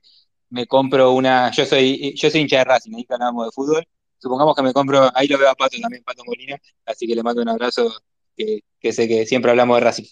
[0.50, 3.84] me compro una, yo soy, yo soy hincha de Racing, ahí hablamos de fútbol,
[4.18, 7.22] supongamos que me compro, ahí lo veo a Pato también, Pato Molina, así que le
[7.22, 7.92] mando un abrazo,
[8.36, 10.04] que, sé que siempre hablamos de Racing.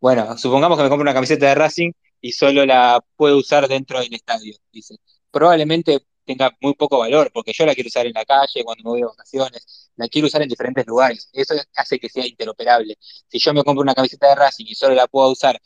[0.00, 4.00] Bueno, supongamos que me compro una camiseta de Racing y solo la puedo usar dentro
[4.00, 4.96] del estadio, dice.
[5.30, 8.90] Probablemente tenga muy poco valor, porque yo la quiero usar en la calle, cuando me
[8.90, 11.28] voy de vacaciones, la quiero usar en diferentes lugares.
[11.32, 12.96] Eso hace que sea interoperable.
[13.28, 15.60] Si yo me compro una camiseta de Racing y solo la puedo usar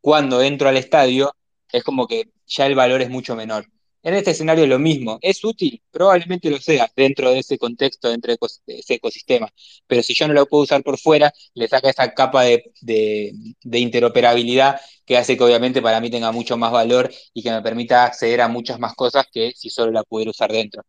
[0.00, 1.34] cuando entro al estadio,
[1.72, 3.66] es como que ya el valor es mucho menor.
[4.02, 5.82] En este escenario lo mismo, ¿es útil?
[5.90, 8.38] Probablemente lo sea dentro de ese contexto, dentro de
[8.78, 9.52] ese ecosistema,
[9.86, 13.34] pero si yo no lo puedo usar por fuera, le saca esa capa de,
[13.72, 18.04] interoperabilidad que hace que obviamente para mí tenga mucho más valor y que me permita
[18.04, 20.82] acceder a muchas más cosas que si solo la pudiera usar dentro.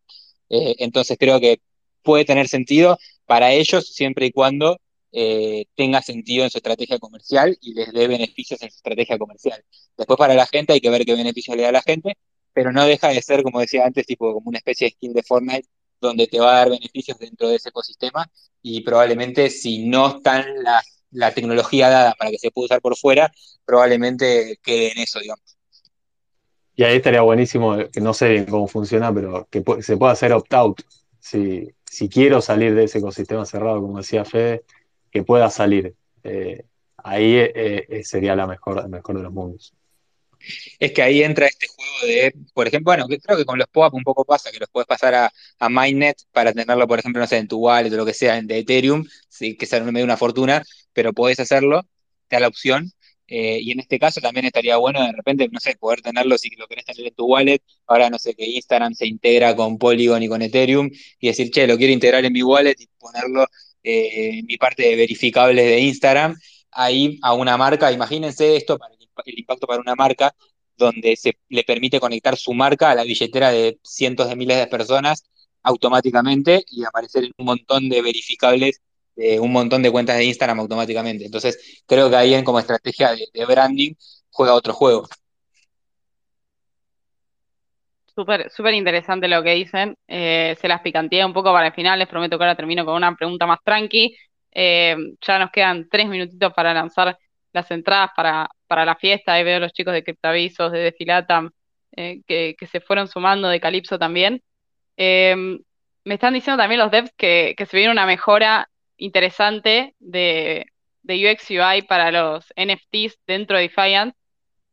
[0.49, 1.61] Eh, entonces creo que
[2.03, 4.77] puede tener sentido para ellos siempre y cuando
[5.11, 9.63] eh, tenga sentido en su estrategia comercial y les dé beneficios en su estrategia comercial.
[9.97, 12.17] Después para la gente hay que ver qué beneficios le da a la gente,
[12.53, 15.23] pero no deja de ser, como decía antes, tipo como una especie de skin de
[15.23, 15.67] Fortnite
[15.99, 18.29] donde te va a dar beneficios dentro de ese ecosistema
[18.61, 23.31] y probablemente si no están la, tecnología dada para que se pueda usar por fuera,
[23.65, 25.57] probablemente quede en eso, digamos.
[26.73, 30.81] Y ahí estaría buenísimo, que no sé cómo funciona, pero que se pueda hacer opt-out.
[31.19, 34.63] Si, si quiero salir de ese ecosistema cerrado, como decía Fede,
[35.11, 35.95] que pueda salir.
[36.23, 36.63] Eh,
[36.97, 39.75] ahí eh, eh, sería la mejor, mejor de los mundos
[40.79, 43.93] es que ahí entra este juego de, por ejemplo, bueno, creo que con los POAP
[43.93, 45.69] un poco pasa, que los puedes pasar a, a
[46.31, 48.59] para tenerlo, por ejemplo, no sé, en tu wallet o lo que sea, en de
[48.59, 50.63] Ethereum, sí, que sea medio una fortuna,
[50.93, 51.83] pero podés hacerlo,
[52.27, 52.91] te da la opción.
[53.33, 56.49] Eh, y en este caso también estaría bueno de repente, no sé, poder tenerlo si
[56.57, 57.61] lo querés tener en tu wallet.
[57.87, 60.89] Ahora no sé, que Instagram se integra con Polygon y con Ethereum
[61.19, 63.43] y decir, che, lo quiero integrar en mi wallet y ponerlo
[63.83, 66.35] eh, en mi parte de verificables de Instagram.
[66.71, 70.33] Ahí a una marca, imagínense esto para el impacto para una marca,
[70.77, 74.67] donde se le permite conectar su marca a la billetera de cientos de miles de
[74.67, 75.23] personas
[75.63, 78.81] automáticamente y aparecer en un montón de verificables
[79.15, 81.25] de un montón de cuentas de Instagram automáticamente.
[81.25, 83.93] Entonces, creo que ahí en como estrategia de, branding
[84.31, 85.07] juega otro juego.
[88.15, 89.95] Súper, súper interesante lo que dicen.
[90.07, 91.99] Eh, se las picanteé un poco para el final.
[91.99, 94.15] Les prometo que ahora termino con una pregunta más tranqui.
[94.51, 97.17] Eh, ya nos quedan tres minutitos para lanzar
[97.53, 101.51] las entradas para, para la fiesta, ahí veo los chicos de Cryptavisos, de Desfilatam,
[101.97, 104.41] eh, que, se fueron sumando, de Calypso también.
[104.95, 105.59] Em,
[106.05, 110.67] me están diciendo también los devs que, se viene una mejora interesante de,
[111.03, 114.15] de UX UI para los NFTs dentro de Defiant.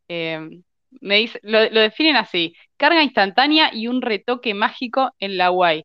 [0.07, 0.63] Em,
[1.01, 5.85] me lo, definen así, carga instantánea y un retoque mágico en la UI.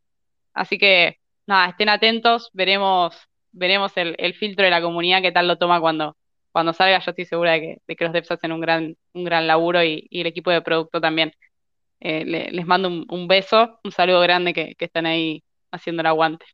[0.53, 1.17] Así que,
[1.47, 3.17] nada, estén atentos, veremos,
[3.51, 6.15] veremos el, el filtro de la comunidad, qué tal lo toma cuando,
[6.53, 9.83] cuando salga yo estoy segura de que, los devs hacen un gran, un gran laburo
[9.83, 11.33] y, el equipo de producto también.
[11.99, 16.45] Eh, les mando un, beso, un saludo grande que, están ahí haciendo el aguante.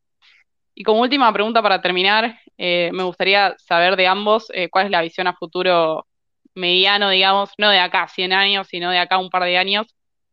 [0.76, 4.92] Y como última pregunta para terminar, eh, me gustaría saber de ambos eh, cuál es
[4.92, 6.08] la visión a futuro
[6.56, 9.88] mediano, digamos, no de acá 100 años, sino de acá un par de años,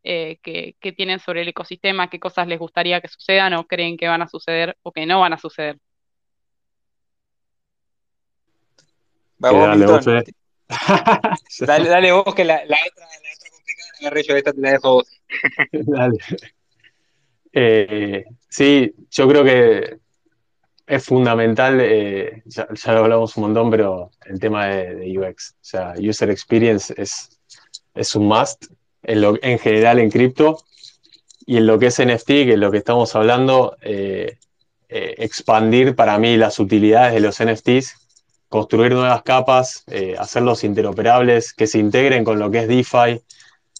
[0.05, 4.06] que, que tienen sobre el ecosistema, qué cosas les gustaría que sucedan o creen que
[4.06, 5.78] van a suceder o que no van a suceder.
[9.38, 10.04] Dale, vos,
[11.60, 14.60] dale, dale, vos, que la, la, otra, la otra complicada la agarré yo, esta te
[14.60, 15.08] la dejo vos.
[15.72, 16.18] dale.
[17.52, 19.98] Eh, sí, yo creo que
[20.86, 25.94] es fundamental, eh, ya, lo hablamos un montón, pero el tema de, UX, o sea,
[25.98, 27.40] User Experience es,
[27.94, 28.66] es un must
[29.02, 30.58] en, lo, en general en cripto
[31.46, 34.38] y en lo que es NFT, que es lo que estamos hablando, eh,
[34.88, 38.05] expandir para mí las utilidades de los NFTs
[38.48, 43.20] construir nuevas capas, eh, hacerlos interoperables, que se integren con lo que es DeFi.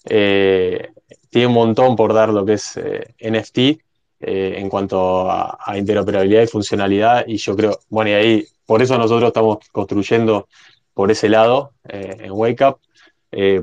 [0.09, 0.89] Eh,
[1.29, 3.81] tiene un montón por dar lo que es eh, NFT
[4.19, 7.25] en cuanto a, interoperabilidad y funcionalidad.
[7.27, 10.47] Y yo creo, bueno, y ahí, por eso nosotros estamos construyendo
[10.95, 12.79] por ese lado en WakeUp,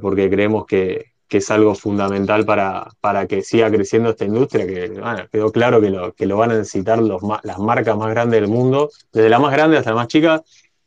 [0.00, 4.92] porque creemos que, es algo fundamental para, para, que siga creciendo esta industria, que
[5.32, 8.90] quedó claro que lo, que lo van a necesitar las marcas más grandes del mundo,
[9.12, 10.44] desde la más grande hasta la más chica,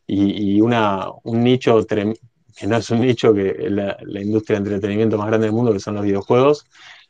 [0.08, 2.06] y, una, un nicho que
[2.66, 5.80] no es un nicho, que la, la industria de entretenimiento más grande del mundo, que
[5.80, 6.66] son los videojuegos,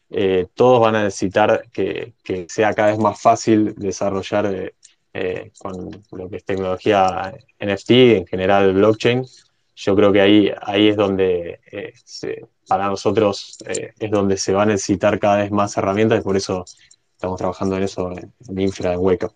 [0.10, 2.14] eh, todos van a necesitar que,
[2.48, 4.74] sea cada vez más fácil desarrollar eh,
[5.14, 9.26] eh, con lo que es tecnología NFT, en general blockchain.
[9.76, 11.60] Yo creo que ahí, ahí es donde
[12.68, 16.66] para nosotros es donde se van a necesitar cada vez más herramientas y por eso
[17.12, 19.28] estamos trabajando en eso en, en Infra, en Wake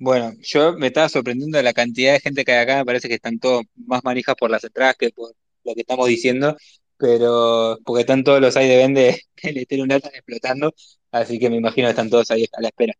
[0.00, 3.08] bueno, yo me estaba sorprendiendo de la cantidad de gente que hay acá, me parece
[3.08, 6.56] que están todos más manijas por las entradas que por lo que estamos diciendo,
[6.96, 10.74] pero porque están todos los ahí de vende, el Ethereum están explotando,
[11.12, 12.94] así que me imagino que están todos ahí a la espera.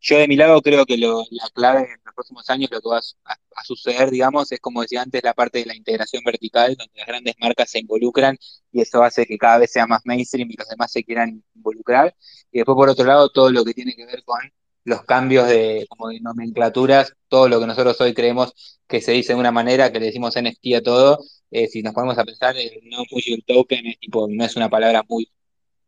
[0.00, 2.88] Yo de mi lado creo que lo, la clave en los próximos años, lo que
[2.88, 6.92] va a, suceder, digamos, es como decía antes, la parte de la integración vertical, donde
[6.96, 8.36] las grandes marcas se involucran
[8.72, 12.16] y eso hace que cada vez sea más mainstream y los demás se quieran involucrar.
[12.50, 14.40] Y después, por otro lado, todo lo que tiene que ver con
[14.84, 19.34] los cambios de, como de nomenclaturas, todo lo que nosotros hoy creemos que se dice
[19.34, 21.18] de una manera, que le decimos NFT a todo,
[21.50, 25.04] eh, si nos ponemos a pensar, el no fungible token es no es una palabra
[25.08, 25.30] muy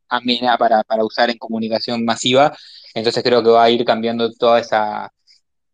[0.09, 2.57] amena para, usar en comunicación masiva,
[2.95, 5.13] entonces creo que va a ir cambiando toda esa,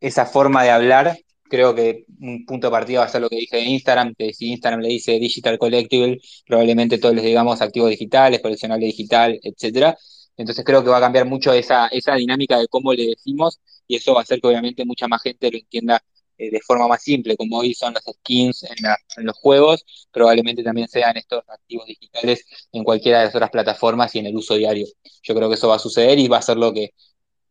[0.01, 1.19] esa forma de hablar.
[1.51, 4.51] Creo que un punto de partida va a ser lo que dije Instagram, que si
[4.53, 9.97] Instagram le dice Digital Collectible, probablemente todos les digamos activos digitales, coleccionable digital, etcétera.
[10.39, 13.97] Entonces creo que va a cambiar mucho esa, esa dinámica de cómo le decimos y
[13.97, 16.01] eso va a hacer que obviamente mucha más gente lo entienda
[16.39, 18.77] eh, de forma más simple, como hoy son las skins en,
[19.17, 24.15] en, los juegos, probablemente también sean estos activos digitales en cualquiera de las otras plataformas
[24.15, 24.87] y en el uso diario.
[25.25, 26.91] Yo creo que eso va a suceder y va a ser lo que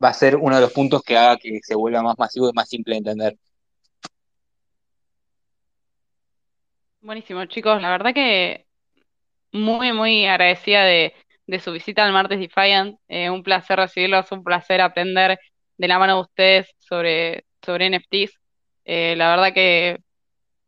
[0.02, 2.54] va a ser uno de los puntos que haga que se vuelva más masivo y
[2.54, 3.38] más simple de entender.
[7.02, 7.82] Buenísimo, chicos.
[7.82, 8.66] La verdad que
[9.52, 11.14] muy, muy agradecida de,
[11.48, 13.00] de su visita al Martes Defiant.
[13.08, 15.40] Eh, un placer recibirlos, un placer aprender
[15.78, 18.40] de la mano de ustedes sobre, sobre NFTs.
[18.86, 20.00] Eh, la verdad que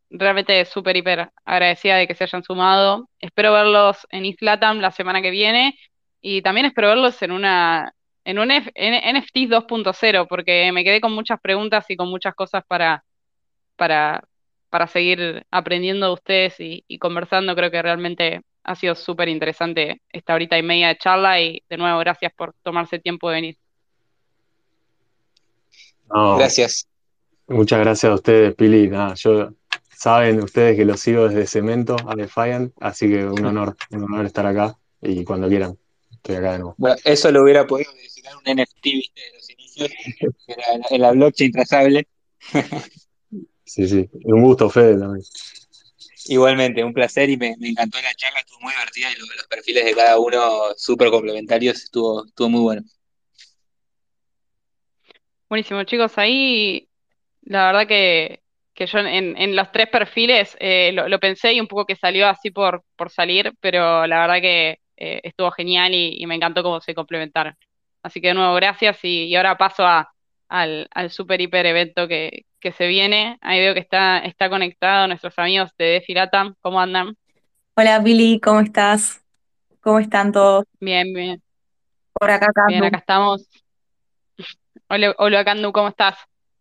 [0.10, 3.10] realmente súper, hiper agradecida de que se hayan sumado.
[3.20, 5.78] Espero verlos en Islatam la semana que viene
[6.22, 7.94] y también espero verlos en una
[8.26, 8.64] en un en
[9.16, 13.04] NFT 2.0 porque me quedé con muchas preguntas y con muchas cosas para,
[13.78, 14.24] para,
[14.70, 17.56] para seguir aprendiendo de ustedes y conversando.
[17.56, 21.78] Creo que realmente ha sido súper interesante esta horita y media de charla y de
[21.78, 23.58] nuevo gracias por tomarse tiempo de venir.
[26.08, 26.88] No, gracias.
[27.48, 28.88] Muchas gracias a ustedes, Pili.
[28.88, 29.50] Nada, yo
[29.90, 34.28] saben ustedes que los sigo desde Cemento a Defiant, así que un honor, un honor
[34.28, 35.76] estar acá y cuando quieran,
[36.12, 36.76] estoy acá de nuevo.
[36.78, 39.90] Bueno, eso lo hubiera podido decir un NFT, viste, de los inicios,
[40.20, 42.08] en la, en la blockchain trazable.
[43.64, 45.26] sí, sí, un gusto, Fede, también.
[46.32, 49.48] Igualmente, un placer y me, me, encantó la charla, estuvo muy divertida y los, los
[49.48, 52.82] perfiles de cada uno súper complementarios, estuvo, estuvo muy bueno.
[55.50, 56.88] Buenísimo, chicos, ahí
[57.42, 58.44] la verdad que,
[58.76, 61.96] que yo en, en, los tres perfiles eh, lo, lo, pensé y un poco que
[61.96, 66.36] salió así por, por salir, pero la verdad que eh, estuvo genial y, y, me
[66.36, 67.58] encantó cómo se complementaron.
[68.04, 70.14] Así que de nuevo, gracias y, y ahora paso a,
[70.50, 73.38] al, al super hiper evento que, que se viene.
[73.42, 76.54] Ahí veo que está, está conectado nuestros amigos de Defilata.
[76.62, 77.16] ¿Cómo andan?
[77.76, 79.24] Hola Billy, ¿cómo estás?
[79.80, 80.66] ¿Cómo están todos?
[80.80, 81.42] Bien, bien.
[82.14, 82.72] Por acá, Candu.
[82.72, 83.48] Bien, acá estamos.
[84.90, 86.18] Hola, hola Candu, ¿cómo estás?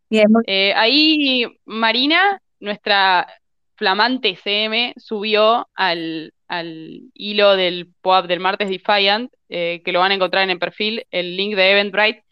[0.09, 0.27] Bien.
[0.31, 0.45] Muy...
[0.47, 3.27] Eh, ahí Marina, nuestra
[3.75, 10.13] flamante CM, subió al, al hilo del POAP del martes Defiant, eh, que lo van
[10.13, 12.25] a encontrar en el perfil, el link de Eventbrite.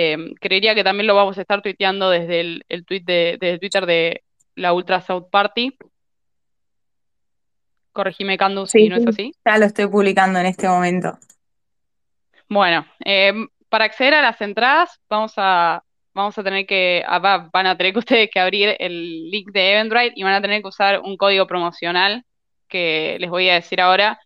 [0.00, 3.58] Eh, creería que también lo vamos a estar tuiteando desde el, el tweet de, desde
[3.58, 4.22] Twitter de
[4.54, 5.76] la Ultra South Party.
[7.90, 9.32] Corregime, Candu, sí, si no es así.
[9.44, 11.18] Ya lo estoy publicando en este momento.
[12.48, 13.32] Bueno, eh,
[13.68, 15.82] para acceder a las entradas, vamos a,
[16.14, 19.72] vamos a tener que, ah, van a tener que ustedes que abrir el link de
[19.72, 22.24] Eventbrite y van a tener que usar un código promocional
[22.68, 24.20] que les voy a decir ahora.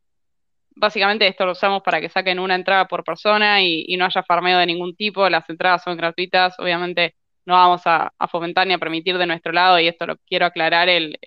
[0.74, 4.59] Básicamente esto lo usamos para que saquen una entrada por persona y, no haya farmeo
[4.59, 5.28] de ningún tipo.
[5.28, 9.78] Las entradas son gratuitas, obviamente no vamos a, fomentar ni a permitir de nuestro lado,
[9.81, 11.19] y esto lo quiero aclarar, el,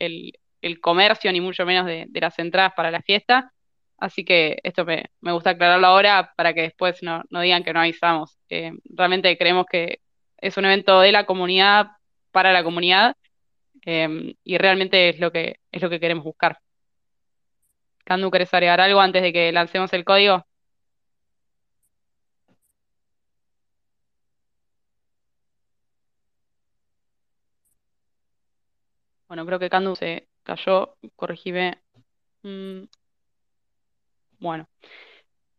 [0.81, 3.51] comercio, ni mucho menos de, las entradas para la fiesta.
[3.97, 7.81] Así que esto me, gusta aclararlo ahora para que después no, no digan que no
[7.81, 8.38] avisamos.
[8.49, 9.99] Eh, realmente creemos que
[10.38, 11.88] es un evento de la comunidad
[12.31, 13.15] para la comunidad
[13.85, 16.59] eh, y realmente es lo que es lo que queremos buscar.
[18.06, 20.45] Candu, ¿querés agregar algo antes de que lancemos el código?
[29.27, 31.82] Bueno, creo que Candu se cayó, corregime.
[32.44, 32.86] Mm.
[34.40, 34.68] Bueno,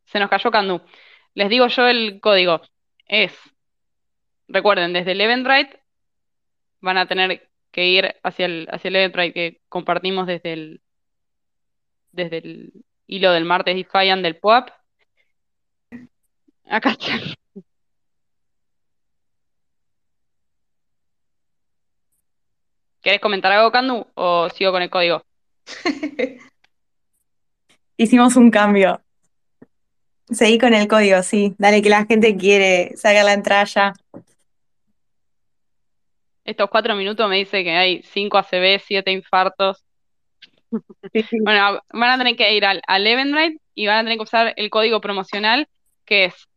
[0.05, 0.81] se nos cayó Candu.
[1.35, 2.62] Les digo yo el código.
[3.06, 3.32] Es,
[4.48, 5.82] recuerden, desde el Eventbrite
[6.81, 10.82] van a tener que ir hacia el, hacia el que compartimos desde el,
[12.12, 12.72] desde el
[13.06, 14.70] hilo del martes Defiant del POAP.
[16.68, 17.12] Acá está.
[23.02, 25.22] ¿Querés comentar algo, Candu, o sigo con el código?
[27.96, 29.00] Hicimos un cambio.
[30.28, 31.54] Seguí con el código, sí.
[31.56, 33.94] Dale que la gente quiere sacar la entrada ya.
[36.44, 39.84] Estos cuatro minutos me dice que hay cinco ACV, siete infartos.
[41.12, 41.39] Sí, sí.
[41.43, 44.55] Bueno, van a tener que ir al, al Eventbrite y van a tener que usar
[44.57, 45.69] el código promocional
[46.05, 46.48] que es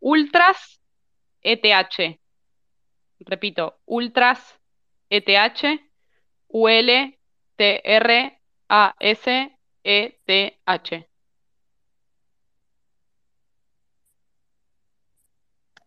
[0.00, 0.80] Ultras
[1.42, 2.18] ETH.
[3.20, 4.58] repito, Ultras
[5.10, 5.80] ETH,
[6.48, 7.18] U L
[7.56, 11.08] T R A S E T H.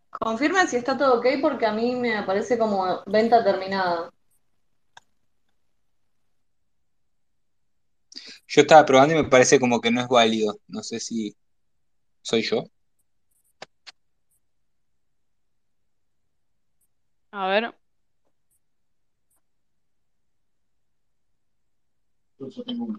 [0.10, 4.12] Confirmen si está todo ok porque a mí me aparece como venta terminada.
[8.48, 10.60] Yo estaba probando y me parece como que no es válido.
[10.68, 11.36] No sé si
[12.22, 12.64] soy yo.
[17.32, 17.74] A ver.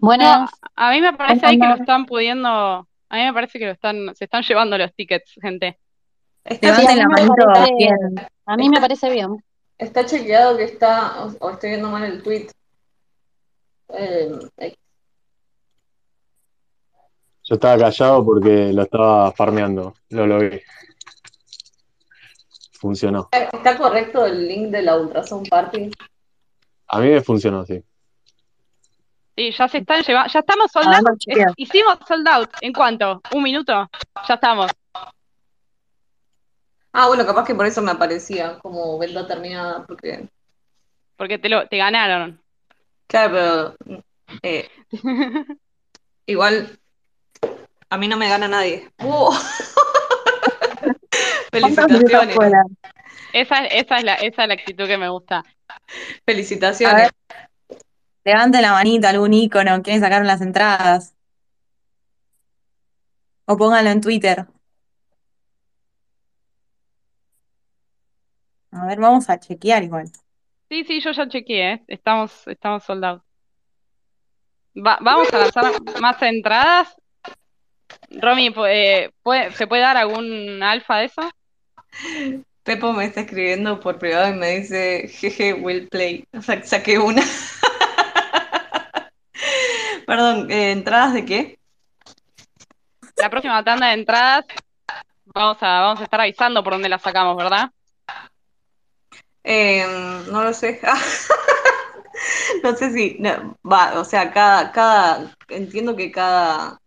[0.01, 0.51] Buenas.
[0.51, 2.49] No, a mí me parece ahí que lo están pudiendo.
[2.49, 5.79] A mí me parece que lo están, se están llevando los tickets, gente.
[6.43, 8.27] Está, Levanten a mí la me manito parece- bien.
[8.45, 9.43] A mí me parece bien.
[9.77, 12.47] está chequeado que está, o, o estoy viendo mal el tweet.
[13.89, 14.29] Eh,
[17.49, 19.95] Yo estaba callado porque lo estaba farmeando.
[20.09, 20.63] Lo logré.
[22.73, 23.29] Funcionó.
[23.31, 25.89] ¿Está correcto el link de la Ultrasound Party?
[26.89, 27.83] A mí me funcionó, sí.
[29.35, 30.31] Sí, ya se están llevando.
[30.31, 31.53] Ya estamos sold Ah, out.
[31.57, 32.49] Hicimos sold out.
[32.61, 33.19] ¿En cuánto?
[33.33, 33.89] ¿Un minuto?
[34.27, 34.69] Ya estamos.
[36.93, 40.27] Ah, bueno, capaz que por eso me aparecía como venta terminada, porque...
[41.17, 42.39] Porque te, lo, te ganaron.
[43.07, 44.03] Claro, pero...
[44.43, 44.69] eh,
[46.27, 46.79] igual,
[47.89, 48.89] a mí no me gana nadie.
[49.03, 49.31] ¡Uh!
[51.51, 52.37] ¿Cuántos minutos Felicitaciones?
[53.33, 55.43] Esa, esa, es la, esa es la actitud que me gusta.
[56.25, 57.09] felicitaciones.
[58.23, 61.15] Levanten la manito, algún icono, quieren sacar las entradas.
[63.45, 64.45] O pónganlo en Twitter.
[68.71, 70.11] A ver, vamos a chequear igual.
[70.69, 71.83] Sí, sí, yo ya chequeé, ¿eh?
[71.87, 73.23] Estamos, estamos sold out.
[74.75, 76.95] Va- vamos a lanzar más entradas.
[78.11, 81.21] Romy, eh, ¿puede- ¿se puede dar algún alfa de eso?
[82.63, 86.25] Pepo me está escribiendo por privado y me dice, jeje, will play.
[86.37, 87.21] O sea, saqué una.
[90.05, 91.59] Perdón, eh, ¿entradas de qué?
[93.17, 94.45] La próxima tanda de entradas
[95.25, 97.69] vamos a, vamos a estar avisando por dónde la sacamos, ¿verdad?
[99.43, 99.85] Eh,
[100.31, 100.79] no lo sé.
[102.63, 106.77] No sé si no, va, o sea, cada, cada, entiendo que cada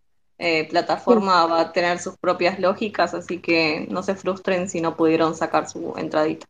[0.45, 4.97] eh, plataforma va a tener sus propias lógicas, así que no se frustren si no
[4.97, 6.47] pudieron sacar su entradita.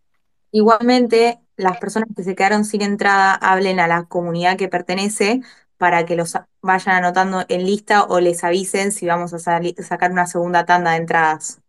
[0.50, 5.42] Igualmente, las personas que se quedaron sin entrada hablen a la comunidad que pertenece
[5.76, 10.26] para que los vayan anotando en lista o les avisen si vamos a sacar una
[10.26, 11.60] segunda tanda de entradas.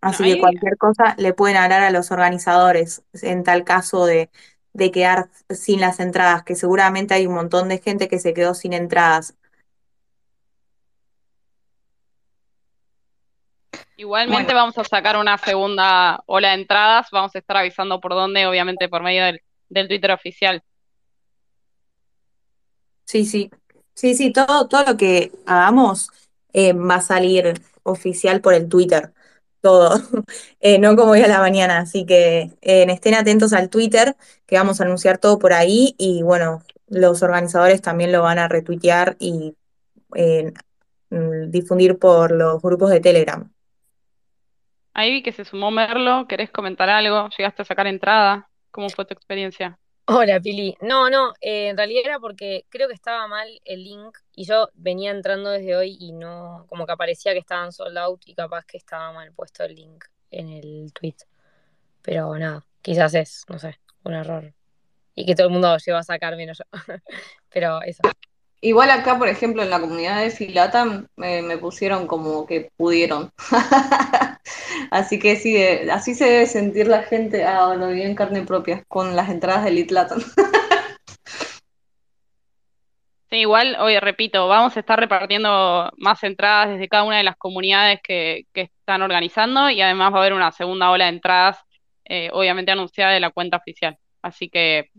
[0.00, 4.28] Así que cualquier cosa le pueden hablar a los organizadores en tal caso de,
[4.76, 8.54] de quedar sin las entradas, que seguramente hay un montón de gente que se quedó
[8.54, 9.34] sin entradas.
[13.96, 18.46] Igualmente vamos a sacar una segunda ola de entradas, vamos a estar avisando por dónde,
[18.46, 19.40] obviamente por medio del,
[19.70, 20.62] del Twitter oficial.
[23.06, 23.50] Sí, sí,
[23.94, 26.10] sí, sí, todo, todo lo que hagamos
[26.52, 27.54] eh, va a salir
[27.84, 29.12] oficial por el Twitter,
[29.60, 29.90] todo,
[30.60, 34.16] Eh, no como hoy a la mañana, así que eh, estén atentos al Twitter,
[34.46, 38.48] que vamos a anunciar todo por ahí y bueno, los organizadores también lo van a
[38.48, 39.54] retuitear y
[40.14, 40.52] eh,
[41.10, 43.50] mm, difundir por los grupos de Telegram.
[44.94, 47.28] Ahí vi que se sumó Merlo, ¿querés comentar algo?
[47.36, 48.48] ¿Llegaste a sacar entrada?
[48.70, 49.78] ¿Cómo fue tu experiencia?
[50.08, 50.76] Hola, Pili.
[50.82, 54.68] No, no, eh, en realidad era porque creo que estaba mal el link y yo
[54.74, 58.64] venía entrando desde hoy y no, como que aparecía que estaban sold out y capaz
[58.66, 61.16] que estaba mal puesto el link en el tweet.
[62.02, 64.54] Pero nada, quizás es, no sé, un error.
[65.16, 66.64] Y que todo el mundo llegó a sacar menos yo.
[67.48, 68.02] Pero eso.
[68.66, 73.30] Igual acá, por ejemplo, en la comunidad de Filatam me, pusieron como que pudieron.
[74.90, 78.42] Así que sí, de- así se debe sentir la gente, ah, lo vi en carne
[78.42, 80.20] propia, con las entradas de Elite Latam.
[83.30, 87.36] Sí, igual, hoy repito, vamos a estar repartiendo más entradas desde cada una de las
[87.36, 91.58] comunidades que, que están organizando y además va a haber una segunda ola de entradas,
[92.04, 93.98] eh, obviamente anunciada de la cuenta oficial.
[94.22, 94.90] Así que,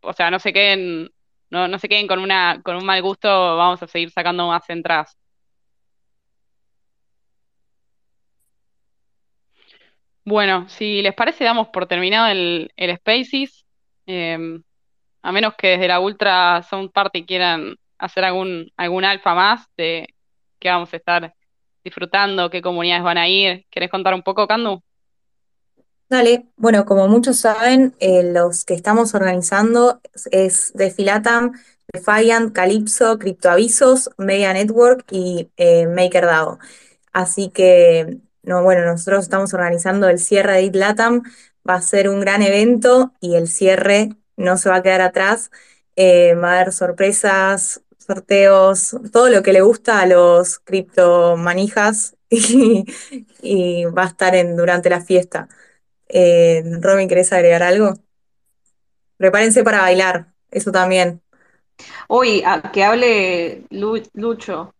[0.00, 1.10] o sea, no se queden,
[1.50, 5.16] no, se queden con una, con un mal gusto, vamos a seguir sacando más entradas.
[10.24, 13.64] Bueno, si les parece, damos por terminado el, el Spaces.
[14.06, 14.62] Em,
[15.22, 20.08] a menos que desde la Ultra Sound Party quieran hacer algún, algún alfa más de
[20.60, 21.34] qué vamos a estar
[21.84, 23.66] disfrutando, qué comunidades van a ir.
[23.70, 24.82] ¿Querés contar un poco, Candu?
[26.08, 31.52] Dale, bueno, como muchos saben, eh, los que estamos organizando es, es Defilatam,
[31.92, 36.58] Defiant, Calypso, Criptoavisos, Media Network y eh, MakerDAO.
[37.12, 41.22] Así que no, bueno, nosotros estamos organizando el cierre de It Latam,
[41.68, 45.50] va a ser un gran evento y el cierre no se va a quedar atrás.
[45.96, 52.84] Eh, va a haber sorpresas, sorteos, todo lo que le gusta a los criptomanijas y,
[53.42, 55.48] y va a estar en, durante la fiesta.
[56.08, 57.94] Eh, Robin, ¿querés agregar algo?
[59.16, 61.22] Prepárense para bailar, eso también.
[62.08, 64.72] Uy, a- que hable Lu- Lucho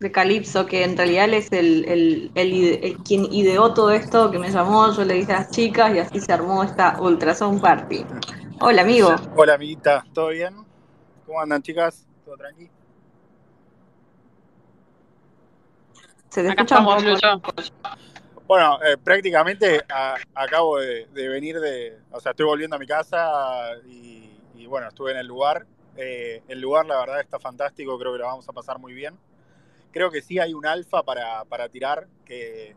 [0.00, 3.90] de Calypso, que en realidad él es el, el- el ide- el quien ideó todo
[3.90, 7.00] esto, que me llamó, yo le dije a las chicas y así se armó esta
[7.00, 8.04] Ultrasound Party.
[8.60, 9.14] Hola, amigo.
[9.36, 10.54] Hola, amiguita, ¿todo bien?
[11.24, 12.06] ¿Cómo andan, chicas?
[12.24, 12.68] ¿Todo tranqui?
[16.30, 17.04] Se te Acá escucha estamos.
[17.04, 17.42] Lucho.
[18.54, 19.80] Bueno, eh, prácticamente
[20.32, 24.30] acabo de, venir de, o sea, estoy volviendo a mi casa y,
[24.68, 25.66] bueno, estuve en el lugar.
[25.96, 29.18] Eh, el lugar, la verdad, está fantástico, creo que lo vamos a pasar muy bien.
[29.90, 32.76] Creo que sí hay un alfa para, para tirar, que,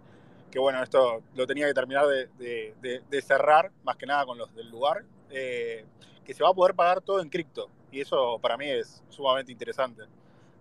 [0.56, 4.72] bueno, esto lo tenía que terminar de- de cerrar, más que nada con los del
[4.72, 5.86] lugar, eh,
[6.26, 7.70] que se va a poder pagar todo en cripto.
[7.92, 10.06] Y eso para mí es sumamente interesante.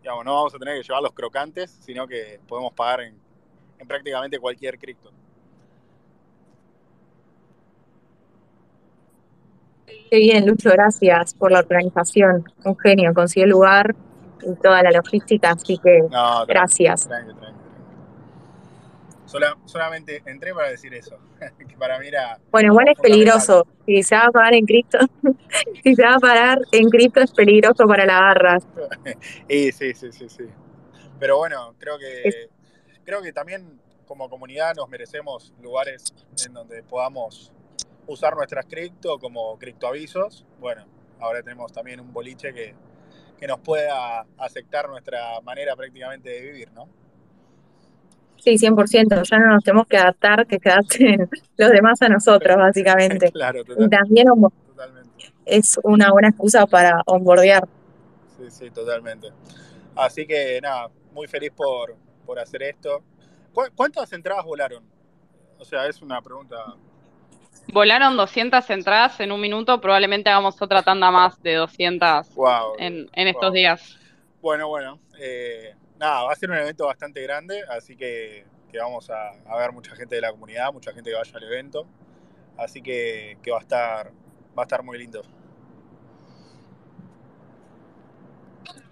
[0.02, 3.26] Digamos, no vamos a tener que llevar los crocantes, sino que podemos pagar en,
[3.78, 5.11] en prácticamente cualquier cripto.
[10.11, 12.44] Qué bien, Lucho, gracias por la organización.
[12.65, 13.94] Un genio, consiguió el lugar
[14.43, 17.07] y toda la logística, así que No, gracias.
[17.09, 17.61] tranqui, tranqui, tranqui.
[19.27, 21.19] Sola- solamente entré para decir eso,
[21.69, 23.66] que para mí era Bueno, igual es peligroso.
[23.85, 24.98] Si se va a pagar en cripto,
[25.82, 28.59] si se va a pagar en cripto es peligroso para la barra.
[29.48, 30.44] Y sí, sí, sí, sí.
[31.19, 32.48] Pero bueno, creo Es- que
[33.07, 36.12] creo que también como comunidad nos merecemos lugares
[36.45, 37.53] en donde podamos
[38.07, 40.45] usar nuestras cripto como criptoavisos.
[40.61, 40.85] Bueno,
[41.20, 42.74] ahora tenemos también un boliche que,
[43.39, 46.89] que nos pueda aceptar nuestra manera prácticamente de vivir, ¿no?
[48.39, 49.23] Sí, 100%.
[49.28, 53.33] Ya no nos tenemos que adaptar, que se adapten los demás a nosotros, básicamente.
[53.33, 55.33] Claro, Y también totalmente.
[55.45, 57.66] es una buena excusa para onboardear.
[58.37, 59.28] Sí, sí, totalmente.
[59.97, 61.97] Así que nada, muy feliz por,
[62.27, 63.03] por hacer esto.
[63.55, 64.85] ¿Cu- ¿Cuántas entradas volaron?
[65.59, 66.57] O sea, es una pregunta.
[67.73, 73.09] Volaron 200 entradas en un minuto, probablemente hagamos otra tanda más de 200 Wow, en,
[73.12, 73.53] en estos wow.
[73.53, 73.97] días.
[74.40, 75.01] Bueno, bueno.
[75.19, 79.57] eh, nada, va a ser un evento bastante grande, así que, que vamos a, a
[79.59, 81.86] ver mucha gente de la comunidad, mucha gente que vaya al evento.
[82.57, 84.12] Así que, que va a estar,
[84.57, 85.23] va a estar muy lindo.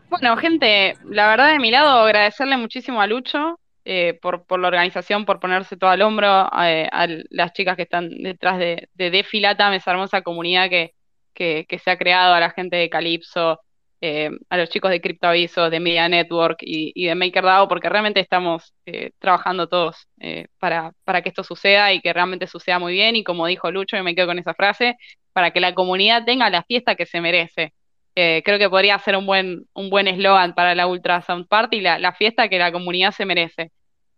[0.09, 4.69] Bueno, gente, la verdad de mi lado agradecerle muchísimo a Lucho eh, por, por la
[4.69, 9.11] organización, por ponerse todo al hombro, eh, a las chicas que están detrás de, de
[9.11, 10.95] Defilatam, esa hermosa comunidad que,
[11.35, 13.61] que, se ha creado, a la gente de Calypso,
[14.01, 18.21] eh, a los chicos de CryptoAvisos, de Media Network y, y de MakerDAO, porque realmente
[18.21, 22.93] estamos eh, trabajando todos eh, para, para que esto suceda y que realmente suceda muy
[22.93, 23.17] bien.
[23.17, 24.97] Y como dijo Lucho, y me quedo con esa frase,
[25.33, 27.73] para que la comunidad tenga la fiesta que se merece.
[28.17, 31.81] Eh, creo que podría ser un buen un buen eslogan para la Ultra Sound Party,
[31.81, 33.73] la, la fiesta que la comunidad se merece.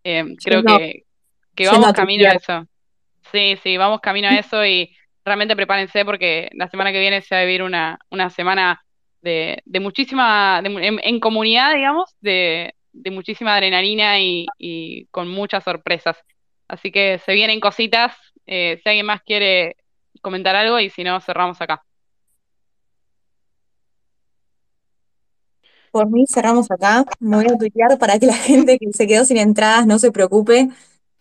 [0.05, 1.03] Eh, creo que,
[1.55, 2.67] que vamos camino a eso.
[3.33, 7.35] Sí, sí, vamos camino a eso y realmente prepárense porque la semana que viene se
[7.35, 8.81] va a vivir una, una semana
[9.23, 15.07] de, de muchísima, de mu- en, en comunidad, digamos, de, de muchísima adrenalina y, y
[15.09, 16.17] con muchas sorpresas.
[16.69, 18.17] Así que se vienen cositas.
[18.47, 19.77] eh, si alguien más quiere
[20.23, 21.83] comentar algo y si no, cerramos acá.
[25.97, 27.07] Por mí cerramos acá.
[27.21, 30.13] Me voy a tuitear para que la gente que se quedó sin entradas no se
[30.13, 30.69] preocupe.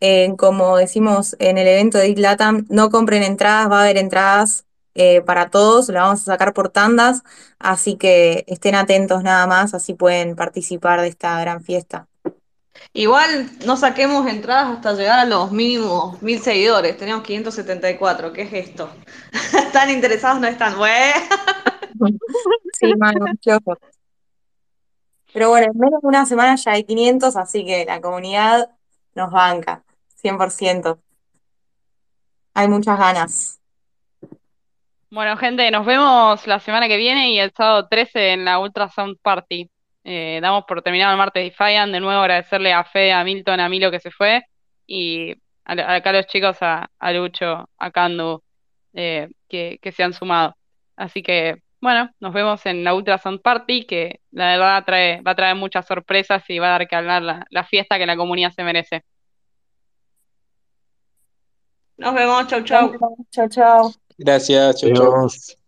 [0.02, 4.66] Eh, como decimos en el evento de Latam, no compren entradas, va a haber entradas
[4.94, 7.24] eh, para todos, la vamos a sacar por tandas,
[7.58, 12.10] así que estén atentos nada más, así pueden participar de esta gran fiesta.
[12.92, 16.98] Igual no saquemos entradas hasta llegar a los mínimos mil seguidores.
[16.98, 18.34] Tenemos 574.
[18.34, 18.90] ¿Qué es esto?
[19.54, 20.42] ¿Están interesados?
[20.42, 20.78] No están.
[20.78, 22.18] Bueno.
[22.78, 22.92] Sí,
[23.52, 23.78] ojo.
[25.36, 28.70] Pero bueno, en menos de una semana ya hay 500, así que la comunidad
[29.16, 29.84] nos banca,
[30.16, 31.00] 100%.
[32.56, 33.60] Hay muchas ganas.
[35.12, 38.90] Bueno, gente, nos vemos la semana que viene y el sábado 13 en la Ultra
[38.90, 39.70] Sound Party.
[40.04, 41.92] Eh, damos por terminado el martes Defiant.
[41.94, 44.44] De nuevo agradecerle a Fede, a Milton, a Milo que se fue
[44.88, 45.34] y
[45.66, 48.44] a, a- acá los chicos, a, a Lucho, a Candu,
[48.94, 50.56] eh, que, que se han sumado.
[50.98, 55.32] Así que, bueno, nos vemos en la Ultra Sound Party, que la verdad trae, va
[55.32, 58.18] a traer muchas sorpresas y va a dar que hablar la, la fiesta que la
[58.18, 59.04] comunidad se merece.
[61.98, 62.48] Nos vemos.
[62.48, 62.92] Chau, chau.
[63.30, 63.92] Chao, chao.
[64.18, 65.14] Gracias, chau, chau.
[65.14, 65.60] Adiós.